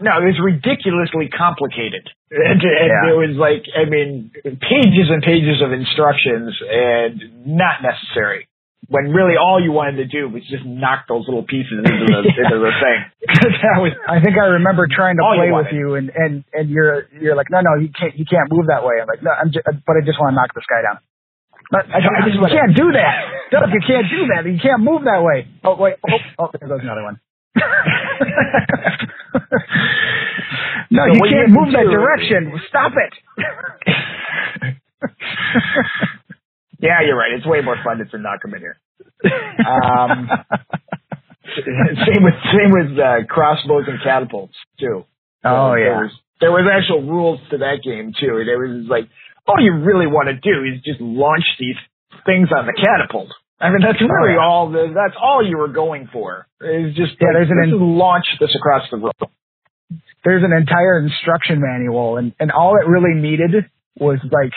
No, 0.00 0.16
it 0.16 0.32
was 0.32 0.40
ridiculously 0.40 1.28
complicated. 1.28 2.08
And, 2.32 2.56
and 2.64 2.88
Yeah. 2.88 3.12
it 3.12 3.16
was 3.20 3.36
like, 3.36 3.68
I 3.76 3.84
mean, 3.84 4.32
pages 4.42 5.12
and 5.12 5.20
pages 5.22 5.60
of 5.60 5.72
instructions 5.76 6.56
and 6.64 7.46
not 7.46 7.84
necessary. 7.84 8.48
When 8.88 9.12
really 9.12 9.36
all 9.36 9.60
you 9.62 9.70
wanted 9.70 10.02
to 10.02 10.08
do 10.08 10.26
was 10.26 10.42
just 10.48 10.64
knock 10.64 11.04
those 11.06 11.28
little 11.28 11.44
pieces 11.46 11.78
into 11.78 11.94
the, 12.10 12.20
into 12.42 12.58
the 12.58 12.72
thing. 12.80 12.98
that 13.62 13.78
was, 13.78 13.92
I 14.08 14.18
think 14.24 14.34
I 14.40 14.56
remember 14.58 14.88
trying 14.88 15.20
to 15.20 15.22
All 15.22 15.36
you 15.36 15.46
play 15.46 15.52
with 15.52 15.70
you, 15.70 15.94
and 15.94 16.10
and 16.10 16.42
and 16.50 16.70
you're 16.72 17.06
you're 17.14 17.36
like, 17.36 17.52
no, 17.52 17.60
no, 17.60 17.76
you 17.78 17.92
can't 17.92 18.16
you 18.18 18.24
can't 18.24 18.50
move 18.50 18.66
that 18.72 18.82
way. 18.82 18.98
I'm 18.98 19.06
like, 19.06 19.22
no, 19.22 19.30
I'm 19.30 19.52
just, 19.52 19.62
but 19.68 19.94
I 19.94 20.02
just 20.02 20.18
want 20.18 20.32
to 20.32 20.36
knock 20.42 20.50
this 20.56 20.66
guy 20.66 20.82
down. 20.82 20.98
But 21.70 21.86
I, 21.86 22.02
I 22.02 22.26
just 22.26 22.40
you 22.40 22.50
can't 22.50 22.74
do 22.74 22.90
that, 22.98 23.14
Doug. 23.54 23.70
You 23.70 23.84
can't 23.84 24.08
do 24.10 24.20
that. 24.34 24.42
You 24.48 24.58
can't 24.58 24.82
move 24.82 25.04
that 25.06 25.22
way. 25.22 25.46
Oh 25.62 25.76
wait, 25.78 25.94
oh, 26.02 26.18
oh 26.40 26.48
there 26.50 26.66
goes 26.66 26.82
another 26.82 27.04
one. 27.04 27.20
no, 30.90 31.02
So 31.06 31.12
you 31.14 31.20
can't 31.30 31.48
to 31.48 31.54
move 31.54 31.72
that 31.72 31.88
direction. 31.90 32.52
Stop 32.68 32.92
it. 32.96 33.14
yeah, 36.80 37.00
you're 37.04 37.16
right. 37.16 37.32
It's 37.36 37.46
way 37.46 37.60
more 37.62 37.76
fun 37.84 37.98
to 37.98 38.18
knock 38.18 38.42
them 38.42 38.54
in 38.54 38.60
here. 38.60 38.78
Um, 39.66 40.28
same 42.06 42.22
with 42.24 42.34
same 42.52 42.70
with 42.72 42.98
uh, 42.98 43.24
crossbows 43.28 43.84
and 43.88 44.00
catapults 44.02 44.54
too. 44.78 45.04
Oh, 45.44 45.72
there 45.72 45.84
yeah. 45.84 46.00
was, 46.02 46.10
there 46.40 46.52
was 46.52 46.66
actual 46.70 47.02
rules 47.02 47.40
to 47.50 47.58
that 47.58 47.80
game 47.84 48.12
too. 48.18 48.38
It 48.38 48.46
was 48.56 48.86
like 48.88 49.08
all 49.46 49.60
you 49.60 49.72
really 49.72 50.06
want 50.06 50.28
to 50.28 50.34
do 50.34 50.64
is 50.64 50.82
just 50.84 51.00
launch 51.00 51.44
these 51.58 51.76
things 52.26 52.48
on 52.56 52.66
the 52.66 52.74
catapult. 52.76 53.30
I 53.60 53.68
mean, 53.70 53.80
that's 53.82 53.98
oh, 54.00 54.06
really 54.06 54.34
yeah. 54.34 54.40
all. 54.46 54.70
The, 54.70 54.92
that's 54.94 55.16
all 55.20 55.44
you 55.46 55.58
were 55.58 55.68
going 55.68 56.08
for. 56.12 56.46
Is 56.60 56.94
just 56.96 57.12
Yeah, 57.20 57.28
like, 57.28 57.36
there's 57.36 57.50
an 57.50 57.62
in- 57.68 57.98
launch 57.98 58.24
this 58.40 58.54
across 58.56 58.88
the 58.90 58.96
room. 58.96 59.12
there's 60.24 60.44
an 60.44 60.52
entire 60.52 60.98
instruction 60.98 61.60
manual 61.60 62.16
and, 62.16 62.32
and 62.40 62.50
all 62.52 62.76
it 62.76 62.86
really 62.88 63.14
needed 63.20 63.68
was 63.98 64.18
like 64.30 64.52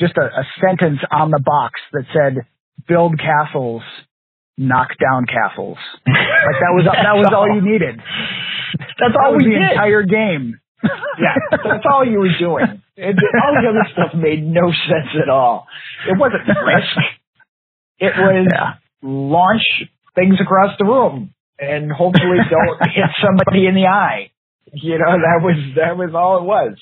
just 0.00 0.16
a, 0.16 0.22
a 0.26 0.44
sentence 0.60 0.98
on 1.10 1.30
the 1.30 1.40
box 1.44 1.80
that 1.92 2.04
said 2.14 2.46
build 2.88 3.18
castles 3.18 3.82
knock 4.56 4.88
down 5.00 5.26
castles 5.26 5.78
like 6.06 6.58
that 6.62 6.72
was 6.74 6.84
that 6.90 7.16
was 7.16 7.26
all 7.34 7.46
you 7.54 7.60
needed 7.60 7.98
That's 8.98 9.12
that 9.14 9.18
all 9.24 9.32
was 9.34 9.42
we 9.44 9.50
the 9.54 9.58
did. 9.58 9.70
entire 9.72 10.02
game 10.02 10.60
yeah, 11.18 11.34
that's 11.64 11.84
all 11.90 12.04
you 12.06 12.18
were 12.20 12.36
doing. 12.38 12.82
It, 12.96 13.16
all 13.42 13.54
the 13.56 13.68
other 13.68 13.88
stuff 13.92 14.12
made 14.14 14.44
no 14.44 14.68
sense 14.70 15.08
at 15.22 15.30
all. 15.30 15.66
It 16.06 16.18
wasn't 16.18 16.44
risk. 16.46 16.98
It 18.06 18.12
was 18.16 18.46
Yeah. 18.52 18.74
launch 19.02 19.66
things 20.14 20.36
across 20.40 20.76
the 20.78 20.84
room 20.84 21.34
and 21.58 21.90
hopefully 21.90 22.38
don't 22.50 22.78
hit 22.94 23.10
somebody 23.24 23.66
in 23.66 23.74
the 23.74 23.86
eye. 23.86 24.30
You 24.72 24.98
know, 24.98 25.12
that 25.26 25.38
was 25.42 25.56
that 25.76 25.96
was 25.96 26.10
all 26.14 26.38
it 26.38 26.44
was. 26.44 26.76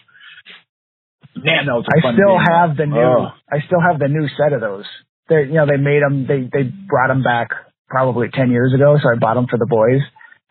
Man, 1.34 1.66
a 1.68 1.78
I 1.80 2.00
fun 2.02 2.14
still 2.14 2.36
game. 2.36 2.46
have 2.46 2.76
the 2.76 2.86
new 2.86 3.00
Oh. 3.00 3.28
I 3.50 3.60
still 3.66 3.80
have 3.80 3.98
the 3.98 4.08
new 4.08 4.28
set 4.36 4.52
of 4.52 4.60
those 4.60 4.84
they 5.28 5.44
you 5.48 5.54
know 5.54 5.66
they 5.66 5.76
made 5.78 6.02
them 6.02 6.26
they 6.26 6.40
they 6.52 6.68
brought 6.68 7.08
them 7.08 7.22
back 7.22 7.48
probably 7.88 8.28
10 8.32 8.50
years 8.50 8.74
ago 8.74 8.96
so 9.02 9.08
I 9.08 9.16
bought 9.18 9.34
them 9.34 9.46
for 9.48 9.58
the 9.58 9.66
boys 9.66 10.02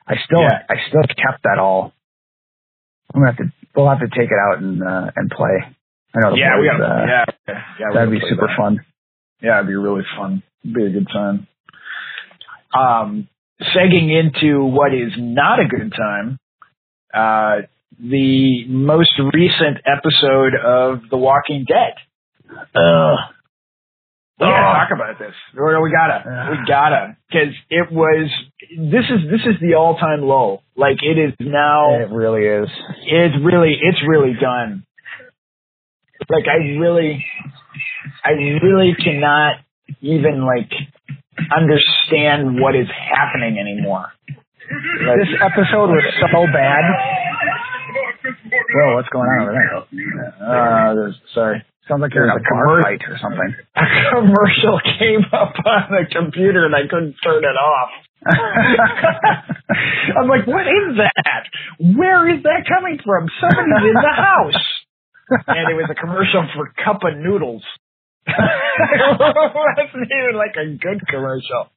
I 0.08 0.16
still 0.26 0.42
Yeah. 0.42 0.64
I 0.70 0.76
still 0.90 1.04
kept 1.04 1.44
that 1.44 1.60
all 1.60 1.94
I'm 3.14 3.22
gonna 3.22 3.32
have 3.32 3.38
to. 3.38 3.54
We'll 3.76 3.90
have 3.90 4.00
to 4.00 4.08
take 4.08 4.30
it 4.32 4.40
out 4.50 4.58
and 4.60 4.82
uh, 4.82 5.12
and 5.16 5.30
play. 5.30 5.58
I 6.16 6.20
know. 6.22 6.32
the 6.32 6.38
Yeah, 6.40 6.60
we 6.60 6.68
boys, 6.70 6.80
got. 6.80 6.92
uh, 6.92 7.06
yeah, 7.06 7.26
yeah, 7.80 7.88
we 7.90 7.94
that'd 7.96 8.12
be 8.12 8.22
super 8.28 8.48
that. 8.48 8.58
fun. 8.58 8.86
Yeah, 9.42 9.56
it'd 9.60 9.68
be 9.68 9.76
really 9.76 10.04
fun. 10.18 10.44
Be 10.64 10.86
a 10.86 10.90
good 10.90 11.08
time. 11.12 11.48
Um, 12.78 13.28
segging 13.76 14.10
into 14.18 14.64
what 14.64 14.94
is 14.94 15.12
not 15.18 15.60
a 15.60 15.68
good 15.68 15.92
time, 15.96 16.38
uh, 17.14 17.66
the 18.00 18.66
most 18.68 19.12
recent 19.34 19.78
episode 19.86 20.54
of 20.56 21.02
The 21.10 21.18
Walking 21.18 21.66
Dead. 21.68 21.94
Uh, 22.74 23.16
We 24.40 24.48
gotta 24.48 24.88
talk 24.88 24.90
about 24.96 25.20
this. 25.20 25.36
We 25.54 25.92
gotta, 25.92 26.50
we 26.52 26.58
gotta, 26.68 27.18
because 27.30 27.54
it 27.70 27.92
was. 27.92 28.30
This 28.78 29.06
is 29.06 29.30
this 29.30 29.42
is 29.46 29.60
the 29.62 29.76
all 29.76 29.98
time 29.98 30.22
low. 30.22 30.62
Like 30.76 30.98
it 31.04 31.20
is 31.20 31.34
now. 31.40 31.94
it 32.00 32.10
really 32.10 32.46
is. 32.46 32.70
it's 33.06 33.36
really 33.44 33.78
it's 33.80 34.00
really 34.08 34.34
done. 34.40 34.84
Like 36.30 36.46
I 36.48 36.58
really 36.80 37.24
I 38.24 38.32
really 38.64 38.96
cannot 38.96 39.58
even 40.02 40.46
like 40.46 40.72
understand 41.52 42.60
what 42.60 42.76
is 42.76 42.88
happening 42.88 43.60
anymore. 43.60 44.08
Like, 45.04 45.20
This 45.20 45.36
episode 45.44 45.92
was 45.92 46.04
so 46.24 46.48
bad. 46.54 46.84
Whoa, 48.72 48.96
what's 48.96 49.10
going 49.10 49.28
on 49.28 49.42
over 49.44 49.52
there? 49.52 49.76
uh, 50.40 50.94
there's, 50.96 51.16
sorry. 51.34 51.64
Sounds 51.88 52.02
like 52.02 52.14
There's 52.14 52.30
there's 52.30 52.40
a 52.40 52.46
a 52.46 52.56
bar 52.56 52.80
commercial. 52.80 52.84
fight 52.88 53.04
or 53.10 53.18
something. 53.20 53.52
A 53.76 53.86
commercial 54.16 54.80
came 55.00 55.26
up 55.34 55.54
on 55.66 55.84
the 55.92 56.06
computer 56.12 56.66
and 56.66 56.76
I 56.76 56.88
couldn't 56.88 57.16
turn 57.24 57.44
it 57.44 57.58
off. 57.58 57.90
I'm 60.16 60.28
like, 60.30 60.46
what 60.48 60.68
is 60.68 60.98
that? 61.02 61.44
Where 61.80 62.30
is 62.30 62.44
that 62.44 62.64
coming 62.70 63.00
from? 63.04 63.28
Somebody's 63.42 63.90
in 63.90 63.96
the 63.98 64.14
house. 64.16 64.64
And 65.48 65.72
it 65.72 65.76
was 65.76 65.90
a 65.90 65.96
commercial 65.96 66.44
for 66.56 66.72
Cup 66.84 67.02
of 67.04 67.18
Noodles. 67.18 67.64
Wasn't 68.28 70.10
even 70.12 70.36
like 70.36 70.56
a 70.56 70.76
good 70.78 71.02
commercial. 71.08 71.70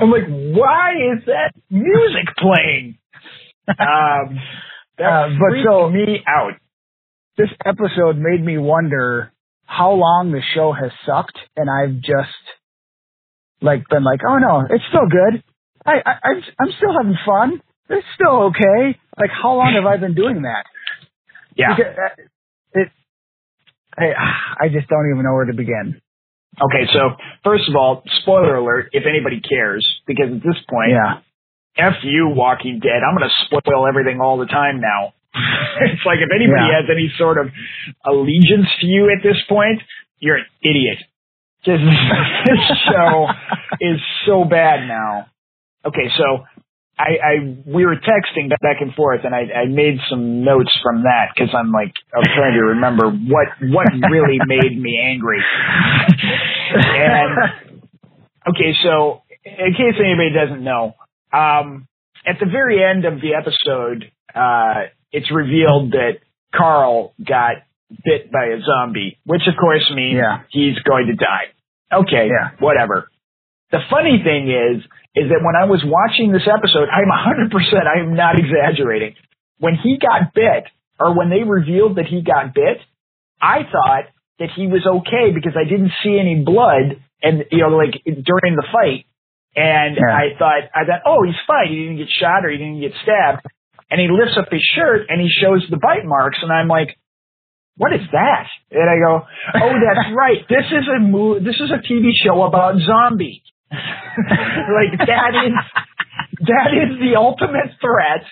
I'm 0.00 0.10
like, 0.10 0.26
why 0.28 0.92
is 1.16 1.24
that 1.26 1.52
music 1.70 2.26
playing? 2.38 2.98
Um, 3.68 4.38
that 4.98 5.04
Uh, 5.06 5.28
but 5.38 5.62
so- 5.64 5.90
me 5.90 6.22
out. 6.26 6.54
this 7.36 7.50
episode 7.64 8.16
made 8.18 8.44
me 8.44 8.58
wonder 8.58 9.32
how 9.66 9.92
long 9.92 10.32
the 10.32 10.40
show 10.54 10.72
has 10.72 10.90
sucked, 11.06 11.38
and 11.56 11.68
I've 11.70 12.00
just 12.00 12.34
like 13.60 13.86
been 13.88 14.02
like, 14.04 14.20
oh 14.26 14.38
no, 14.38 14.60
it's 14.68 14.84
still 14.88 15.06
good. 15.08 15.42
I, 15.84 15.92
I 16.04 16.12
I'm, 16.24 16.42
I'm 16.58 16.72
still 16.76 16.92
having 16.96 17.16
fun. 17.26 17.60
It's 17.90 18.06
still 18.14 18.44
okay. 18.50 18.98
Like, 19.18 19.30
how 19.30 19.54
long 19.54 19.72
have 19.74 19.86
I 19.86 19.96
been 19.98 20.14
doing 20.14 20.42
that? 20.42 20.64
Yeah. 21.56 21.74
Because, 21.76 21.92
uh, 21.96 22.22
it. 22.80 22.88
I, 23.98 24.66
I 24.66 24.68
just 24.68 24.88
don't 24.88 25.10
even 25.10 25.24
know 25.24 25.34
where 25.34 25.46
to 25.46 25.54
begin. 25.54 26.00
Okay, 26.60 26.90
so 26.92 27.16
first 27.44 27.68
of 27.68 27.76
all, 27.76 28.02
spoiler 28.22 28.56
alert, 28.56 28.90
if 28.92 29.04
anybody 29.06 29.40
cares, 29.40 29.86
because 30.06 30.26
at 30.32 30.42
this 30.42 30.56
point, 30.68 30.90
Yeah. 30.92 31.20
F 31.76 31.94
you, 32.02 32.28
Walking 32.34 32.80
Dead. 32.82 33.02
I'm 33.06 33.16
going 33.16 33.28
to 33.28 33.44
spoil 33.46 33.86
everything 33.86 34.20
all 34.20 34.38
the 34.38 34.46
time 34.46 34.80
now. 34.80 35.12
it's 35.86 36.02
like 36.04 36.18
if 36.18 36.30
anybody 36.34 36.66
Yeah. 36.66 36.80
has 36.82 36.90
any 36.90 37.12
sort 37.16 37.38
of 37.38 37.52
allegiance 38.04 38.66
to 38.80 38.86
you 38.86 39.10
at 39.16 39.22
this 39.22 39.36
point, 39.48 39.80
you're 40.18 40.36
an 40.38 40.46
idiot. 40.62 40.98
Just, 41.64 41.82
this 42.46 42.78
show 42.90 43.28
is 43.80 44.00
so 44.26 44.44
bad 44.44 44.88
now. 44.88 45.26
Okay, 45.84 46.08
so 46.16 46.44
I, 46.98 47.10
I 47.22 47.56
we 47.66 47.86
were 47.86 47.94
texting 47.96 48.50
back 48.60 48.80
and 48.80 48.92
forth, 48.94 49.20
and 49.24 49.34
I, 49.34 49.46
I 49.54 49.64
made 49.66 49.98
some 50.10 50.42
notes 50.44 50.70
from 50.82 51.04
that 51.04 51.28
because 51.34 51.54
I'm 51.54 51.70
like 51.70 51.92
I'm 52.14 52.24
trying 52.34 52.54
to 52.54 52.64
remember 52.74 53.08
what 53.10 53.48
what 53.62 53.86
really 54.10 54.38
made 54.46 54.80
me 54.80 54.98
angry. 55.00 55.40
and 56.72 57.38
okay, 58.48 58.72
so 58.82 59.22
in 59.44 59.72
case 59.74 59.94
anybody 59.98 60.30
doesn't 60.34 60.62
know, 60.62 60.94
um, 61.32 61.86
at 62.26 62.36
the 62.40 62.46
very 62.46 62.82
end 62.82 63.04
of 63.04 63.20
the 63.20 63.34
episode, 63.34 64.10
uh, 64.34 64.88
it's 65.12 65.30
revealed 65.30 65.92
that 65.92 66.18
Carl 66.54 67.14
got 67.24 67.56
bit 68.04 68.30
by 68.30 68.46
a 68.46 68.60
zombie, 68.60 69.18
which 69.24 69.42
of 69.48 69.54
course 69.58 69.90
means 69.94 70.18
Yeah. 70.18 70.40
he's 70.50 70.78
going 70.80 71.06
to 71.06 71.14
die. 71.14 71.46
Okay, 71.92 72.28
Yeah. 72.28 72.50
whatever. 72.58 73.08
The 73.70 73.80
funny 73.90 74.20
thing 74.24 74.48
is, 74.48 74.82
is 75.14 75.28
that 75.28 75.42
when 75.44 75.56
I 75.56 75.64
was 75.68 75.82
watching 75.84 76.32
this 76.32 76.46
episode, 76.48 76.88
I'm 76.88 77.08
100%, 77.10 77.52
I 77.84 78.00
am 78.00 78.14
not 78.14 78.38
exaggerating. 78.38 79.14
When 79.58 79.74
he 79.74 79.98
got 79.98 80.32
bit, 80.34 80.64
or 81.00 81.16
when 81.16 81.28
they 81.30 81.42
revealed 81.44 81.96
that 81.96 82.06
he 82.06 82.22
got 82.22 82.54
bit, 82.54 82.78
I 83.40 83.62
thought 83.70 84.08
that 84.38 84.50
he 84.56 84.66
was 84.66 84.86
okay 84.86 85.32
because 85.34 85.54
I 85.58 85.68
didn't 85.68 85.92
see 86.02 86.18
any 86.18 86.42
blood 86.44 87.02
and, 87.22 87.44
you 87.50 87.58
know, 87.66 87.76
like 87.76 87.98
during 88.04 88.54
the 88.56 88.66
fight. 88.72 89.04
And 89.56 89.96
Yeah. 89.98 90.14
I 90.14 90.38
thought, 90.38 90.62
I 90.74 90.84
thought, 90.86 91.02
oh, 91.06 91.24
he's 91.26 91.38
fine. 91.46 91.68
He 91.68 91.76
didn't 91.82 91.98
get 91.98 92.08
shot 92.20 92.44
or 92.46 92.50
he 92.50 92.58
didn't 92.58 92.80
get 92.80 92.92
stabbed. 93.02 93.42
And 93.90 94.00
he 94.00 94.06
lifts 94.08 94.36
up 94.38 94.48
his 94.52 94.62
shirt 94.76 95.06
and 95.08 95.20
he 95.20 95.28
shows 95.28 95.66
the 95.70 95.76
bite 95.78 96.04
marks. 96.04 96.38
And 96.42 96.52
I'm 96.52 96.68
like, 96.68 96.96
what 97.76 97.92
is 97.92 98.06
that? 98.12 98.46
And 98.70 98.88
I 98.88 98.96
go, 99.02 99.22
oh, 99.64 99.74
that's 99.82 100.08
right. 100.14 100.40
This 100.48 100.66
is 100.70 100.86
a 100.88 101.00
mo- 101.00 101.38
This 101.40 101.56
is 101.60 101.70
a 101.70 101.78
TV 101.82 102.10
show 102.24 102.42
about 102.42 102.78
zombies. 102.80 103.40
like 103.72 104.98
that 105.06 105.34
is 105.44 105.54
that 106.46 106.70
is 106.72 106.98
the 107.00 107.16
ultimate 107.16 107.72
threat 107.80 108.24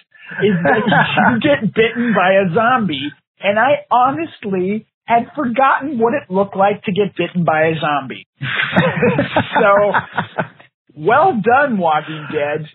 is 0.43 0.55
that 0.65 0.83
you 0.87 1.41
get 1.43 1.75
bitten 1.75 2.15
by 2.15 2.33
a 2.33 2.55
zombie. 2.55 3.11
And 3.41 3.59
I 3.59 3.85
honestly 3.91 4.87
had 5.05 5.31
forgotten 5.37 5.99
what 5.99 6.15
it 6.15 6.31
looked 6.31 6.57
like 6.57 6.83
to 6.85 6.93
get 6.93 7.15
bitten 7.17 7.45
by 7.45 7.69
a 7.69 7.75
zombie. 7.79 8.27
so 9.61 9.93
well 10.97 11.41
done, 11.41 11.79
Walking 11.79 12.27
Dead. 12.33 12.67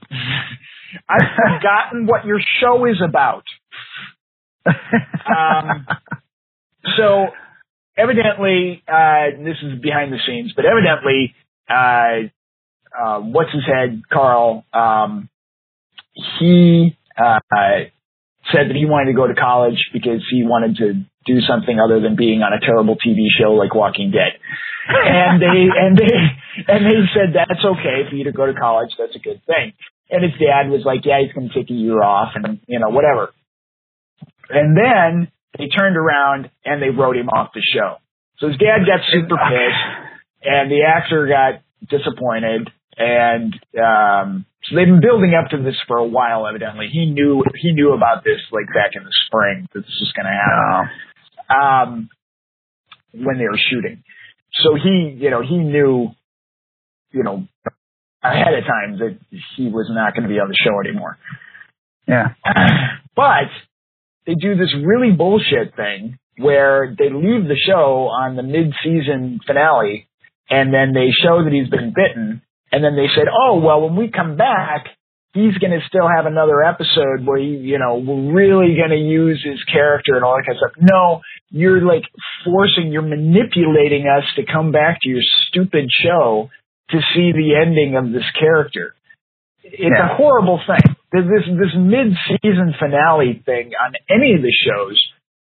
I've 1.09 1.27
forgotten 1.35 2.05
what 2.05 2.25
your 2.25 2.39
show 2.61 2.85
is 2.85 3.01
about. 3.03 3.43
Um, 4.65 5.87
so 6.97 7.27
evidently, 7.97 8.83
uh, 8.87 9.37
this 9.43 9.57
is 9.63 9.81
behind 9.81 10.13
the 10.13 10.19
scenes, 10.25 10.53
but 10.55 10.65
evidently, 10.65 11.33
uh, 11.69 12.29
uh, 12.97 13.19
what's 13.19 13.51
his 13.51 13.63
head, 13.65 14.01
Carl, 14.11 14.65
um, 14.73 15.29
he, 16.39 16.97
uh, 17.17 17.39
said 18.49 18.69
that 18.69 18.75
he 18.75 18.85
wanted 18.85 19.13
to 19.13 19.17
go 19.17 19.27
to 19.27 19.35
college 19.35 19.77
because 19.93 20.25
he 20.31 20.43
wanted 20.43 20.75
to 20.77 20.93
do 21.25 21.41
something 21.45 21.77
other 21.77 22.01
than 22.01 22.15
being 22.15 22.41
on 22.41 22.51
a 22.53 22.59
terrible 22.59 22.97
TV 22.97 23.29
show 23.29 23.53
like 23.53 23.75
Walking 23.75 24.09
Dead. 24.09 24.41
And 24.89 25.41
they, 25.41 25.69
and 25.69 25.93
they, 25.93 26.13
and 26.67 26.81
they 26.85 26.99
said 27.13 27.37
that's 27.37 27.61
okay 27.61 28.09
for 28.09 28.15
you 28.15 28.25
to 28.25 28.33
go 28.33 28.45
to 28.45 28.53
college. 28.53 28.91
That's 28.97 29.15
a 29.15 29.21
good 29.21 29.41
thing. 29.45 29.73
And 30.09 30.23
his 30.23 30.33
dad 30.41 30.67
was 30.67 30.81
like, 30.83 31.05
yeah, 31.05 31.21
he's 31.21 31.31
going 31.31 31.47
to 31.47 31.53
take 31.53 31.69
a 31.69 31.77
year 31.77 32.01
off 32.01 32.33
and, 32.35 32.59
you 32.67 32.79
know, 32.79 32.89
whatever. 32.89 33.31
And 34.49 34.75
then 34.75 35.31
they 35.57 35.67
turned 35.67 35.95
around 35.95 36.49
and 36.65 36.81
they 36.81 36.89
wrote 36.89 37.15
him 37.15 37.29
off 37.29 37.53
the 37.53 37.61
show. 37.61 38.01
So 38.39 38.47
his 38.47 38.57
dad 38.57 38.83
got 38.83 39.05
super 39.13 39.37
pissed 39.37 39.85
and 40.43 40.71
the 40.71 40.81
actor 40.83 41.29
got 41.29 41.61
disappointed 41.89 42.69
and 42.97 43.53
um 43.81 44.45
so 44.63 44.75
they've 44.75 44.85
been 44.85 45.01
building 45.01 45.33
up 45.33 45.49
to 45.49 45.57
this 45.57 45.75
for 45.87 45.97
a 45.97 46.05
while 46.05 46.45
evidently. 46.45 46.87
He 46.91 47.07
knew 47.07 47.43
he 47.55 47.73
knew 47.73 47.93
about 47.93 48.23
this 48.23 48.39
like 48.51 48.67
back 48.67 48.91
in 48.93 49.03
the 49.03 49.11
spring 49.25 49.67
that 49.73 49.81
this 49.81 49.99
was 49.99 50.13
gonna 50.15 50.29
happen. 50.29 50.89
Um 51.49 52.09
when 53.13 53.37
they 53.37 53.45
were 53.45 53.59
shooting. 53.69 54.03
So 54.63 54.75
he 54.75 55.17
you 55.17 55.31
know, 55.31 55.41
he 55.41 55.57
knew 55.57 56.09
you 57.11 57.23
know 57.23 57.47
ahead 58.23 58.53
of 58.53 58.65
time 58.65 58.99
that 58.99 59.17
he 59.55 59.67
was 59.67 59.89
not 59.89 60.15
gonna 60.15 60.27
be 60.27 60.39
on 60.39 60.49
the 60.49 60.55
show 60.55 60.79
anymore. 60.79 61.17
Yeah. 62.07 62.33
but 63.15 63.49
they 64.27 64.35
do 64.35 64.55
this 64.55 64.75
really 64.75 65.11
bullshit 65.11 65.75
thing 65.75 66.19
where 66.37 66.95
they 66.97 67.09
leave 67.09 67.47
the 67.47 67.59
show 67.67 68.07
on 68.07 68.35
the 68.35 68.43
mid-season 68.43 69.39
finale 69.45 70.07
and 70.51 70.71
then 70.73 70.93
they 70.93 71.09
show 71.23 71.43
that 71.43 71.51
he's 71.53 71.69
been 71.69 71.93
bitten 71.95 72.41
and 72.71 72.83
then 72.83 72.95
they 72.95 73.07
said, 73.15 73.25
"Oh, 73.31 73.59
well, 73.59 73.81
when 73.81 73.95
we 73.95 74.09
come 74.11 74.37
back, 74.37 74.85
he's 75.33 75.57
going 75.57 75.71
to 75.71 75.79
still 75.87 76.07
have 76.07 76.25
another 76.25 76.61
episode 76.63 77.25
where 77.25 77.39
he, 77.39 77.47
you 77.57 77.79
know, 77.79 77.95
we're 77.97 78.31
really 78.33 78.75
going 78.75 78.91
to 78.91 78.97
use 79.01 79.41
his 79.43 79.63
character 79.65 80.15
and 80.15 80.23
all 80.23 80.35
that 80.35 80.45
kind 80.45 80.57
of 80.57 80.69
stuff." 80.71 80.83
No, 80.83 81.21
you're 81.49 81.81
like 81.81 82.03
forcing, 82.45 82.91
you're 82.91 83.01
manipulating 83.01 84.05
us 84.07 84.23
to 84.35 84.43
come 84.45 84.71
back 84.71 84.99
to 85.01 85.09
your 85.09 85.23
stupid 85.47 85.89
show 85.89 86.49
to 86.91 86.99
see 87.15 87.31
the 87.31 87.55
ending 87.55 87.95
of 87.95 88.11
this 88.11 88.29
character 88.37 88.93
it's 89.63 89.79
Yeah. 89.79 90.11
a 90.11 90.15
horrible 90.15 90.59
thing. 90.65 90.95
This 91.11 91.45
this 91.45 91.73
mid 91.75 92.15
season 92.41 92.73
finale 92.79 93.41
thing 93.45 93.71
on 93.85 93.93
any 94.09 94.33
of 94.33 94.41
the 94.41 94.51
shows, 94.51 94.97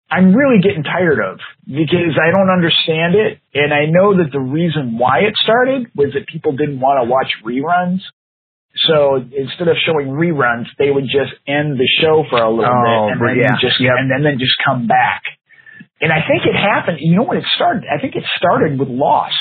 I'm 0.10 0.34
really 0.34 0.62
getting 0.64 0.84
tired 0.84 1.20
of 1.20 1.40
because 1.66 2.16
I 2.16 2.32
don't 2.32 2.50
understand 2.50 3.16
it, 3.16 3.40
and 3.54 3.74
I 3.74 3.86
know 3.92 4.16
that 4.18 4.32
the 4.32 4.40
reason 4.40 4.98
why 4.98 5.20
it 5.28 5.34
started 5.44 5.88
was 5.96 6.14
that 6.14 6.28
people 6.28 6.54
didn't 6.56 6.80
want 6.80 7.04
to 7.04 7.10
watch 7.12 7.28
reruns. 7.44 8.00
So 8.88 9.18
instead 9.18 9.68
of 9.68 9.76
showing 9.86 10.08
reruns, 10.08 10.68
they 10.80 10.92
would 10.92 11.06
just 11.06 11.34
end 11.48 11.76
the 11.80 11.90
show 12.00 12.24
for 12.30 12.38
a 12.40 12.50
little 12.50 12.72
Oh, 12.72 13.10
bit 13.10 13.20
and 13.20 13.22
then 13.22 13.38
yeah. 13.52 13.58
just 13.60 13.80
Yep. 13.82 13.94
and 13.98 14.10
then, 14.12 14.24
then 14.24 14.40
just 14.40 14.54
come 14.64 14.88
back. 14.88 15.24
And 16.00 16.14
I 16.14 16.22
think 16.28 16.46
it 16.46 16.56
happened. 16.56 17.00
You 17.02 17.16
know 17.18 17.24
when 17.24 17.38
it 17.38 17.46
started? 17.56 17.84
I 17.90 18.00
think 18.00 18.16
it 18.16 18.24
started 18.38 18.78
with 18.80 18.88
Lost. 18.88 19.34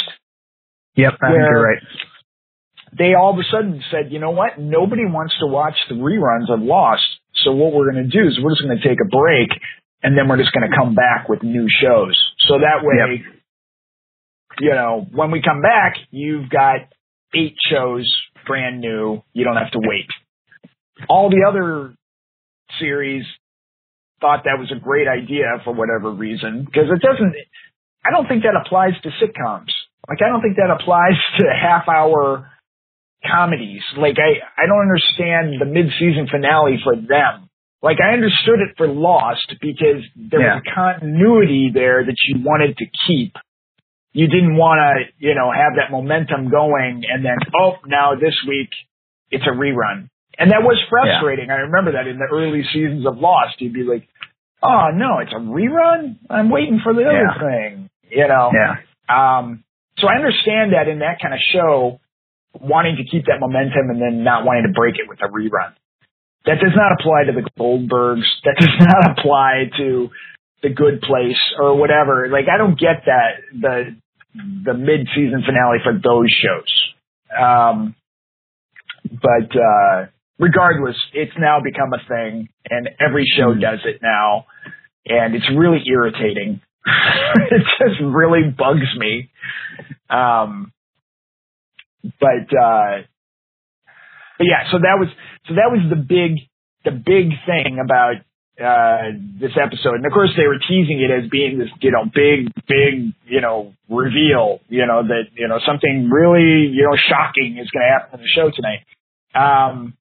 Yep, 0.97 1.12
I 1.23 1.27
think 1.29 1.37
you're 1.53 1.62
right. 1.62 1.83
They 2.97 3.12
all 3.14 3.35
of 3.35 3.39
a 3.39 3.45
sudden 3.53 3.85
said, 3.91 4.11
you 4.11 4.19
know 4.19 4.31
what? 4.31 4.59
Nobody 4.59 5.05
wants 5.05 5.35
to 5.41 5.47
watch 5.47 5.77
the 5.91 5.95
reruns 5.95 6.49
of 6.51 6.61
Lost. 6.62 7.05
So 7.45 7.53
what 7.53 7.75
we're 7.75 7.93
going 7.93 8.09
to 8.09 8.11
do 8.11 8.27
is 8.27 8.39
we're 8.43 8.51
just 8.57 8.62
going 8.64 8.79
to 8.81 8.89
take 8.89 8.99
a 9.05 9.09
break 9.09 9.51
and 10.03 10.16
then 10.16 10.28
we're 10.28 10.38
just 10.38 10.53
going 10.53 10.68
to 10.70 10.76
come 10.76 10.94
back 10.94 11.28
with 11.28 11.42
new 11.42 11.66
shows. 11.68 12.16
So 12.47 12.59
that 12.59 12.84
way, 12.84 13.24
you 14.61 14.70
know, 14.70 15.07
when 15.12 15.30
we 15.30 15.42
come 15.42 15.62
back, 15.62 15.94
you've 16.11 16.49
got 16.49 16.80
eight 17.34 17.57
shows 17.70 18.11
brand 18.47 18.80
new. 18.80 19.22
You 19.32 19.44
don't 19.44 19.57
have 19.57 19.72
to 19.72 19.80
wait. 19.80 20.07
All 21.09 21.30
the 21.30 21.44
other 21.49 21.94
series 22.78 23.24
thought 24.20 24.44
that 24.44 24.59
was 24.59 24.72
a 24.74 24.80
great 24.80 25.09
idea 25.09 25.61
for 25.64 25.74
whatever 25.74 26.11
reason 26.11 26.64
because 26.64 26.88
it 26.90 27.03
doesn't, 27.03 27.34
I 28.05 28.11
don't 28.11 28.26
think 28.28 28.44
that 28.44 28.55
applies 28.57 28.92
to 29.03 29.11
sitcoms. 29.20 29.72
Like, 30.09 30.18
I 30.24 30.28
don't 30.28 30.40
think 30.40 30.57
that 30.57 30.70
applies 30.70 31.18
to 31.38 31.44
half 31.51 31.88
hour 31.88 32.49
comedies. 33.26 33.82
Like, 33.99 34.16
I, 34.18 34.62
I 34.62 34.66
don't 34.66 34.80
understand 34.80 35.61
the 35.61 35.66
mid 35.66 35.92
season 35.99 36.28
finale 36.30 36.78
for 36.82 36.94
them. 36.94 37.51
Like, 37.83 37.99
I 38.01 38.14
understood 38.14 38.61
it 38.61 38.77
for 38.77 38.89
Lost 38.89 39.55
because 39.61 40.03
there 40.16 40.41
was 40.41 40.62
a 40.66 40.74
continuity 40.74 41.70
there 41.72 42.05
that 42.05 42.16
you 42.27 42.43
wanted 42.43 42.77
to 42.79 42.87
keep 43.07 43.35
you 44.16 44.29
didn't 44.29 44.57
want 44.57 44.81
to, 44.81 45.12
you 45.20 45.35
know, 45.35 45.53
have 45.53 45.77
that 45.77 45.93
momentum 45.93 46.49
going 46.49 47.03
and 47.05 47.22
then, 47.22 47.37
oh, 47.55 47.72
now 47.85 48.14
this 48.14 48.33
week 48.49 48.70
it's 49.31 49.45
a 49.45 49.53
rerun. 49.53 50.09
And 50.39 50.53
that 50.53 50.62
was 50.62 50.81
frustrating. 50.89 51.51
I 51.51 51.68
remember 51.68 51.93
that 51.93 52.07
in 52.09 52.16
the 52.16 52.24
early 52.33 52.64
seasons 52.72 53.07
of 53.07 53.18
Lost, 53.18 53.61
you'd 53.61 53.74
be 53.74 53.83
like, 53.85 54.09
oh, 54.62 54.89
no, 54.95 55.18
it's 55.20 55.33
a 55.33 55.41
rerun? 55.41 56.16
I'm 56.31 56.49
waiting 56.49 56.81
for 56.83 56.95
the 56.95 57.03
other 57.05 57.29
Yeah. 57.29 57.39
thing, 57.39 57.91
you 58.09 58.27
know? 58.27 58.53
Yeah. 58.57 58.81
Um, 59.12 59.64
so 59.99 60.09
I 60.09 60.16
understand 60.16 60.72
that 60.72 60.89
in 60.89 61.01
that 61.01 61.20
kind 61.20 61.35
of 61.35 61.41
show, 61.53 62.01
wanting 62.59 62.97
to 62.97 63.05
keep 63.05 63.27
that 63.27 63.37
momentum 63.39 63.91
and 63.91 64.01
then 64.01 64.24
not 64.24 64.47
wanting 64.47 64.64
to 64.64 64.72
break 64.72 64.95
it 64.97 65.11
with 65.11 65.20
a 65.20 65.29
rerun. 65.29 65.77
That 66.47 66.61
does 66.61 66.74
not 66.76 66.92
apply 66.99 67.24
to 67.24 67.32
the 67.32 67.49
Goldbergs. 67.59 68.26
That 68.44 68.57
does 68.59 68.68
not 68.80 69.18
apply 69.18 69.70
to 69.78 70.11
the 70.62 70.70
Good 70.70 71.01
Place 71.03 71.40
or 71.59 71.76
whatever. 71.76 72.28
Like 72.30 72.47
I 72.53 72.57
don't 72.59 72.78
get 72.78 73.05
that 73.07 73.42
the 73.53 73.97
the 74.34 74.74
mid 74.74 75.09
season 75.14 75.42
finale 75.47 75.78
for 75.82 75.92
those 75.92 76.30
shows. 76.30 76.72
Um, 77.36 77.94
but 79.11 79.57
uh, 79.57 80.07
regardless, 80.38 80.97
it's 81.12 81.32
now 81.38 81.61
become 81.62 81.92
a 81.92 82.09
thing, 82.09 82.49
and 82.68 82.88
every 83.01 83.30
show 83.36 83.55
does 83.55 83.80
it 83.84 84.01
now, 84.03 84.47
and 85.07 85.34
it's 85.34 85.49
really 85.57 85.82
irritating. 85.86 86.61
it 86.86 87.62
just 87.78 88.01
really 88.03 88.51
bugs 88.57 88.97
me. 88.97 89.30
Um, 90.09 90.72
but 92.20 92.57
uh, 92.57 93.03
but 94.39 94.47
yeah, 94.47 94.70
so 94.70 94.78
that 94.78 94.97
was 94.99 95.09
so 95.49 95.55
that 95.55 95.72
was 95.72 95.80
the 95.89 95.97
big 95.97 96.45
the 96.84 96.93
big 96.93 97.32
thing 97.47 97.78
about 97.82 98.20
uh 98.61 99.12
this 99.41 99.53
episode. 99.57 99.97
And 99.97 100.07
of 100.07 100.12
course 100.12 100.32
they 100.37 100.47
were 100.47 100.61
teasing 100.61 101.01
it 101.01 101.11
as 101.11 101.28
being 101.30 101.59
this, 101.59 101.68
you 101.80 101.91
know, 101.91 102.05
big, 102.05 102.53
big, 102.68 103.12
you 103.26 103.41
know, 103.41 103.74
reveal, 103.89 104.61
you 104.68 104.87
know, 104.87 105.03
that, 105.03 105.32
you 105.34 105.49
know, 105.49 105.59
something 105.66 106.09
really, 106.11 106.68
you 106.72 106.84
know, 106.84 106.97
shocking 106.97 107.59
is 107.61 107.68
gonna 107.70 107.89
happen 107.89 108.20
in 108.20 108.24
the 108.24 108.32
show 108.32 108.51
tonight. 108.51 108.84
Um 109.34 109.95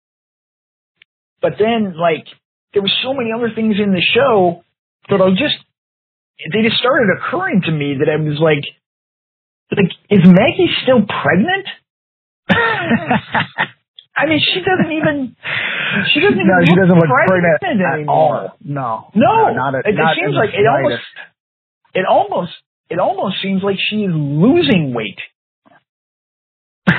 but 1.41 1.53
then 1.59 1.95
like 1.97 2.27
there 2.73 2.81
were 2.81 2.95
so 3.03 3.13
many 3.13 3.31
other 3.31 3.51
things 3.53 3.75
in 3.79 3.91
the 3.91 4.03
show 4.13 4.63
that 5.09 5.21
I 5.21 5.29
just 5.31 5.59
they 6.51 6.61
just 6.61 6.77
started 6.77 7.07
occurring 7.17 7.61
to 7.65 7.71
me 7.71 7.95
that 7.99 8.09
I 8.11 8.15
was 8.19 8.39
like 8.39 8.63
like 9.71 9.91
is 10.09 10.27
Maggie 10.27 10.71
still 10.83 11.03
pregnant? 11.03 11.67
I 14.17 14.25
mean, 14.27 14.39
she 14.39 14.61
doesn't 14.61 14.91
even. 14.91 15.35
She 16.13 16.19
doesn't 16.21 16.39
even 16.39 16.47
no, 16.47 16.65
she 16.65 16.75
doesn't 16.75 16.95
look 16.95 17.09
pregnant, 17.09 17.59
pregnant 17.59 17.81
at 17.87 17.93
anymore. 17.99 18.15
all. 18.15 18.57
No. 18.63 19.11
No, 19.13 19.53
not 19.53 19.75
at, 19.75 19.85
it, 19.85 19.95
it 19.95 20.07
seems 20.19 20.35
like 20.35 20.49
it 20.53 20.65
almost. 20.65 21.01
It 21.93 22.05
almost. 22.09 22.53
It 22.89 22.99
almost 22.99 23.41
seems 23.41 23.63
like 23.63 23.77
she 23.89 24.03
is 24.03 24.11
losing 24.13 24.93
weight. 24.93 25.19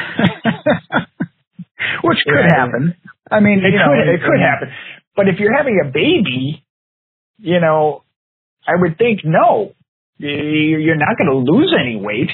Which 2.02 2.18
could 2.24 2.34
Yeah. 2.34 2.54
happen. 2.56 2.94
I 3.30 3.40
mean, 3.40 3.60
It 3.64 3.72
you 3.72 3.78
know, 3.78 3.86
could. 3.94 4.08
It 4.08 4.20
could 4.22 4.40
happen. 4.40 4.68
But 5.14 5.28
if 5.28 5.38
you're 5.38 5.56
having 5.56 5.80
a 5.84 5.88
baby, 5.90 6.64
you 7.38 7.60
know, 7.60 8.02
I 8.66 8.72
would 8.76 8.98
think 8.98 9.20
no, 9.24 9.72
you're 10.18 10.96
not 10.96 11.16
going 11.18 11.30
to 11.30 11.52
lose 11.52 11.74
any 11.78 11.96
weight. 11.96 12.30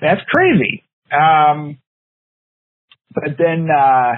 That's 0.00 0.20
crazy. 0.28 0.82
Um, 1.12 1.78
but 3.14 3.36
then 3.38 3.68
uh, 3.70 4.12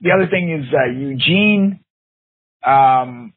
the 0.00 0.10
other 0.12 0.28
thing 0.30 0.50
is 0.52 0.66
uh, 0.72 0.90
Eugene. 0.90 1.80
Um, 2.64 3.32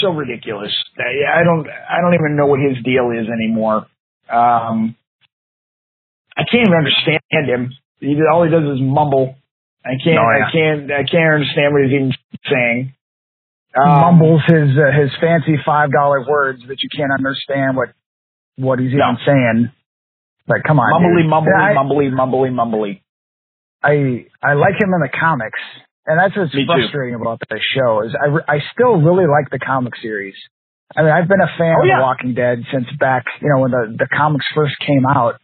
so 0.00 0.10
ridiculous. 0.10 0.72
I 0.98 1.40
I 1.40 1.44
don't. 1.44 1.66
I 1.68 2.00
don't 2.00 2.14
even 2.14 2.36
know 2.36 2.46
what 2.46 2.60
his 2.60 2.82
deal 2.84 3.10
is 3.10 3.28
anymore. 3.28 3.86
Um, 4.30 4.96
I 6.36 6.42
can't 6.50 6.66
even 6.66 6.74
understand 6.74 7.20
him. 7.48 7.72
He, 8.00 8.16
all 8.30 8.44
he 8.44 8.50
does 8.50 8.64
is 8.76 8.80
mumble. 8.82 9.36
I 9.84 9.94
can't. 10.02 10.18
Oh, 10.18 10.28
yeah. 10.36 10.46
I 10.46 10.50
can't. 10.52 10.90
I 10.92 11.04
can't 11.04 11.34
understand 11.34 11.72
what 11.72 11.82
he's 11.84 11.92
even 11.92 12.12
saying. 12.50 12.92
Um, 13.78 13.88
mumbles 14.18 14.42
his 14.46 14.70
uh, 14.76 14.90
his 15.00 15.10
fancy 15.20 15.56
five 15.64 15.92
dollar 15.92 16.26
words 16.28 16.60
that 16.68 16.82
you 16.82 16.88
can't 16.96 17.12
understand 17.12 17.76
what 17.76 17.90
what 18.56 18.78
he's 18.78 18.92
No. 18.92 19.12
even 19.12 19.18
saying. 19.24 19.72
But 20.46 20.62
come 20.66 20.78
on, 20.78 20.86
mumbly, 20.94 21.22
dude. 21.22 21.30
mumbly, 21.32 21.54
I, 21.58 21.74
mumbly, 21.74 22.10
mumbly, 22.12 22.50
mumbly. 22.54 23.00
I 23.82 24.26
I 24.42 24.54
like 24.54 24.74
him 24.80 24.94
in 24.94 25.00
the 25.02 25.10
comics, 25.10 25.58
and 26.06 26.18
that's 26.18 26.36
what's 26.36 26.54
Me 26.54 26.64
too. 26.66 26.72
frustrating 26.72 27.14
about 27.14 27.40
the 27.40 27.60
show 27.74 28.02
is 28.02 28.14
I 28.14 28.56
I 28.56 28.58
still 28.72 28.96
really 29.00 29.26
like 29.26 29.50
the 29.50 29.58
comic 29.58 29.94
series. 30.00 30.34
I 30.96 31.02
mean, 31.02 31.10
I've 31.10 31.28
been 31.28 31.40
a 31.42 31.50
fan 31.58 31.74
Oh, 31.78 31.82
of 31.82 31.86
yeah. 31.86 31.98
The 31.98 32.02
Walking 32.02 32.34
Dead 32.34 32.62
since 32.72 32.86
back 32.98 33.24
you 33.42 33.48
know 33.52 33.60
when 33.62 33.70
the 33.72 33.96
the 33.98 34.08
comics 34.08 34.46
first 34.54 34.74
came 34.86 35.04
out, 35.06 35.40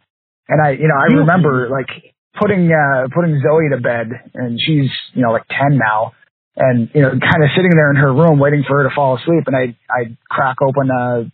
and 0.47 0.61
I 0.65 0.71
you 0.71 0.87
know 0.87 0.95
I 0.97 1.13
remember 1.19 1.69
like 1.69 1.91
putting 2.39 2.71
uh 2.71 3.07
putting 3.13 3.39
Zoe 3.43 3.69
to 3.75 3.81
bed, 3.81 4.07
and 4.33 4.57
she's 4.59 4.89
you 5.13 5.21
know 5.21 5.31
like 5.31 5.47
ten 5.49 5.77
now. 5.77 6.13
And 6.55 6.87
you 6.93 7.01
know, 7.01 7.09
kind 7.09 7.41
of 7.43 7.49
sitting 7.57 7.71
there 7.73 7.89
in 7.89 7.95
her 7.95 8.13
room 8.13 8.37
waiting 8.37 8.63
for 8.67 8.77
her 8.77 8.87
to 8.87 8.93
fall 8.93 9.17
asleep, 9.17 9.45
and 9.47 9.55
I 9.55 9.75
I 9.89 10.15
crack 10.29 10.57
open 10.61 10.89
a 10.91 11.25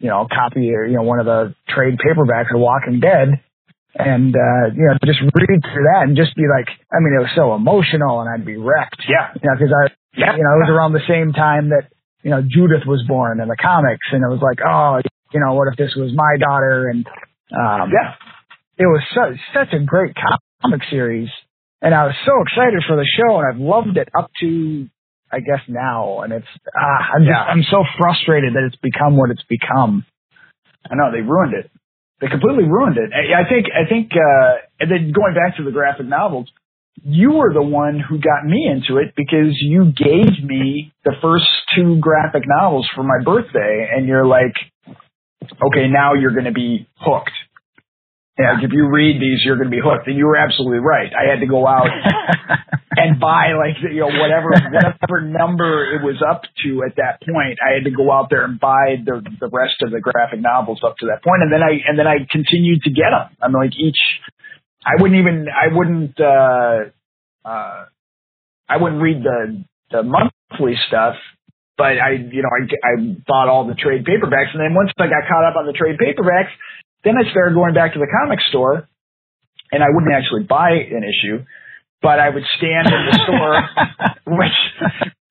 you 0.00 0.08
know 0.08 0.26
copy 0.26 0.72
or 0.74 0.84
you 0.86 0.96
know 0.96 1.02
one 1.02 1.20
of 1.20 1.26
the 1.26 1.54
trade 1.68 1.98
paperbacks 2.00 2.50
of 2.52 2.58
Walking 2.60 2.98
Dead, 3.00 3.40
and 3.94 4.34
uh, 4.34 4.64
you 4.74 4.84
know 4.88 4.96
just 5.04 5.20
read 5.20 5.60
through 5.62 5.84
that 5.92 6.02
and 6.08 6.16
just 6.16 6.34
be 6.34 6.44
like, 6.48 6.68
I 6.90 6.98
mean, 7.00 7.14
it 7.14 7.22
was 7.22 7.32
so 7.36 7.54
emotional, 7.54 8.20
and 8.20 8.28
I'd 8.28 8.44
be 8.44 8.56
wrecked. 8.56 9.02
Yeah. 9.08 9.30
You 9.40 9.48
know, 9.48 9.54
because 9.56 9.72
I, 9.72 9.84
Yeah. 10.16 10.34
you 10.36 10.42
know, 10.42 10.52
it 10.58 10.62
was 10.66 10.70
around 10.74 10.92
the 10.92 11.06
same 11.06 11.32
time 11.32 11.68
that 11.70 11.86
you 12.22 12.30
know 12.30 12.42
Judith 12.42 12.84
was 12.86 13.04
born 13.06 13.40
in 13.40 13.48
the 13.48 13.56
comics, 13.56 14.06
and 14.12 14.24
it 14.24 14.28
was 14.28 14.40
like, 14.42 14.58
oh, 14.66 15.00
you 15.32 15.40
know, 15.40 15.54
what 15.54 15.68
if 15.70 15.76
this 15.76 15.94
was 15.96 16.12
my 16.14 16.36
daughter? 16.40 16.88
And 16.88 17.06
um, 17.54 17.90
Yeah. 17.92 18.14
it 18.78 18.86
was 18.86 19.02
such 19.14 19.38
such 19.54 19.72
a 19.74 19.84
great 19.84 20.14
comic 20.62 20.80
series, 20.90 21.28
and 21.82 21.94
I 21.94 22.04
was 22.06 22.14
so 22.24 22.32
excited 22.42 22.82
for 22.88 22.96
the 22.96 23.06
show, 23.06 23.38
and 23.38 23.46
I've 23.52 23.60
loved 23.60 23.96
it 23.96 24.08
up 24.16 24.30
to 24.40 24.88
I 25.32 25.40
guess 25.40 25.60
now, 25.68 26.22
and 26.22 26.32
it's 26.32 26.46
ah, 26.76 27.14
I'm 27.14 27.22
just 27.24 27.38
I'm 27.38 27.62
so 27.70 27.84
frustrated 27.98 28.54
that 28.54 28.64
it's 28.66 28.76
become 28.82 29.16
what 29.16 29.30
it's 29.30 29.44
become. 29.48 30.04
I 30.90 30.94
know 30.96 31.12
they 31.12 31.22
ruined 31.22 31.54
it. 31.54 31.70
They 32.20 32.28
completely 32.28 32.64
ruined 32.64 32.96
it. 32.98 33.10
I, 33.14 33.42
I 33.42 33.48
think. 33.48 33.66
I 33.74 33.88
think. 33.88 34.12
uh 34.12 34.56
And 34.80 34.90
then 34.90 35.12
going 35.12 35.34
back 35.34 35.56
to 35.58 35.64
the 35.64 35.70
graphic 35.72 36.06
novels, 36.06 36.50
you 37.02 37.32
were 37.32 37.52
the 37.52 37.62
one 37.62 38.00
who 38.00 38.18
got 38.18 38.44
me 38.44 38.68
into 38.70 39.00
it 39.00 39.14
because 39.16 39.54
you 39.60 39.92
gave 39.92 40.42
me 40.44 40.92
the 41.04 41.14
first 41.22 41.46
two 41.76 41.98
graphic 42.00 42.42
novels 42.46 42.88
for 42.94 43.02
my 43.04 43.22
birthday, 43.24 43.88
and 43.94 44.06
you're 44.06 44.26
like, 44.26 44.54
"Okay, 45.66 45.88
now 45.88 46.14
you're 46.14 46.32
going 46.32 46.46
to 46.46 46.52
be 46.52 46.88
hooked." 46.98 47.30
Yeah. 48.40 48.54
Like 48.56 48.64
if 48.64 48.72
you 48.72 48.88
read 48.88 49.20
these, 49.20 49.44
you're 49.44 49.56
going 49.56 49.68
to 49.68 49.76
be 49.76 49.82
hooked. 49.84 50.08
And 50.08 50.16
you 50.16 50.26
were 50.26 50.36
absolutely 50.36 50.78
right. 50.80 51.12
I 51.12 51.28
had 51.28 51.40
to 51.40 51.46
go 51.46 51.66
out 51.66 51.86
and 52.96 53.20
buy 53.20 53.52
like 53.52 53.76
you 53.82 54.00
know 54.00 54.10
whatever 54.10 54.50
whatever 54.50 55.20
number 55.20 55.94
it 55.94 56.02
was 56.02 56.22
up 56.24 56.42
to 56.64 56.82
at 56.82 56.96
that 56.96 57.20
point. 57.22 57.58
I 57.60 57.74
had 57.74 57.84
to 57.84 57.94
go 57.94 58.10
out 58.10 58.30
there 58.30 58.44
and 58.44 58.58
buy 58.58 58.96
the 59.04 59.22
the 59.38 59.48
rest 59.52 59.82
of 59.82 59.90
the 59.90 60.00
graphic 60.00 60.40
novels 60.40 60.80
up 60.84 60.96
to 60.98 61.06
that 61.06 61.22
point, 61.22 61.42
and 61.42 61.52
then 61.52 61.62
I 61.62 61.78
and 61.86 61.98
then 61.98 62.06
I 62.06 62.26
continued 62.30 62.82
to 62.82 62.90
get 62.90 63.10
them. 63.12 63.36
I'm 63.40 63.52
like 63.52 63.76
each. 63.76 63.98
I 64.84 65.00
wouldn't 65.00 65.20
even. 65.20 65.46
I 65.48 65.74
wouldn't. 65.74 66.18
uh 66.20 66.90
uh 67.44 67.84
I 68.68 68.76
wouldn't 68.76 69.02
read 69.02 69.22
the 69.22 69.64
the 69.90 70.02
monthly 70.02 70.74
stuff, 70.86 71.16
but 71.76 71.98
I 71.98 72.12
you 72.18 72.42
know 72.42 72.50
I 72.50 72.62
I 72.86 72.92
bought 73.26 73.48
all 73.48 73.66
the 73.66 73.74
trade 73.74 74.04
paperbacks, 74.04 74.50
and 74.54 74.60
then 74.62 74.74
once 74.74 74.90
I 74.98 75.06
got 75.06 75.26
caught 75.28 75.44
up 75.44 75.56
on 75.56 75.66
the 75.66 75.72
trade 75.72 75.98
paperbacks, 75.98 76.50
then 77.04 77.14
I 77.16 77.28
started 77.30 77.54
going 77.54 77.74
back 77.74 77.94
to 77.94 77.98
the 77.98 78.08
comic 78.10 78.40
store, 78.48 78.88
and 79.72 79.82
I 79.82 79.86
wouldn't 79.90 80.12
actually 80.12 80.44
buy 80.44 80.70
an 80.90 81.04
issue. 81.04 81.44
but 82.02 82.18
I 82.18 82.28
would 82.30 82.44
stand 82.56 82.88
in 82.88 83.00
the 83.12 83.16
store, 83.24 83.54
which 84.40 84.58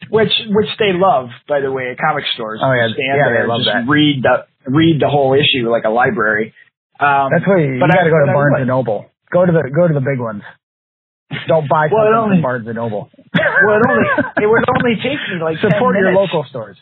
which 0.10 0.34
which 0.54 0.70
they 0.78 0.94
love, 0.94 1.30
by 1.48 1.62
the 1.62 1.72
way, 1.72 1.90
at 1.92 1.98
comic 1.98 2.26
stores. 2.34 2.60
Oh, 2.64 2.72
yeah. 2.74 2.90
stand 2.94 3.18
Yeah, 3.18 3.26
there 3.30 3.42
they 3.44 3.48
love 3.50 3.62
just 3.66 3.74
that. 3.74 3.90
read 3.90 4.22
the 4.22 4.46
read 4.70 5.02
the 5.02 5.10
whole 5.10 5.34
issue 5.34 5.70
like 5.70 5.84
a 5.86 5.90
library. 5.90 6.54
Um, 7.00 7.30
That's 7.34 7.48
why 7.48 7.58
you, 7.64 7.74
you 7.74 7.80
got 7.80 8.04
to 8.06 8.12
go 8.12 8.20
to 8.22 8.30
Barnes 8.34 8.58
and 8.60 8.68
Noble. 8.68 9.06
Go 9.32 9.46
to 9.46 9.52
the 9.52 9.64
go 9.74 9.88
to 9.88 9.94
the 9.94 10.02
big 10.06 10.20
ones. 10.20 10.44
Don't 11.48 11.70
buy 11.70 11.88
Well, 11.94 12.06
something 12.10 12.18
only- 12.18 12.38
from 12.38 12.42
Barnes 12.42 12.68
and 12.68 12.76
Noble. 12.78 13.10
well, 13.14 13.76
it 13.78 13.84
only 13.90 14.06
it 14.42 14.48
would 14.50 14.66
only 14.78 14.96
take 15.02 15.22
me 15.30 15.38
like 15.42 15.58
10 15.62 15.72
Support 15.74 15.96
your 15.98 16.14
local 16.14 16.46
stores. 16.50 16.78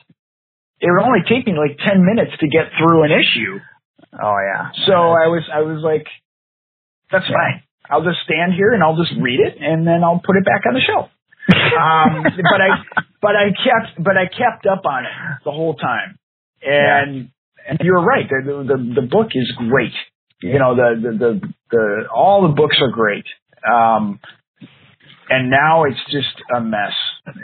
It 0.79 0.88
would 0.91 1.03
only 1.03 1.23
take 1.27 1.47
me 1.47 1.53
like 1.55 1.75
ten 1.79 2.03
minutes 2.03 2.31
to 2.39 2.47
get 2.47 2.71
through 2.79 3.03
an 3.03 3.11
issue. 3.11 3.59
Oh 4.14 4.38
yeah. 4.39 4.72
So 4.86 4.93
I 4.93 5.28
was 5.28 5.43
I 5.53 5.62
was 5.62 5.82
like, 5.84 6.08
that's 7.12 7.26
fine. 7.26 7.64
I'll 7.89 8.03
just 8.03 8.20
stand 8.24 8.53
here 8.53 8.74
and 8.74 8.84
I'll 8.84 8.97
just 8.97 9.14
read 9.20 9.39
it 9.39 9.58
and 9.62 9.88
then 9.88 10.03
I'll 10.03 10.22
put 10.24 10.36
it 10.38 10.45
back 10.45 10.64
on 10.68 10.74
the 10.74 10.82
shelf. 10.82 11.10
um, 11.49 12.24
but 12.24 12.62
I 12.62 12.70
but 13.22 13.36
I 13.36 13.49
kept 13.51 14.03
but 14.03 14.18
I 14.18 14.26
kept 14.26 14.66
up 14.66 14.86
on 14.86 15.05
it 15.05 15.12
the 15.45 15.51
whole 15.51 15.76
time. 15.76 16.18
And 16.62 17.30
and 17.68 17.80
you're 17.82 18.01
right. 18.01 18.28
The, 18.30 18.64
the 18.68 19.01
the 19.01 19.08
book 19.08 19.28
is 19.34 19.51
great. 19.58 19.93
You 20.41 20.60
know 20.60 20.76
the 20.76 20.99
the 21.01 21.18
the, 21.18 21.53
the 21.72 22.03
all 22.14 22.47
the 22.47 22.53
books 22.53 22.78
are 22.82 22.91
great. 22.91 23.26
Um, 23.70 24.20
and 25.30 25.49
now 25.49 25.84
it's 25.84 25.99
just 26.10 26.36
a 26.55 26.62
mess. 26.62 26.93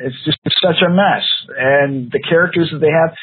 It's 0.02 0.16
just 0.26 0.38
such 0.62 0.82
a 0.86 0.90
mess. 0.90 1.24
And 1.58 2.12
the 2.12 2.20
characters 2.20 2.70
that 2.72 2.80
they 2.80 2.92
have, 2.92 3.16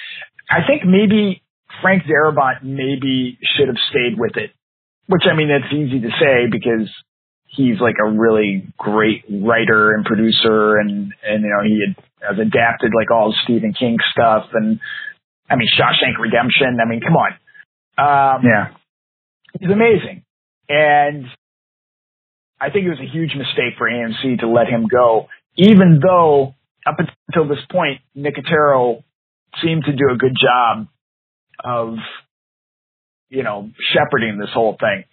I 0.51 0.67
think 0.67 0.85
maybe 0.85 1.43
Frank 1.83 2.05
Darabont 2.05 2.63
maybe 2.63 3.39
should 3.57 3.69
have 3.69 3.79
stayed 3.91 4.19
with 4.19 4.37
it. 4.37 4.51
Which 5.07 5.23
I 5.31 5.35
mean, 5.37 5.49
that's 5.49 5.73
easy 5.73 6.01
to 6.01 6.11
say 6.21 6.47
because 6.51 6.89
he's 7.47 7.81
like 7.81 7.97
a 8.05 8.09
really 8.09 8.65
great 8.79 9.25
writer 9.29 9.93
and 9.95 10.05
producer, 10.05 10.79
and 10.79 11.13
and 11.27 11.43
you 11.43 11.51
know 11.51 11.63
he 11.65 11.83
had, 11.87 12.37
has 12.37 12.39
adapted 12.39 12.93
like 12.95 13.11
all 13.11 13.35
Stephen 13.45 13.73
King 13.73 13.97
stuff, 14.13 14.47
and 14.53 14.79
I 15.49 15.57
mean 15.57 15.69
Shawshank 15.79 16.19
Redemption. 16.21 16.79
I 16.81 16.89
mean, 16.89 17.01
come 17.01 17.17
on, 17.17 17.33
um, 17.99 18.45
Yeah. 18.45 18.69
he's 19.59 19.71
amazing, 19.71 20.23
and 20.69 21.27
I 22.61 22.71
think 22.71 22.87
it 22.87 22.91
was 22.91 23.01
a 23.01 23.11
huge 23.11 23.35
mistake 23.35 23.75
for 23.79 23.91
AMC 23.91 24.41
to 24.41 24.49
let 24.49 24.69
him 24.69 24.87
go, 24.87 25.29
even 25.57 25.99
though 26.01 26.55
up 26.87 26.97
until 26.99 27.49
this 27.49 27.65
point 27.71 28.01
Nicotero 28.17 29.03
seemed 29.63 29.85
to 29.87 29.93
do 29.93 30.09
a 30.13 30.17
good 30.17 30.37
job 30.41 30.87
of 31.65 31.97
you 33.29 33.43
know 33.43 33.71
shepherding 33.93 34.39
this 34.39 34.51
whole 34.53 34.77
thing. 34.79 35.05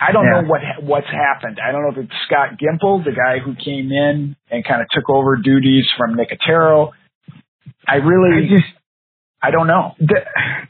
I 0.00 0.12
don't 0.12 0.24
Yeah. 0.24 0.40
know 0.42 0.48
what 0.48 0.60
what's 0.82 1.06
happened. 1.06 1.60
I 1.62 1.72
don't 1.72 1.82
know 1.82 1.90
if 1.90 1.98
it's 1.98 2.12
Scott 2.26 2.58
Gimple, 2.58 3.04
the 3.04 3.12
guy 3.12 3.38
who 3.38 3.54
came 3.54 3.90
in 3.92 4.36
and 4.50 4.64
kind 4.64 4.82
of 4.82 4.88
took 4.90 5.08
over 5.08 5.36
duties 5.36 5.86
from 5.96 6.16
Nicotero. 6.16 6.92
I 7.86 7.94
I 7.94 7.96
really, 7.96 8.48
just 8.48 8.64
I 9.42 9.50
don't 9.50 9.66
know. 9.66 9.94
the, 9.98 10.20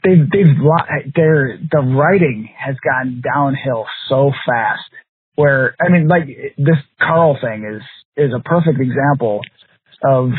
they've 0.03 0.29
they've 0.29 1.13
their 1.15 1.57
the 1.57 1.79
writing 1.81 2.49
has 2.57 2.75
gone 2.83 3.21
downhill 3.21 3.85
so 4.09 4.31
fast. 4.45 4.83
Where 5.35 5.75
I 5.81 5.89
mean, 5.89 6.07
like 6.07 6.27
this 6.57 6.77
Carl 7.01 7.37
thing 7.41 7.65
is 7.65 7.81
is 8.15 8.33
a 8.33 8.39
perfect 8.39 8.79
example 8.79 9.41
of 10.03 10.31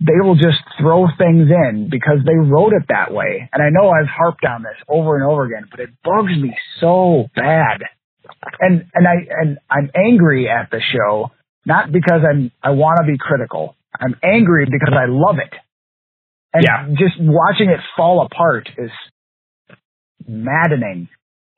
they 0.00 0.20
will 0.22 0.34
just 0.34 0.60
throw 0.80 1.06
things 1.18 1.48
in 1.50 1.88
because 1.90 2.18
they 2.24 2.34
wrote 2.36 2.72
it 2.72 2.84
that 2.88 3.12
way. 3.12 3.48
And 3.52 3.62
I 3.62 3.68
know 3.70 3.90
I've 3.90 4.08
harped 4.08 4.44
on 4.44 4.62
this 4.62 4.76
over 4.88 5.16
and 5.16 5.24
over 5.24 5.44
again, 5.44 5.68
but 5.70 5.80
it 5.80 5.90
bugs 6.02 6.32
me 6.32 6.56
so 6.80 7.26
bad. 7.36 7.82
And 8.60 8.86
and 8.94 9.06
I 9.06 9.14
and 9.28 9.58
I'm 9.70 9.90
angry 9.94 10.48
at 10.48 10.70
the 10.70 10.80
show 10.80 11.32
not 11.66 11.92
because 11.92 12.22
I'm 12.28 12.50
I 12.62 12.70
want 12.70 12.98
to 13.02 13.06
be 13.06 13.18
critical. 13.18 13.76
I'm 13.98 14.16
angry 14.22 14.64
because 14.66 14.94
I 14.94 15.04
love 15.08 15.36
it. 15.38 15.52
And 16.54 16.64
Yeah. 16.64 16.86
just 16.98 17.20
watching 17.20 17.68
it 17.68 17.80
fall 17.96 18.22
apart 18.24 18.68
is 18.78 18.90
maddening. 20.26 21.08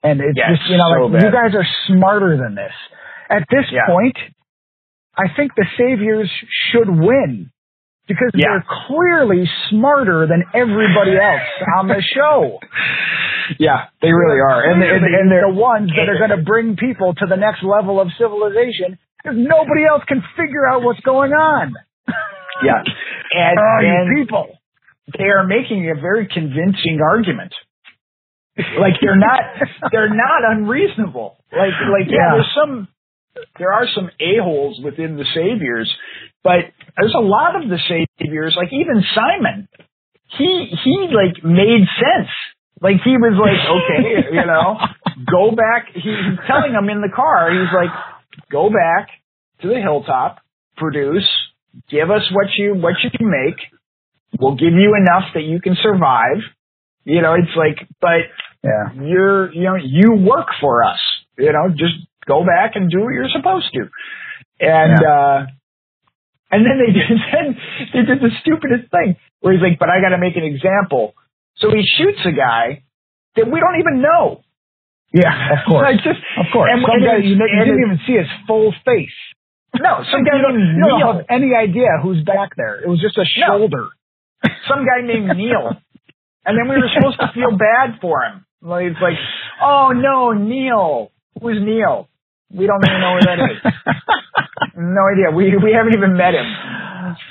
And 0.03 0.19
it's 0.19 0.37
Yeah, 0.37 0.55
just, 0.55 0.69
you 0.69 0.77
know, 0.77 0.89
so 0.89 1.05
like, 1.07 1.23
you 1.23 1.31
guys 1.31 1.55
are 1.55 1.65
smarter 1.87 2.37
than 2.37 2.55
this. 2.55 2.73
At 3.29 3.47
this 3.49 3.65
Yeah. 3.71 3.85
point, 3.87 4.17
I 5.17 5.29
think 5.35 5.55
the 5.55 5.65
Saviors 5.77 6.29
should 6.71 6.89
win 6.89 7.51
because 8.07 8.31
Yeah. 8.33 8.47
they're 8.59 8.65
clearly 8.87 9.49
smarter 9.69 10.27
than 10.27 10.43
everybody 10.53 11.15
else 11.17 11.47
on 11.79 11.87
the 11.87 12.01
show. 12.15 12.59
Yeah, 13.59 13.91
they 14.01 14.07
really 14.07 14.39
are, 14.39 14.71
and 14.71 14.81
and, 14.81 15.03
and 15.03 15.27
they're 15.29 15.51
the 15.51 15.53
ones 15.53 15.91
that 15.99 16.07
are 16.07 16.15
going 16.17 16.31
to 16.31 16.45
bring 16.45 16.77
people 16.77 17.13
to 17.13 17.25
the 17.27 17.35
next 17.35 17.59
level 17.61 17.99
of 17.99 18.07
civilization 18.17 18.97
because 19.19 19.35
nobody 19.37 19.83
else 19.83 20.01
can 20.07 20.23
figure 20.39 20.65
out 20.65 20.81
what's 20.81 21.01
going 21.01 21.33
on. 21.33 21.73
yeah, 22.63 22.79
and, 23.35 23.59
Oh, 23.59 23.77
and 23.83 24.15
people. 24.15 24.47
they 25.19 25.25
are 25.25 25.43
making 25.45 25.91
a 25.91 25.99
very 25.99 26.25
convincing 26.25 26.99
argument. 27.03 27.51
Like 28.79 28.93
they're 29.01 29.17
not 29.19 29.41
they're 29.91 30.13
not 30.13 30.45
unreasonable. 30.55 31.35
Like 31.51 31.73
like 31.91 32.07
yeah, 32.07 32.15
Yeah. 32.15 32.31
there's 32.39 32.53
some 32.55 32.87
there 33.57 33.73
are 33.73 33.87
some 33.95 34.09
a 34.19 34.41
holes 34.41 34.79
within 34.83 35.17
the 35.17 35.25
saviors, 35.33 35.91
but 36.43 36.69
there's 36.97 37.15
a 37.17 37.21
lot 37.21 37.55
of 37.55 37.69
the 37.69 37.79
saviors. 37.87 38.55
Like 38.57 38.69
even 38.71 39.03
Simon, 39.15 39.67
he 40.37 40.69
he 40.83 41.07
like 41.13 41.43
made 41.43 41.85
sense. 41.99 42.29
Like 42.81 42.97
he 43.03 43.11
was 43.17 43.33
like 43.39 43.59
okay, 43.77 44.35
you 44.35 44.45
know, 44.45 44.77
go 45.31 45.55
back. 45.55 45.87
He, 45.93 46.01
he's 46.01 46.39
telling 46.47 46.73
him 46.73 46.89
in 46.89 47.01
the 47.01 47.11
car. 47.13 47.49
He's 47.51 47.73
like, 47.73 47.91
go 48.51 48.69
back 48.69 49.09
to 49.61 49.67
the 49.69 49.79
hilltop, 49.79 50.39
produce, 50.77 51.29
give 51.89 52.11
us 52.11 52.23
what 52.33 52.47
you 52.57 52.75
what 52.75 52.95
you 53.03 53.09
can 53.15 53.29
make. 53.29 53.57
We'll 54.39 54.55
give 54.55 54.73
you 54.73 54.95
enough 54.99 55.29
that 55.35 55.43
you 55.43 55.61
can 55.61 55.77
survive. 55.81 56.41
You 57.05 57.21
know, 57.21 57.33
it's 57.35 57.55
like, 57.55 57.87
but 58.01 58.25
Yeah. 58.63 58.93
you're, 59.03 59.53
you 59.53 59.63
know, 59.63 59.75
you 59.75 60.13
work 60.27 60.47
for 60.59 60.83
us. 60.83 60.99
You 61.37 61.51
know, 61.51 61.69
just 61.69 61.93
go 62.25 62.43
back 62.45 62.75
and 62.75 62.89
do 62.89 63.01
what 63.01 63.13
you're 63.13 63.29
supposed 63.33 63.69
to. 63.73 63.87
And, 64.59 64.99
uh, 65.03 65.45
and 66.51 66.65
then 66.65 66.77
they 66.79 66.91
did, 66.97 67.17
then 67.31 67.57
they 67.93 68.03
did 68.05 68.19
the 68.21 68.31
stupidest 68.41 68.91
thing 68.91 69.15
where 69.41 69.53
he's 69.53 69.61
like, 69.61 69.79
but 69.79 69.89
I 69.89 69.99
got 70.01 70.09
to 70.09 70.17
make 70.19 70.35
an 70.37 70.43
example. 70.43 71.13
So 71.57 71.69
he 71.69 71.83
shoots 71.97 72.19
a 72.25 72.31
guy 72.31 72.83
that 73.35 73.45
we 73.49 73.59
don't 73.59 73.79
even 73.79 74.01
know. 74.01 74.41
Yeah, 75.13 75.29
of 75.53 75.59
course. 75.67 75.83
Like 75.85 76.03
just, 76.03 76.21
of 76.37 76.45
course. 76.51 76.69
And, 76.73 76.81
Some 76.81 76.95
and 76.97 77.05
guy, 77.05 77.17
you, 77.21 77.35
you 77.37 77.63
didn't 77.65 77.81
even 77.85 77.99
see 78.07 78.13
his 78.17 78.29
full 78.47 78.73
face. 78.85 79.13
no, 79.77 80.01
some 80.11 80.23
guy 80.23 80.37
you 80.37 80.41
don't, 80.41 80.57
named 80.57 80.77
you 80.77 80.97
Neil. 80.97 81.13
have 81.13 81.25
any 81.29 81.53
idea 81.53 82.01
who's 82.01 82.23
back 82.23 82.55
there. 82.57 82.81
It 82.81 82.87
was 82.89 82.99
just 83.01 83.17
a 83.17 83.25
No. 83.39 83.45
shoulder. 83.47 83.89
some 84.69 84.85
guy 84.85 85.05
named 85.05 85.37
Neil. 85.37 85.77
And 86.45 86.57
then 86.57 86.67
we 86.67 86.75
were 86.75 86.89
supposed 86.93 87.19
to 87.19 87.31
feel 87.33 87.55
bad 87.57 87.99
for 88.01 88.21
him. 88.25 88.45
Like 88.61 88.85
it's 88.91 89.01
like, 89.01 89.15
oh 89.61 89.91
no, 89.95 90.31
Neil. 90.33 91.11
Who's 91.41 91.57
Neil? 91.61 92.09
We 92.53 92.67
don't 92.67 92.83
even 92.85 93.01
know 93.01 93.17
who 93.17 93.25
that 93.25 93.39
is. 93.41 93.57
no 94.77 95.01
idea. 95.09 95.31
We 95.35 95.57
we 95.57 95.73
haven't 95.73 95.93
even 95.97 96.15
met 96.15 96.33
him. 96.35 96.45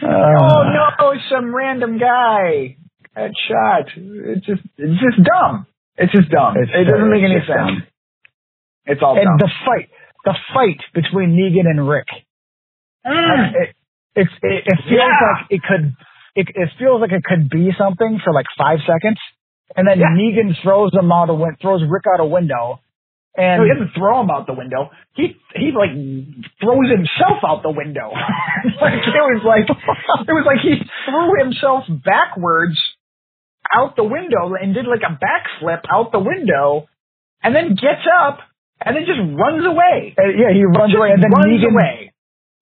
oh 0.02 0.62
no, 0.74 1.14
some 1.30 1.54
random 1.54 1.98
guy 1.98 2.76
got 3.14 3.30
shot. 3.48 3.86
It's 3.96 4.46
just 4.46 4.62
it's 4.76 5.00
just 5.00 5.22
dumb. 5.24 5.66
It's 5.96 6.12
just 6.12 6.30
dumb. 6.30 6.56
It's- 6.56 6.74
it 6.74 6.84
doesn't 6.90 7.10
make 7.10 7.22
any 7.22 7.38
sense. 7.46 7.48
dumb. 7.54 7.82
It's 8.86 9.00
all 9.02 9.14
And 9.16 9.26
dumb. 9.26 9.38
the 9.38 9.50
fight, 9.64 9.88
the 10.24 10.34
fight 10.54 10.80
between 10.94 11.36
Negan 11.38 11.70
and 11.70 11.88
Rick. 11.88 12.08
Mm. 13.06 13.52
It, 13.54 13.68
it's 14.16 14.30
it, 14.42 14.62
it 14.66 14.78
feels 14.88 14.98
Yeah. 14.98 15.06
like 15.06 15.46
it 15.50 15.62
could. 15.62 15.94
It, 16.34 16.48
it 16.54 16.68
feels 16.78 17.00
like 17.00 17.12
it 17.12 17.22
could 17.24 17.50
be 17.50 17.70
something 17.78 18.18
for 18.24 18.32
like 18.32 18.46
five 18.58 18.78
seconds, 18.86 19.18
and 19.76 19.86
then 19.86 19.98
Yeah. 20.00 20.10
Negan 20.16 20.54
throws 20.62 20.90
him 20.94 21.12
out 21.12 21.28
a 21.30 21.36
throws 21.60 21.82
Rick 21.88 22.04
out 22.12 22.20
a 22.20 22.24
window, 22.26 22.80
and 23.36 23.64
he 23.64 23.68
doesn't 23.72 23.94
throw 23.96 24.20
him 24.20 24.30
out 24.30 24.46
the 24.46 24.54
window. 24.54 24.90
He 25.14 25.36
he 25.56 25.72
like 25.72 25.92
throws 26.60 26.88
himself 26.92 27.40
out 27.46 27.62
the 27.62 27.72
window. 27.72 28.12
like 28.80 29.00
it 29.00 29.24
was 29.24 29.42
like 29.44 29.68
it 29.68 30.32
was 30.32 30.44
like 30.44 30.60
he 30.60 30.76
threw 31.08 31.40
himself 31.40 31.84
backwards 32.04 32.76
out 33.72 33.96
the 33.96 34.04
window 34.04 34.52
and 34.60 34.74
did 34.74 34.86
like 34.86 35.00
a 35.00 35.16
backflip 35.16 35.82
out 35.90 36.12
the 36.12 36.20
window, 36.20 36.88
and 37.42 37.56
then 37.56 37.70
gets 37.70 38.04
up 38.04 38.40
and 38.84 38.96
then 38.96 39.04
just 39.06 39.20
runs 39.20 39.64
away. 39.64 40.14
uh, 40.18 40.28
yeah, 40.28 40.52
he 40.52 40.64
runs 40.64 40.92
Just 40.92 40.98
away, 40.98 41.10
and 41.12 41.22
then 41.22 41.30
runs 41.30 41.62
Negan 41.62 41.72
away. 41.72 42.12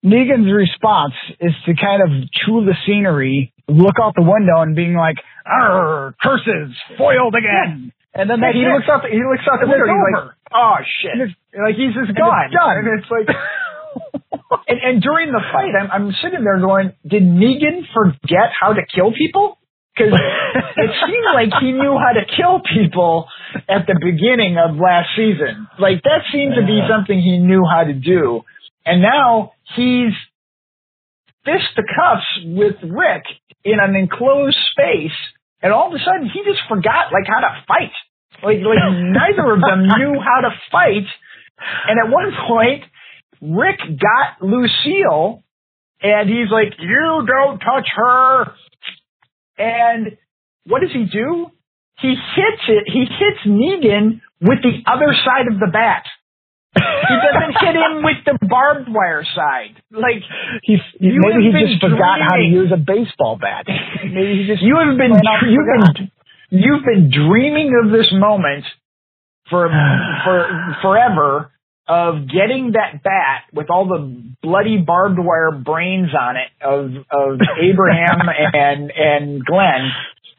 Negan's 0.05 0.51
response 0.51 1.13
is 1.39 1.53
to 1.65 1.73
kind 1.75 2.01
of 2.01 2.09
chew 2.31 2.65
the 2.65 2.73
scenery, 2.85 3.53
look 3.67 3.95
out 4.01 4.13
the 4.15 4.23
window, 4.23 4.61
and 4.61 4.75
being 4.75 4.95
like, 4.95 5.17
"Arr, 5.45 6.15
curses, 6.21 6.73
foiled 6.97 7.35
again." 7.35 7.91
And 8.13 8.29
then 8.29 8.43
that's 8.43 8.55
he 8.55 8.67
looks 8.67 8.89
out. 8.91 9.03
The, 9.03 9.09
he 9.09 9.23
looks 9.23 9.47
out 9.47 9.63
the 9.63 9.71
And 9.71 9.79
window. 9.79 9.87
He's 9.87 10.03
like, 10.11 10.35
"Oh 10.51 10.77
shit!" 10.83 11.15
Like 11.55 11.75
he's 11.79 11.95
just 11.95 12.11
gone. 12.11 12.51
it's 12.51 12.55
done. 12.55 12.75
And 12.75 12.87
it's 12.99 13.07
like, 13.07 13.27
and, 14.67 14.79
and 14.83 14.95
during 15.01 15.31
the 15.31 15.39
fight, 15.51 15.71
I'm, 15.79 15.87
I'm 15.91 16.07
sitting 16.19 16.43
there 16.43 16.59
going, 16.59 16.91
"Did 17.07 17.23
Negan 17.23 17.87
forget 17.95 18.51
how 18.51 18.75
to 18.75 18.83
kill 18.83 19.15
people?" 19.15 19.57
Because 19.95 20.11
it 20.83 20.91
seemed 21.07 21.27
like 21.35 21.55
he 21.63 21.71
knew 21.71 21.95
how 21.95 22.11
to 22.11 22.27
kill 22.27 22.59
people 22.59 23.27
at 23.67 23.87
the 23.87 23.95
beginning 23.95 24.59
of 24.59 24.75
last 24.75 25.15
season. 25.15 25.67
Like 25.79 26.03
that 26.03 26.27
seemed 26.31 26.55
to 26.59 26.67
be 26.67 26.83
something 26.91 27.15
he 27.15 27.39
knew 27.39 27.63
how 27.63 27.83
to 27.83 27.93
do. 27.93 28.43
And 28.85 29.01
now 29.01 29.53
he's 29.75 30.11
fist 31.45 31.75
the 31.75 31.83
cuffs 31.83 32.27
with 32.45 32.75
Rick 32.83 33.23
in 33.63 33.79
an 33.79 33.95
enclosed 33.95 34.57
space, 34.71 35.17
and 35.61 35.73
all 35.73 35.87
of 35.87 35.93
a 35.93 36.03
sudden 36.03 36.29
he 36.29 36.41
just 36.43 36.61
forgot 36.67 37.13
like 37.13 37.27
how 37.27 37.41
to 37.41 37.51
fight. 37.67 37.93
Like 38.43 38.59
like 38.65 38.81
neither 38.91 39.53
of 39.53 39.61
them 39.61 39.87
knew 39.97 40.19
how 40.19 40.41
to 40.41 40.51
fight. 40.71 41.07
And 41.87 41.99
at 41.99 42.11
one 42.11 42.31
point, 42.47 42.83
Rick 43.41 43.79
got 43.79 44.41
Lucille, 44.41 45.43
and 46.01 46.29
he's 46.29 46.49
like, 46.51 46.73
"You 46.79 47.25
don't 47.25 47.59
touch 47.59 47.87
her." 47.95 48.53
And 49.57 50.17
what 50.65 50.81
does 50.81 50.91
he 50.91 51.05
do? 51.05 51.47
He 51.99 52.09
hits 52.09 52.63
it. 52.67 52.83
He 52.87 53.05
hits 53.05 53.45
Negan 53.45 54.21
with 54.41 54.59
the 54.63 54.81
other 54.89 55.13
side 55.23 55.51
of 55.51 55.59
the 55.59 55.69
bat. 55.71 56.03
He 56.73 57.15
doesn't 57.19 57.55
hit 57.59 57.75
him 57.75 58.03
with 58.03 58.23
the 58.25 58.47
barbed 58.47 58.87
wire 58.89 59.25
side. 59.35 59.75
Like 59.91 60.23
He's, 60.63 60.79
maybe 60.99 61.43
he 61.43 61.51
just 61.51 61.81
been 61.81 61.91
forgot 61.91 62.19
how 62.23 62.37
to 62.37 62.43
use 62.43 62.71
a 62.71 62.77
baseball 62.77 63.37
bat. 63.39 63.65
maybe 64.03 64.43
he 64.43 64.47
just 64.47 64.61
you 64.63 64.77
have 64.79 64.97
been 64.97 65.11
you've 65.11 65.67
forgot. 65.67 65.95
been 65.95 66.11
you've 66.49 66.85
been 66.85 67.11
dreaming 67.11 67.73
of 67.83 67.91
this 67.91 68.07
moment 68.13 68.63
for 69.49 69.67
for 70.23 70.77
forever 70.81 71.51
of 71.87 72.27
getting 72.31 72.71
that 72.73 73.03
bat 73.03 73.43
with 73.53 73.69
all 73.69 73.85
the 73.87 74.23
bloody 74.41 74.77
barbed 74.77 75.19
wire 75.19 75.51
brains 75.51 76.09
on 76.15 76.37
it 76.37 76.49
of 76.63 76.85
of 77.11 77.39
Abraham 77.61 78.29
and 78.53 78.91
and 78.95 79.45
Glenn 79.45 79.91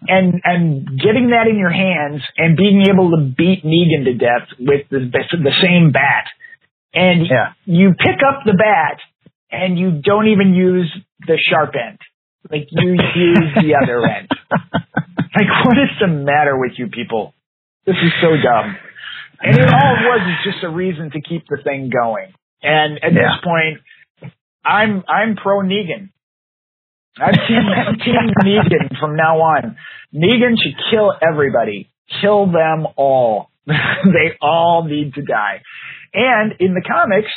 and 0.08 0.40
and 0.44 0.86
getting 1.00 1.30
that 1.30 1.46
in 1.48 1.58
your 1.58 1.70
hands 1.72 2.22
and 2.36 2.56
being 2.56 2.82
able 2.88 3.10
to 3.12 3.22
beat 3.36 3.64
Negan 3.64 4.04
to 4.04 4.14
death 4.14 4.48
with 4.58 4.88
the 4.90 4.98
the 5.00 5.52
same 5.62 5.92
bat 5.92 6.26
and 6.94 7.26
Yeah. 7.26 7.52
you 7.64 7.94
pick 7.98 8.20
up 8.26 8.42
the 8.44 8.54
bat 8.54 8.98
and 9.50 9.78
you 9.78 10.00
don't 10.02 10.28
even 10.28 10.54
use 10.54 10.90
the 11.26 11.38
sharp 11.50 11.74
end 11.74 11.98
like 12.50 12.68
you 12.70 12.90
use 12.92 13.54
the 13.56 13.74
other 13.82 14.04
end 14.06 14.28
like, 15.34 15.48
what 15.64 15.78
is 15.78 15.88
the 16.00 16.08
matter 16.08 16.58
with 16.58 16.72
you 16.76 16.88
people? 16.88 17.32
This 17.86 17.96
is 17.96 18.12
so 18.20 18.28
dumb. 18.42 18.76
And 19.40 19.56
it 19.56 19.66
all 19.72 19.96
it 19.96 20.04
was 20.04 20.20
is 20.28 20.52
just 20.52 20.62
a 20.64 20.68
reason 20.68 21.10
to 21.10 21.20
keep 21.22 21.44
the 21.48 21.58
thing 21.64 21.90
going. 21.90 22.32
And 22.62 22.98
at 23.02 23.12
Yeah. 23.12 23.22
this 23.22 23.40
point, 23.42 24.32
I'm 24.64 25.02
I'm 25.08 25.36
pro 25.36 25.60
Negan. 25.62 26.10
Team, 27.16 27.62
I'm 27.76 27.98
team 27.98 28.14
Negan 28.44 28.98
from 28.98 29.16
now 29.16 29.38
on. 29.38 29.76
Negan 30.14 30.54
should 30.62 30.74
kill 30.90 31.12
everybody. 31.22 31.90
Kill 32.20 32.46
them 32.46 32.86
all. 32.96 33.50
they 33.66 34.36
all 34.40 34.84
need 34.84 35.14
to 35.14 35.22
die. 35.22 35.62
And 36.14 36.54
in 36.58 36.74
the 36.74 36.80
comics, 36.82 37.30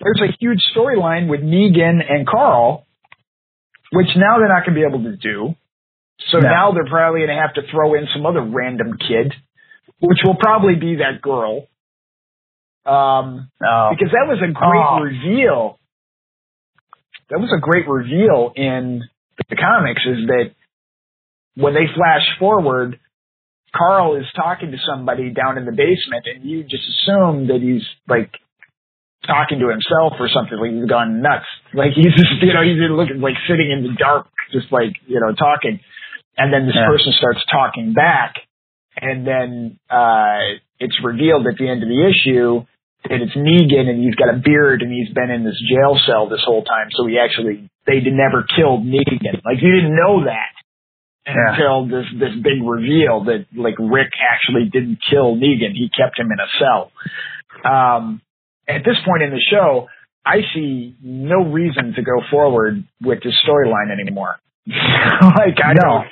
there's 0.00 0.20
a 0.30 0.36
huge 0.38 0.60
storyline 0.76 1.28
with 1.28 1.40
Negan 1.40 2.00
and 2.08 2.26
Carl, 2.26 2.86
which 3.92 4.08
now 4.16 4.38
they're 4.38 4.48
not 4.48 4.66
going 4.66 4.74
to 4.74 4.80
be 4.80 4.86
able 4.86 5.04
to 5.10 5.16
do. 5.16 5.54
So 6.30 6.38
No. 6.38 6.48
now 6.48 6.72
they're 6.72 6.86
probably 6.88 7.20
going 7.20 7.34
to 7.36 7.40
have 7.42 7.54
to 7.54 7.62
throw 7.70 7.94
in 7.94 8.06
some 8.14 8.24
other 8.26 8.42
random 8.42 8.98
kid, 8.98 9.32
which 10.00 10.18
will 10.24 10.36
probably 10.36 10.74
be 10.76 10.96
that 10.96 11.20
girl. 11.22 11.66
Um, 12.86 13.50
Oh. 13.66 13.90
because 13.90 14.12
that 14.12 14.28
was 14.28 14.38
a 14.42 14.52
great 14.52 14.84
Oh. 14.86 15.00
reveal. 15.00 15.78
That 17.30 17.40
was 17.40 17.50
a 17.56 17.60
great 17.60 17.88
reveal 17.88 18.52
in 18.54 19.02
the 19.48 19.56
comics 19.56 20.02
is 20.06 20.26
that 20.26 20.52
when 21.56 21.74
they 21.74 21.86
flash 21.94 22.22
forward, 22.38 22.98
Carl 23.74 24.16
is 24.16 24.26
talking 24.36 24.70
to 24.70 24.78
somebody 24.86 25.30
down 25.30 25.58
in 25.58 25.64
the 25.64 25.72
basement 25.72 26.26
and 26.32 26.44
you 26.44 26.62
just 26.62 26.84
assume 26.84 27.48
that 27.48 27.60
he's 27.60 27.82
like 28.08 28.30
talking 29.26 29.58
to 29.58 29.68
himself 29.70 30.14
or 30.20 30.28
something, 30.28 30.58
like 30.58 30.70
he's 30.70 30.88
gone 30.88 31.22
nuts. 31.22 31.48
Like 31.72 31.92
he's 31.96 32.12
just, 32.14 32.38
you 32.42 32.52
know, 32.54 32.62
he's 32.62 32.78
looking 32.90 33.20
like 33.20 33.34
sitting 33.48 33.70
in 33.72 33.82
the 33.82 33.96
dark, 33.98 34.28
just 34.52 34.70
like, 34.70 34.94
you 35.06 35.18
know, 35.18 35.34
talking. 35.34 35.80
And 36.36 36.52
then 36.52 36.66
this 36.66 36.76
Yeah. 36.76 36.86
person 36.86 37.12
starts 37.18 37.40
talking 37.50 37.94
back 37.94 38.34
and 39.00 39.26
then, 39.26 39.78
uh, 39.90 40.60
it's 40.78 40.98
revealed 41.02 41.46
at 41.46 41.56
the 41.56 41.68
end 41.68 41.82
of 41.82 41.88
the 41.88 42.04
issue 42.06 42.66
that 43.08 43.20
it's 43.20 43.36
Negan 43.36 43.88
and 43.88 44.02
he's 44.02 44.14
got 44.14 44.32
a 44.34 44.38
beard 44.38 44.82
and 44.82 44.90
he's 44.92 45.12
been 45.14 45.30
in 45.30 45.44
this 45.44 45.60
jail 45.68 45.98
cell 46.06 46.28
this 46.28 46.42
whole 46.44 46.64
time. 46.64 46.88
So 46.92 47.06
he 47.06 47.18
actually, 47.18 47.68
they 47.86 48.00
never 48.00 48.44
killed 48.56 48.84
Negan. 48.84 49.44
Like 49.44 49.60
you 49.60 49.72
didn't 49.74 49.94
know 49.96 50.24
that 50.24 50.52
Yeah. 51.26 51.52
until 51.52 51.86
this, 51.86 52.06
this 52.18 52.34
big 52.42 52.62
reveal 52.64 53.24
that 53.24 53.46
like 53.54 53.74
Rick 53.78 54.12
actually 54.20 54.70
didn't 54.72 54.98
kill 55.10 55.36
Negan. 55.36 55.72
He 55.74 55.90
kept 55.96 56.18
him 56.18 56.28
in 56.32 56.38
a 56.40 56.48
cell. 56.58 56.92
Um, 57.64 58.20
at 58.68 58.84
this 58.84 58.96
point 59.04 59.22
in 59.22 59.30
the 59.30 59.42
show, 59.50 59.88
I 60.24 60.40
see 60.54 60.96
no 61.02 61.44
reason 61.44 61.92
to 61.96 62.02
go 62.02 62.22
forward 62.30 62.84
with 63.02 63.22
this 63.22 63.34
storyline 63.46 63.92
anymore. 63.92 64.36
like 64.66 65.60
I 65.62 65.74
No. 65.74 65.82
don't, 65.82 66.06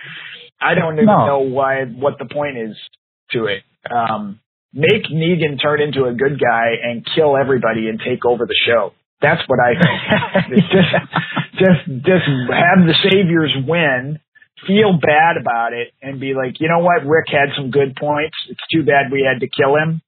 I 0.61 0.74
don't 0.74 0.95
even 0.95 1.07
No. 1.07 1.26
know 1.26 1.38
why, 1.40 1.84
what 1.84 2.18
the 2.18 2.26
point 2.26 2.59
is 2.59 2.76
to 3.30 3.47
it. 3.47 3.62
Um, 3.90 4.38
make 4.73 5.05
Negan 5.12 5.61
turn 5.61 5.81
into 5.81 6.05
a 6.05 6.12
good 6.14 6.41
guy 6.41 6.75
and 6.83 7.05
kill 7.14 7.37
everybody 7.37 7.89
and 7.89 8.01
take 8.01 8.25
over 8.25 8.47
the 8.47 8.57
show. 8.66 8.93
That's 9.20 9.43
what 9.47 9.59
I 9.61 9.73
think. 9.79 10.59
Just, 10.73 10.93
just, 11.53 11.83
just 12.03 12.27
have 12.51 12.83
the 12.89 12.95
saviors 13.09 13.55
win, 13.68 14.18
feel 14.66 14.99
bad 14.99 15.37
about 15.41 15.73
it, 15.75 15.93
and 16.03 16.18
be 16.18 16.35
like, 16.35 16.59
you 16.61 16.68
know 16.68 16.81
what? 16.81 17.07
Rick 17.07 17.27
had 17.29 17.55
some 17.57 17.70
good 17.70 17.95
points. 17.95 18.35
It's 18.49 18.61
too 18.73 18.83
bad 18.83 19.12
we 19.12 19.23
had 19.23 19.41
to 19.41 19.49
kill 19.49 19.77
him, 19.77 20.01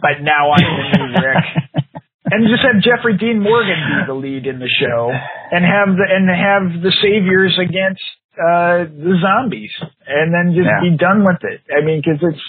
but 0.00 0.22
now 0.22 0.52
I'm 0.52 0.64
the 0.64 0.98
new 0.98 1.12
Rick. 1.26 1.44
And 2.32 2.48
just 2.48 2.62
have 2.64 2.80
Jeffrey 2.80 3.18
Dean 3.18 3.42
Morgan 3.42 3.76
be 3.76 4.06
the 4.06 4.14
lead 4.14 4.46
in 4.46 4.58
the 4.58 4.70
show, 4.80 5.10
and 5.12 5.64
have 5.66 5.92
the 5.98 6.06
and 6.08 6.24
have 6.30 6.80
the 6.80 6.94
saviors 7.02 7.58
against 7.60 8.00
uh 8.40 8.88
the 8.88 9.18
zombies, 9.20 9.68
and 10.06 10.32
then 10.32 10.54
just 10.56 10.64
Yeah. 10.64 10.80
be 10.80 10.96
done 10.96 11.26
with 11.28 11.44
it. 11.44 11.60
I 11.68 11.84
mean, 11.84 12.00
because 12.00 12.22
it's 12.22 12.40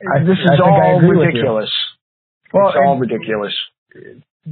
I- 0.00 0.20
this 0.24 0.38
is 0.38 0.60
all 0.62 0.98
agree 0.98 1.08
with 1.08 1.16
you. 1.16 1.26
ridiculous. 1.26 1.70
Well, 2.52 2.68
it's 2.68 2.78
all 2.84 2.98
ridiculous. 2.98 3.54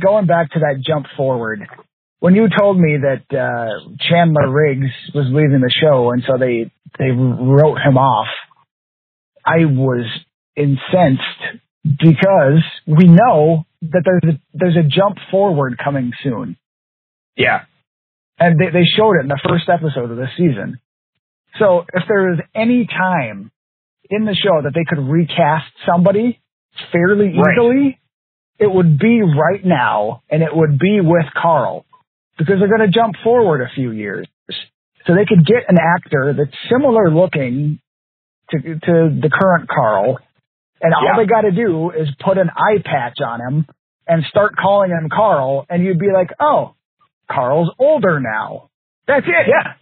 going 0.00 0.26
back 0.26 0.50
to 0.52 0.60
that 0.60 0.82
jump 0.84 1.06
forward, 1.16 1.60
when 2.20 2.34
you 2.34 2.48
told 2.48 2.78
me 2.78 2.98
that 3.02 3.36
uh, 3.36 3.90
Chandler 4.08 4.50
Riggs 4.50 4.90
was 5.14 5.26
leaving 5.28 5.60
the 5.60 5.70
show 5.80 6.10
and 6.10 6.22
so 6.26 6.38
they 6.38 6.70
they 6.98 7.10
wrote 7.10 7.76
him 7.84 7.98
off, 7.98 8.28
I 9.44 9.64
was 9.66 10.06
incensed 10.56 11.60
because 11.84 12.62
we 12.86 13.08
know 13.08 13.66
that 13.82 14.02
there's 14.04 14.34
a, 14.34 14.38
there's 14.54 14.76
a 14.76 14.88
jump 14.88 15.18
forward 15.30 15.76
coming 15.82 16.12
soon, 16.22 16.56
Yeah, 17.36 17.64
and 18.38 18.58
they, 18.58 18.70
they 18.70 18.84
showed 18.96 19.16
it 19.16 19.20
in 19.22 19.28
the 19.28 19.40
first 19.46 19.68
episode 19.68 20.10
of 20.10 20.16
this 20.16 20.30
season. 20.38 20.80
So 21.58 21.84
if 21.92 22.04
there 22.08 22.32
is 22.32 22.38
any 22.54 22.86
time 22.86 23.50
in 24.10 24.24
the 24.24 24.34
show 24.34 24.62
that 24.62 24.72
they 24.74 24.84
could 24.84 25.02
recast 25.02 25.66
somebody 25.86 26.40
fairly 26.92 27.28
Right. 27.38 27.54
easily, 27.56 27.98
it 28.58 28.70
would 28.70 28.98
be 28.98 29.22
right 29.22 29.64
now, 29.64 30.22
and 30.30 30.42
it 30.42 30.54
would 30.54 30.78
be 30.78 31.00
with 31.00 31.26
Carl, 31.34 31.84
because 32.38 32.58
they're 32.58 32.68
going 32.68 32.80
to 32.80 32.88
jump 32.88 33.16
forward 33.22 33.60
a 33.62 33.68
few 33.74 33.90
years. 33.92 34.26
So 35.06 35.14
they 35.14 35.26
could 35.26 35.44
get 35.44 35.64
an 35.68 35.76
actor 35.78 36.32
that's 36.36 36.56
similar 36.70 37.10
looking 37.10 37.78
to 38.50 38.58
to 38.58 39.18
the 39.20 39.30
current 39.32 39.68
Carl, 39.68 40.18
and 40.80 40.94
all 40.94 41.04
Yeah. 41.04 41.16
they 41.16 41.26
got 41.26 41.42
to 41.42 41.50
do 41.50 41.90
is 41.90 42.08
put 42.20 42.38
an 42.38 42.50
eye 42.50 42.78
patch 42.84 43.20
on 43.20 43.40
him 43.40 43.66
and 44.06 44.24
start 44.24 44.56
calling 44.56 44.90
him 44.90 45.08
Carl, 45.10 45.66
and 45.68 45.82
you'd 45.84 45.98
be 45.98 46.10
like, 46.12 46.30
oh, 46.40 46.74
Carl's 47.30 47.70
older 47.78 48.20
now. 48.20 48.68
That's 49.06 49.26
it. 49.26 49.46
yeah. 49.48 49.74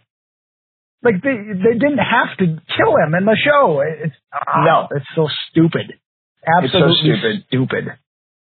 Like 1.03 1.21
they 1.23 1.35
they 1.35 1.75
didn't 1.79 1.99
have 1.99 2.37
to 2.39 2.47
kill 2.77 2.95
him 2.97 3.15
in 3.15 3.25
the 3.25 3.37
show. 3.37 3.81
It's 3.81 4.15
ah, 4.33 4.65
No. 4.65 4.89
it's 4.97 5.07
so 5.17 5.27
stupid. 5.51 5.91
It's 5.91 6.73
so 6.73 6.79
Absolutely 6.79 7.19
stupid. 7.19 7.45
stupid. 7.49 7.85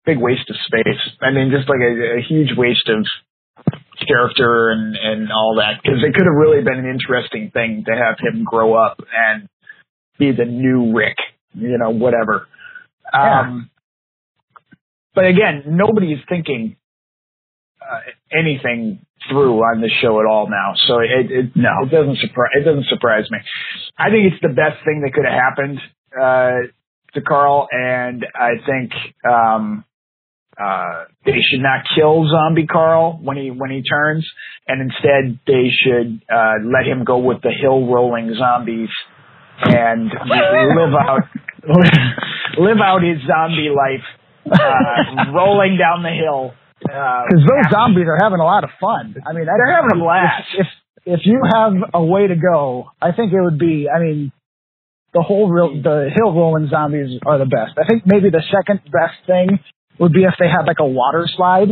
Big 0.05 0.19
waste 0.19 0.49
of 0.49 0.55
space. 0.65 1.01
I 1.21 1.31
mean, 1.31 1.49
just 1.51 1.67
like 1.67 1.79
a, 1.81 2.19
a 2.19 2.21
huge 2.27 2.55
waste 2.55 2.89
of 2.89 3.05
character 4.07 4.69
and 4.69 4.95
and 4.95 5.31
all 5.31 5.55
that 5.57 5.81
because 5.81 6.03
it 6.03 6.13
could 6.13 6.25
have 6.25 6.35
really 6.37 6.63
been 6.63 6.77
an 6.77 6.85
interesting 6.89 7.49
thing 7.51 7.83
to 7.87 7.91
have 7.95 8.17
him 8.19 8.43
grow 8.43 8.73
up 8.75 8.99
and 9.17 9.49
be 10.19 10.31
the 10.31 10.45
new 10.45 10.93
Rick. 10.95 11.17
You 11.53 11.77
know, 11.77 11.89
whatever. 11.89 12.47
Yeah. 13.13 13.41
Um, 13.41 13.69
but 15.15 15.25
again, 15.25 15.63
nobody 15.67 16.11
is 16.11 16.19
thinking 16.27 16.75
uh, 17.81 18.01
anything 18.31 19.05
through 19.30 19.57
on 19.59 19.82
this 19.82 19.91
show 20.01 20.19
at 20.19 20.26
all 20.26 20.47
now. 20.49 20.73
So 20.88 20.99
it 20.99 21.32
it, 21.32 21.55
No. 21.55 21.69
it 21.84 21.91
doesn't 21.91 22.17
surprise 22.19 22.51
it 22.59 22.63
doesn't 22.65 22.88
surprise 22.88 23.26
me. 23.32 23.39
I 23.97 24.09
think 24.09 24.32
it's 24.34 24.41
the 24.41 24.53
best 24.53 24.84
thing 24.86 25.01
that 25.01 25.13
could 25.13 25.26
have 25.26 25.39
happened 25.39 25.80
uh, 26.15 26.71
to 27.13 27.21
Carl, 27.21 27.67
and 27.71 28.26
I 28.36 28.51
think 28.65 28.91
um, 29.30 29.84
uh, 30.61 31.05
they 31.26 31.39
should 31.41 31.61
not 31.61 31.86
kill 31.95 32.28
Zombie 32.30 32.67
Carl 32.67 33.19
when 33.21 33.38
he 33.38 33.51
when 33.51 33.71
he 33.71 33.84
turns, 33.84 34.26
and 34.67 34.82
instead 34.82 35.39
they 35.47 35.69
should 35.69 36.21
uh, 36.32 36.55
let 36.63 36.86
him 36.86 37.03
go 37.03 37.17
with 37.19 37.41
the 37.41 37.51
hill 37.51 37.88
rolling 37.88 38.34
zombies 38.38 38.89
and 39.63 40.11
live 40.11 40.93
out 40.99 41.23
live 42.57 42.78
out 42.84 43.01
his 43.01 43.17
zombie 43.28 43.69
life 43.69 44.03
uh, 44.51 45.32
rolling 45.34 45.78
down 45.78 46.03
the 46.03 46.09
hill. 46.11 46.53
Uh, 46.86 47.23
Because 47.27 47.43
those 47.45 47.71
zombies 47.71 48.05
are 48.07 48.17
having 48.21 48.39
a 48.39 48.45
lot 48.45 48.63
of 48.63 48.69
fun. 48.79 49.15
I 49.25 49.33
mean, 49.33 49.45
They're 49.45 49.75
having 49.75 49.91
a 49.95 49.99
blast. 49.99 50.47
If, 50.57 50.67
if 50.67 50.67
if 51.07 51.19
you 51.25 51.39
have 51.53 51.73
a 51.93 52.03
way 52.03 52.27
to 52.27 52.36
go, 52.36 52.89
I 53.01 53.11
think 53.11 53.31
it 53.31 53.39
would 53.39 53.59
be. 53.59 53.88
I 53.89 53.99
mean, 53.99 54.31
the 55.13 55.21
whole 55.21 55.49
real 55.49 55.81
the 55.81 56.09
hill 56.13 56.33
rolling 56.33 56.67
zombies 56.69 57.19
are 57.25 57.38
the 57.38 57.45
best. 57.45 57.77
I 57.77 57.86
think 57.88 58.03
maybe 58.05 58.29
the 58.31 58.41
second 58.51 58.81
best 58.91 59.13
thing 59.27 59.59
would 59.99 60.13
be 60.13 60.23
if 60.23 60.33
they 60.39 60.47
had 60.49 60.65
like 60.65 60.79
a 60.79 60.86
water 60.86 61.27
slide, 61.36 61.69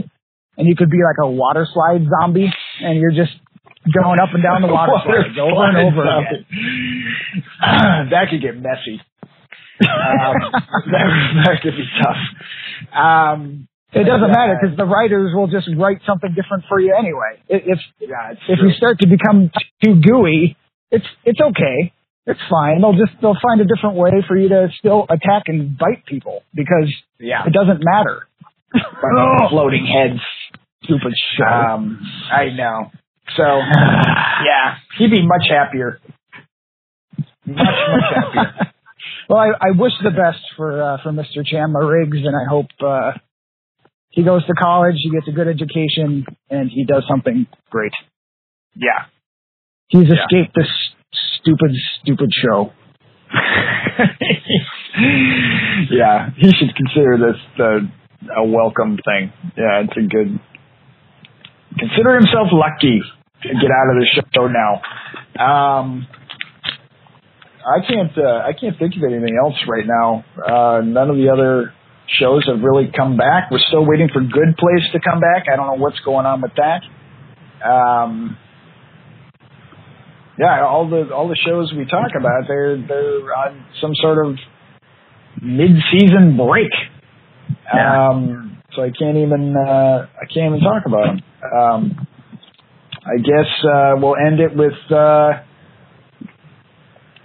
and 0.57 0.67
you 0.67 0.75
could 0.75 0.89
be 0.91 0.99
like 1.03 1.17
a 1.23 1.29
water 1.29 1.67
slide 1.73 2.05
zombie, 2.09 2.53
and 2.81 2.99
you're 2.99 3.11
just 3.11 3.33
going 3.91 4.19
up 4.19 4.29
and 4.33 4.43
down 4.43 4.61
the 4.61 4.67
water, 4.71 4.93
slides 5.03 5.37
over 5.41 5.65
and 5.67 5.77
over 5.77 6.03
again. 6.03 6.45
that 8.11 8.29
could 8.29 8.41
get 8.41 8.55
messy. 8.55 9.01
Um, 9.81 10.35
that, 10.91 11.07
that 11.45 11.55
could 11.63 11.73
be 11.75 11.85
tough. 12.01 12.95
Um, 12.95 13.67
It 13.95 14.05
doesn't 14.05 14.27
Yeah. 14.29 14.35
matter 14.35 14.57
because 14.59 14.75
the 14.77 14.85
writers 14.85 15.31
will 15.35 15.47
just 15.47 15.69
write 15.77 15.99
something 16.05 16.33
different 16.33 16.65
for 16.67 16.79
you 16.79 16.95
anyway. 16.97 17.37
If 17.47 17.79
yeah, 17.99 18.31
if 18.47 18.59
true. 18.59 18.67
you 18.69 18.73
start 18.75 18.99
to 18.99 19.07
become 19.07 19.51
too 19.83 19.95
gooey, 20.01 20.55
it's 20.91 21.05
it's 21.25 21.39
okay. 21.39 21.93
It's 22.25 22.39
fine. 22.49 22.81
They'll 22.81 22.93
just 22.97 23.13
they'll 23.21 23.37
find 23.41 23.61
a 23.61 23.65
different 23.65 23.95
way 23.97 24.11
for 24.27 24.35
you 24.37 24.49
to 24.49 24.69
still 24.79 25.05
attack 25.09 25.43
and 25.47 25.77
bite 25.77 26.05
people 26.05 26.43
because 26.53 26.91
yeah, 27.19 27.45
it 27.45 27.53
doesn't 27.53 27.83
matter. 27.83 28.27
Fucking 28.73 29.47
floating 29.49 29.85
heads. 29.85 30.19
Stupid 30.83 31.13
show. 31.37 31.45
Um, 31.45 31.99
I 32.31 32.49
know. 32.49 32.91
So 33.37 33.43
yeah, 33.43 34.75
he'd 34.97 35.11
be 35.11 35.25
much 35.25 35.45
happier. 35.49 35.99
Much 37.45 37.57
much 37.57 38.13
happier. 38.15 38.53
well, 39.29 39.39
I, 39.39 39.67
I 39.67 39.71
wish 39.75 39.91
the 40.03 40.11
best 40.11 40.41
for 40.57 40.81
uh, 40.81 40.97
for 41.03 41.11
Mr. 41.11 41.45
Chandler 41.45 41.85
Riggs, 41.85 42.17
and 42.17 42.35
I 42.35 42.49
hope 42.49 42.67
uh, 42.81 43.11
he 44.13 44.23
goes 44.23 44.45
to 44.45 44.53
college, 44.53 44.95
he 44.97 45.09
gets 45.09 45.27
a 45.27 45.31
good 45.31 45.47
education, 45.47 46.25
and 46.49 46.69
he 46.69 46.85
does 46.85 47.03
something 47.09 47.47
great. 47.71 47.91
Yeah. 48.75 49.05
He's 49.89 50.07
Yeah. 50.07 50.21
escaped 50.23 50.53
this 50.55 50.69
stupid, 51.41 51.71
stupid 52.01 52.29
show. 52.33 52.71
yeah, 55.89 56.29
he 56.37 56.51
should 56.51 56.75
consider 56.75 57.17
this 57.17 57.41
the 57.57 57.89
a 58.37 58.45
welcome 58.45 58.97
thing. 59.03 59.33
Yeah, 59.57 59.81
it's 59.83 59.97
a 59.97 60.01
good. 60.01 60.39
Consider 61.79 62.13
himself 62.15 62.49
lucky 62.51 63.01
to 63.41 63.47
get 63.49 63.71
out 63.71 63.89
of 63.89 63.97
the 63.97 64.05
show 64.35 64.47
now. 64.47 64.81
Um, 65.43 66.07
I 67.65 67.79
can't. 67.87 68.15
Uh, 68.17 68.43
I 68.45 68.53
can't 68.53 68.77
think 68.77 68.95
of 68.95 69.03
anything 69.03 69.35
else 69.43 69.55
right 69.67 69.85
now. 69.85 70.23
Uh, 70.37 70.81
none 70.85 71.09
of 71.09 71.15
the 71.17 71.29
other 71.29 71.73
shows 72.07 72.45
have 72.47 72.61
really 72.61 72.91
come 72.95 73.17
back. 73.17 73.49
We're 73.51 73.59
still 73.67 73.85
waiting 73.85 74.09
for 74.11 74.21
Good 74.21 74.57
Place 74.57 74.83
to 74.93 74.99
come 74.99 75.19
back. 75.19 75.45
I 75.51 75.55
don't 75.55 75.67
know 75.67 75.81
what's 75.81 75.99
going 76.01 76.25
on 76.25 76.41
with 76.41 76.51
that. 76.57 76.81
Um, 77.67 78.37
yeah, 80.37 80.65
all 80.65 80.89
the 80.89 81.13
all 81.13 81.27
the 81.27 81.37
shows 81.37 81.73
we 81.77 81.85
talk 81.85 82.11
about, 82.17 82.47
they're 82.47 82.77
they're 82.77 83.35
on 83.35 83.65
some 83.79 83.91
sort 83.95 84.25
of 84.25 84.35
mid-season 85.41 86.37
break. 86.37 86.71
Yeah. 87.73 88.09
Um, 88.09 88.57
so 88.75 88.81
I 88.81 88.89
can't 88.89 89.17
even 89.17 89.55
uh, 89.55 90.07
I 90.15 90.25
can't 90.33 90.55
even 90.55 90.59
talk 90.59 90.83
about 90.85 91.05
them. 91.05 91.21
Um, 91.55 92.07
I 93.05 93.17
guess 93.17 93.47
uh, 93.63 93.93
we'll 93.97 94.15
end 94.15 94.39
it 94.39 94.55
with 94.55 94.73
uh, 94.91 95.43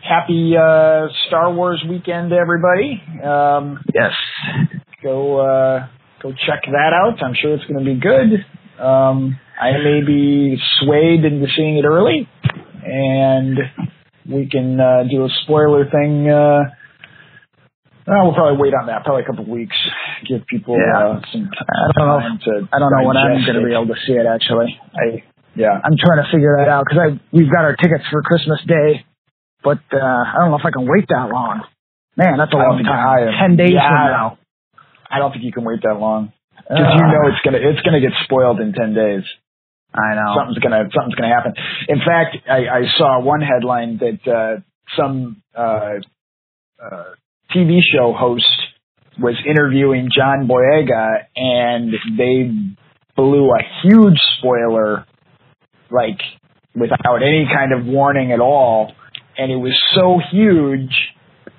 happy 0.09 0.55
uh, 0.57 1.09
Star 1.27 1.53
Wars 1.53 1.85
weekend, 1.89 2.33
everybody. 2.33 3.03
Um, 3.23 3.79
Yes. 3.95 4.13
go 5.03 5.39
uh, 5.41 5.87
go 6.23 6.33
check 6.33 6.63
that 6.67 6.93
out. 6.95 7.23
I'm 7.23 7.35
sure 7.35 7.55
it's 7.55 7.65
going 7.67 7.85
to 7.85 7.95
be 7.95 8.01
good. 8.01 8.45
Um, 8.83 9.39
I 9.61 9.73
may 9.73 10.01
be 10.07 10.57
swayed 10.81 11.25
into 11.25 11.47
seeing 11.57 11.79
it 11.79 11.85
early, 11.85 12.29
and 12.85 13.59
we 14.31 14.49
can 14.49 14.79
uh, 14.81 15.05
do 15.11 15.25
a 15.25 15.29
spoiler 15.45 15.85
thing. 15.91 16.29
Uh, 16.31 16.61
well, 18.07 18.25
we'll 18.25 18.35
probably 18.35 18.57
wait 18.63 18.73
on 18.73 18.87
that, 18.87 19.05
probably 19.05 19.23
a 19.25 19.27
couple 19.27 19.43
of 19.45 19.49
weeks. 19.51 19.77
Give 20.27 20.47
people 20.47 20.77
Yeah. 20.79 21.19
uh, 21.19 21.21
some 21.33 21.51
I 21.53 21.93
don't 21.99 22.07
know. 22.09 22.21
time 22.21 22.39
to. 22.45 22.69
I 22.73 22.79
don't 22.79 22.91
know 22.91 23.07
when 23.07 23.17
I'm 23.17 23.45
going 23.45 23.61
to 23.61 23.67
be 23.67 23.75
able 23.75 23.89
to 23.89 24.01
see 24.07 24.15
it. 24.15 24.25
Actually, 24.27 24.79
I 24.95 25.23
Yeah, 25.55 25.75
I'm 25.85 25.93
trying 25.99 26.25
to 26.25 26.31
figure 26.33 26.57
that 26.59 26.69
out 26.71 26.85
because 26.89 26.99
I 27.03 27.21
we've 27.33 27.51
got 27.53 27.65
our 27.65 27.77
tickets 27.77 28.05
for 28.11 28.23
Christmas 28.23 28.61
Day, 28.67 29.05
but 29.63 29.79
uh, 29.93 29.97
I 29.97 30.35
don't 30.39 30.51
know 30.51 30.59
if 30.59 30.65
I 30.67 30.71
can 30.71 30.87
wait 30.89 31.07
that 31.09 31.29
long. 31.33 31.63
Man, 32.17 32.37
that's 32.39 32.53
a 32.53 32.57
long 32.57 32.83
time. 32.83 33.29
I- 33.29 33.41
Ten 33.41 33.57
days 33.57 33.71
yeah. 33.73 33.89
from 33.89 34.11
now. 34.11 34.39
I 35.11 35.19
don't 35.19 35.33
think 35.33 35.45
you 35.45 35.53
can 35.53 35.65
wait 35.65 35.81
that 35.83 35.99
long 35.99 36.33
because 36.57 36.93
you 36.97 37.07
know 37.07 37.29
it's 37.33 37.41
gonna 37.45 37.59
it's 37.63 37.81
gonna 37.83 38.01
get 38.01 38.13
spoiled 38.25 38.61
in 38.61 38.73
ten 38.73 38.93
days. 38.95 39.25
I 39.95 40.15
know. 40.15 40.35
something's 40.37 40.59
gonna 40.59 40.85
something's 40.93 41.15
gonna 41.15 41.33
happen. 41.35 41.55
In 41.89 41.99
fact, 41.99 42.37
I, 42.49 42.69
I 42.69 42.83
saw 42.99 43.21
one 43.21 43.41
headline 43.41 43.99
that 43.99 44.21
uh, 44.31 44.61
some 44.97 45.43
uh, 45.57 45.95
uh, 46.83 47.05
TV 47.55 47.79
show 47.81 48.13
host 48.13 48.45
was 49.19 49.35
interviewing 49.49 50.11
John 50.15 50.47
Boyega, 50.47 51.25
and 51.35 51.93
they 52.19 52.51
blew 53.17 53.51
a 53.51 53.63
huge 53.83 54.19
spoiler, 54.39 55.07
like 55.91 56.21
without 56.75 57.23
any 57.23 57.49
kind 57.53 57.73
of 57.73 57.87
warning 57.87 58.33
at 58.33 58.41
all, 58.41 58.93
and 59.39 59.53
it 59.53 59.57
was 59.57 59.79
so 59.95 60.21
huge 60.31 60.93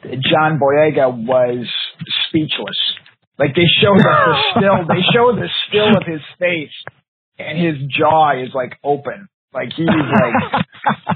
that 0.04 0.20
John 0.22 0.60
Boyega 0.60 1.26
was 1.26 1.66
speechless. 2.28 2.78
Like 3.40 3.56
they 3.56 3.68
showed 3.82 3.98
us 3.98 4.06
the 4.06 4.36
still, 4.58 4.88
they 4.88 5.02
show 5.14 5.32
the 5.34 5.48
still 5.68 5.98
of 5.98 6.06
his 6.06 6.22
face, 6.38 6.76
and 7.40 7.58
his 7.58 7.76
jaw 7.90 8.34
is 8.34 8.50
like 8.54 8.78
open. 8.84 9.30
Like 9.54 9.70
he's 9.76 9.88
like, 9.88 10.66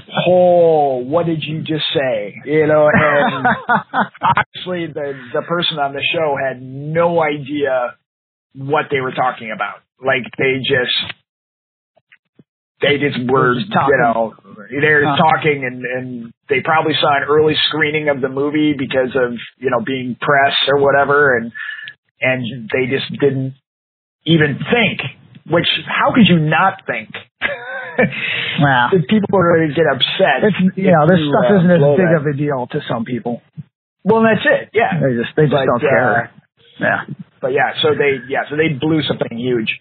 "Oh, 0.28 0.96
what 1.04 1.26
did 1.26 1.44
you 1.44 1.60
just 1.60 1.84
say?" 1.94 2.34
You 2.46 2.66
know, 2.66 2.88
and 2.92 3.46
obviously 4.22 4.92
the 4.92 5.12
the 5.34 5.42
person 5.42 5.78
on 5.78 5.92
the 5.92 6.02
show 6.12 6.34
had 6.42 6.60
no 6.60 7.22
idea 7.22 7.94
what 8.54 8.86
they 8.90 9.00
were 9.00 9.12
talking 9.12 9.52
about. 9.54 9.82
Like 10.04 10.24
they 10.38 10.58
just 10.58 11.14
they 12.84 12.98
just 12.98 13.18
were, 13.30 13.54
you 13.56 13.98
know, 14.02 14.34
they 14.70 14.92
were 14.92 15.04
Huh. 15.06 15.16
talking 15.16 15.64
and 15.64 15.82
and 15.84 16.32
they 16.48 16.60
probably 16.60 16.92
saw 17.00 17.16
an 17.16 17.24
early 17.28 17.54
screening 17.68 18.08
of 18.08 18.20
the 18.20 18.28
movie 18.28 18.74
because 18.76 19.16
of 19.16 19.32
you 19.58 19.70
know 19.70 19.80
being 19.84 20.16
press 20.20 20.54
or 20.68 20.78
whatever, 20.80 21.36
and 21.36 21.52
and 22.20 22.68
they 22.72 22.86
just 22.86 23.08
didn't 23.20 23.54
even 24.26 24.58
think. 24.70 25.00
Which 25.50 25.68
how 25.86 26.12
could 26.14 26.26
you 26.28 26.38
not 26.38 26.82
think? 26.86 27.10
Wow. 28.58 28.90
people 28.90 29.38
are 29.38 29.56
going 29.56 29.68
to 29.68 29.74
get 29.74 29.86
upset. 29.86 30.42
It's 30.42 30.76
you 30.76 30.90
know 30.90 31.06
this 31.06 31.18
you, 31.20 31.30
stuff 31.30 31.46
uh, 31.50 31.58
isn't 31.58 31.70
as 31.70 31.82
big 31.96 32.10
that. 32.10 32.20
of 32.20 32.26
a 32.26 32.36
deal 32.36 32.66
to 32.72 32.80
some 32.88 33.04
people. 33.04 33.42
Well, 34.02 34.22
that's 34.22 34.42
it. 34.44 34.70
Yeah. 34.74 34.98
They 35.00 35.14
just 35.14 35.30
they 35.36 35.42
just 35.44 35.52
But, 35.54 35.66
don't 35.66 35.80
care. 35.80 36.30
Yeah. 36.80 37.04
But 37.40 37.52
yeah, 37.52 37.74
so 37.82 37.94
they 37.94 38.18
yeah, 38.28 38.50
so 38.50 38.56
they 38.56 38.74
blew 38.74 39.02
something 39.06 39.36
huge, 39.38 39.78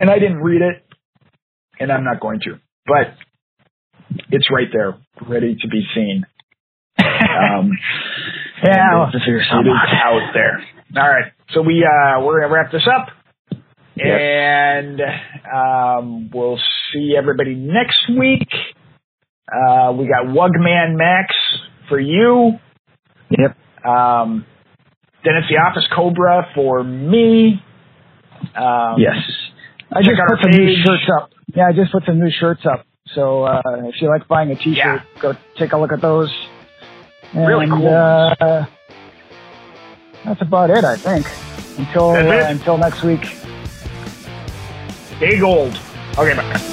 and 0.00 0.10
I 0.10 0.18
didn't 0.18 0.38
read 0.42 0.62
it, 0.62 0.82
and 1.80 1.90
I'm 1.92 2.04
not 2.04 2.20
going 2.20 2.40
to, 2.44 2.58
but 2.86 3.14
it's 4.30 4.46
right 4.50 4.68
there, 4.72 4.96
ready 5.28 5.56
to 5.60 5.68
be 5.68 5.82
seen. 5.94 6.24
Um, 6.98 7.70
Yeah, 8.62 8.72
and 8.72 8.96
I'll 8.96 9.04
have 9.06 9.12
to 9.12 9.18
figure 9.18 9.38
it 9.38 9.42
is 9.42 9.46
out. 9.52 9.66
out 9.66 10.30
there. 10.32 10.64
All 10.96 11.08
right, 11.10 11.32
so 11.52 11.60
we 11.60 11.84
uh, 11.84 12.24
we're 12.24 12.40
gonna 12.40 12.54
wrap 12.54 12.72
this 12.72 12.86
up, 12.86 13.08
Yes. 13.94 14.20
and 14.22 15.00
um, 15.54 16.30
we'll 16.32 16.58
see 16.92 17.14
everybody 17.18 17.54
next 17.54 18.08
week. 18.08 18.48
Uh, 19.52 19.92
we 19.92 20.06
got 20.08 20.26
Wugman 20.34 20.96
Max 20.96 21.34
for 21.90 22.00
you. 22.00 22.52
Yep. 23.30 23.56
Um, 23.84 24.46
then 25.24 25.34
it's 25.36 25.48
the 25.50 25.56
Office 25.56 25.86
Cobra 25.94 26.46
for 26.54 26.82
me. 26.82 27.62
Um, 28.56 28.94
Yes. 28.98 29.16
I 29.92 30.00
just 30.00 30.16
put 30.28 30.38
some 30.40 30.50
new 30.52 30.74
shirts 30.84 31.02
up. 31.20 31.30
Yeah, 31.54 31.68
I 31.68 31.72
just 31.72 31.92
put 31.92 32.04
some 32.04 32.18
new 32.18 32.30
shirts 32.30 32.62
up. 32.66 32.86
So 33.14 33.44
uh, 33.44 33.62
if 33.84 34.00
you 34.00 34.08
like 34.08 34.26
buying 34.28 34.50
a 34.50 34.56
T-shirt, 34.56 34.76
Yeah. 34.76 34.98
go 35.20 35.34
take 35.56 35.72
a 35.72 35.78
look 35.78 35.92
at 35.92 36.00
those. 36.02 36.32
Really 37.34 37.66
cool 37.68 37.88
Uh, 37.88 38.66
that's 40.24 40.40
about 40.40 40.70
it, 40.70 40.84
I 40.84 40.96
think. 40.96 41.26
Until 41.78 42.10
uh, 42.12 42.48
until 42.48 42.78
next 42.78 43.02
week. 43.04 43.20
Stay 45.16 45.38
gold. 45.38 45.78
Okay, 46.18 46.36
bye. 46.36 46.70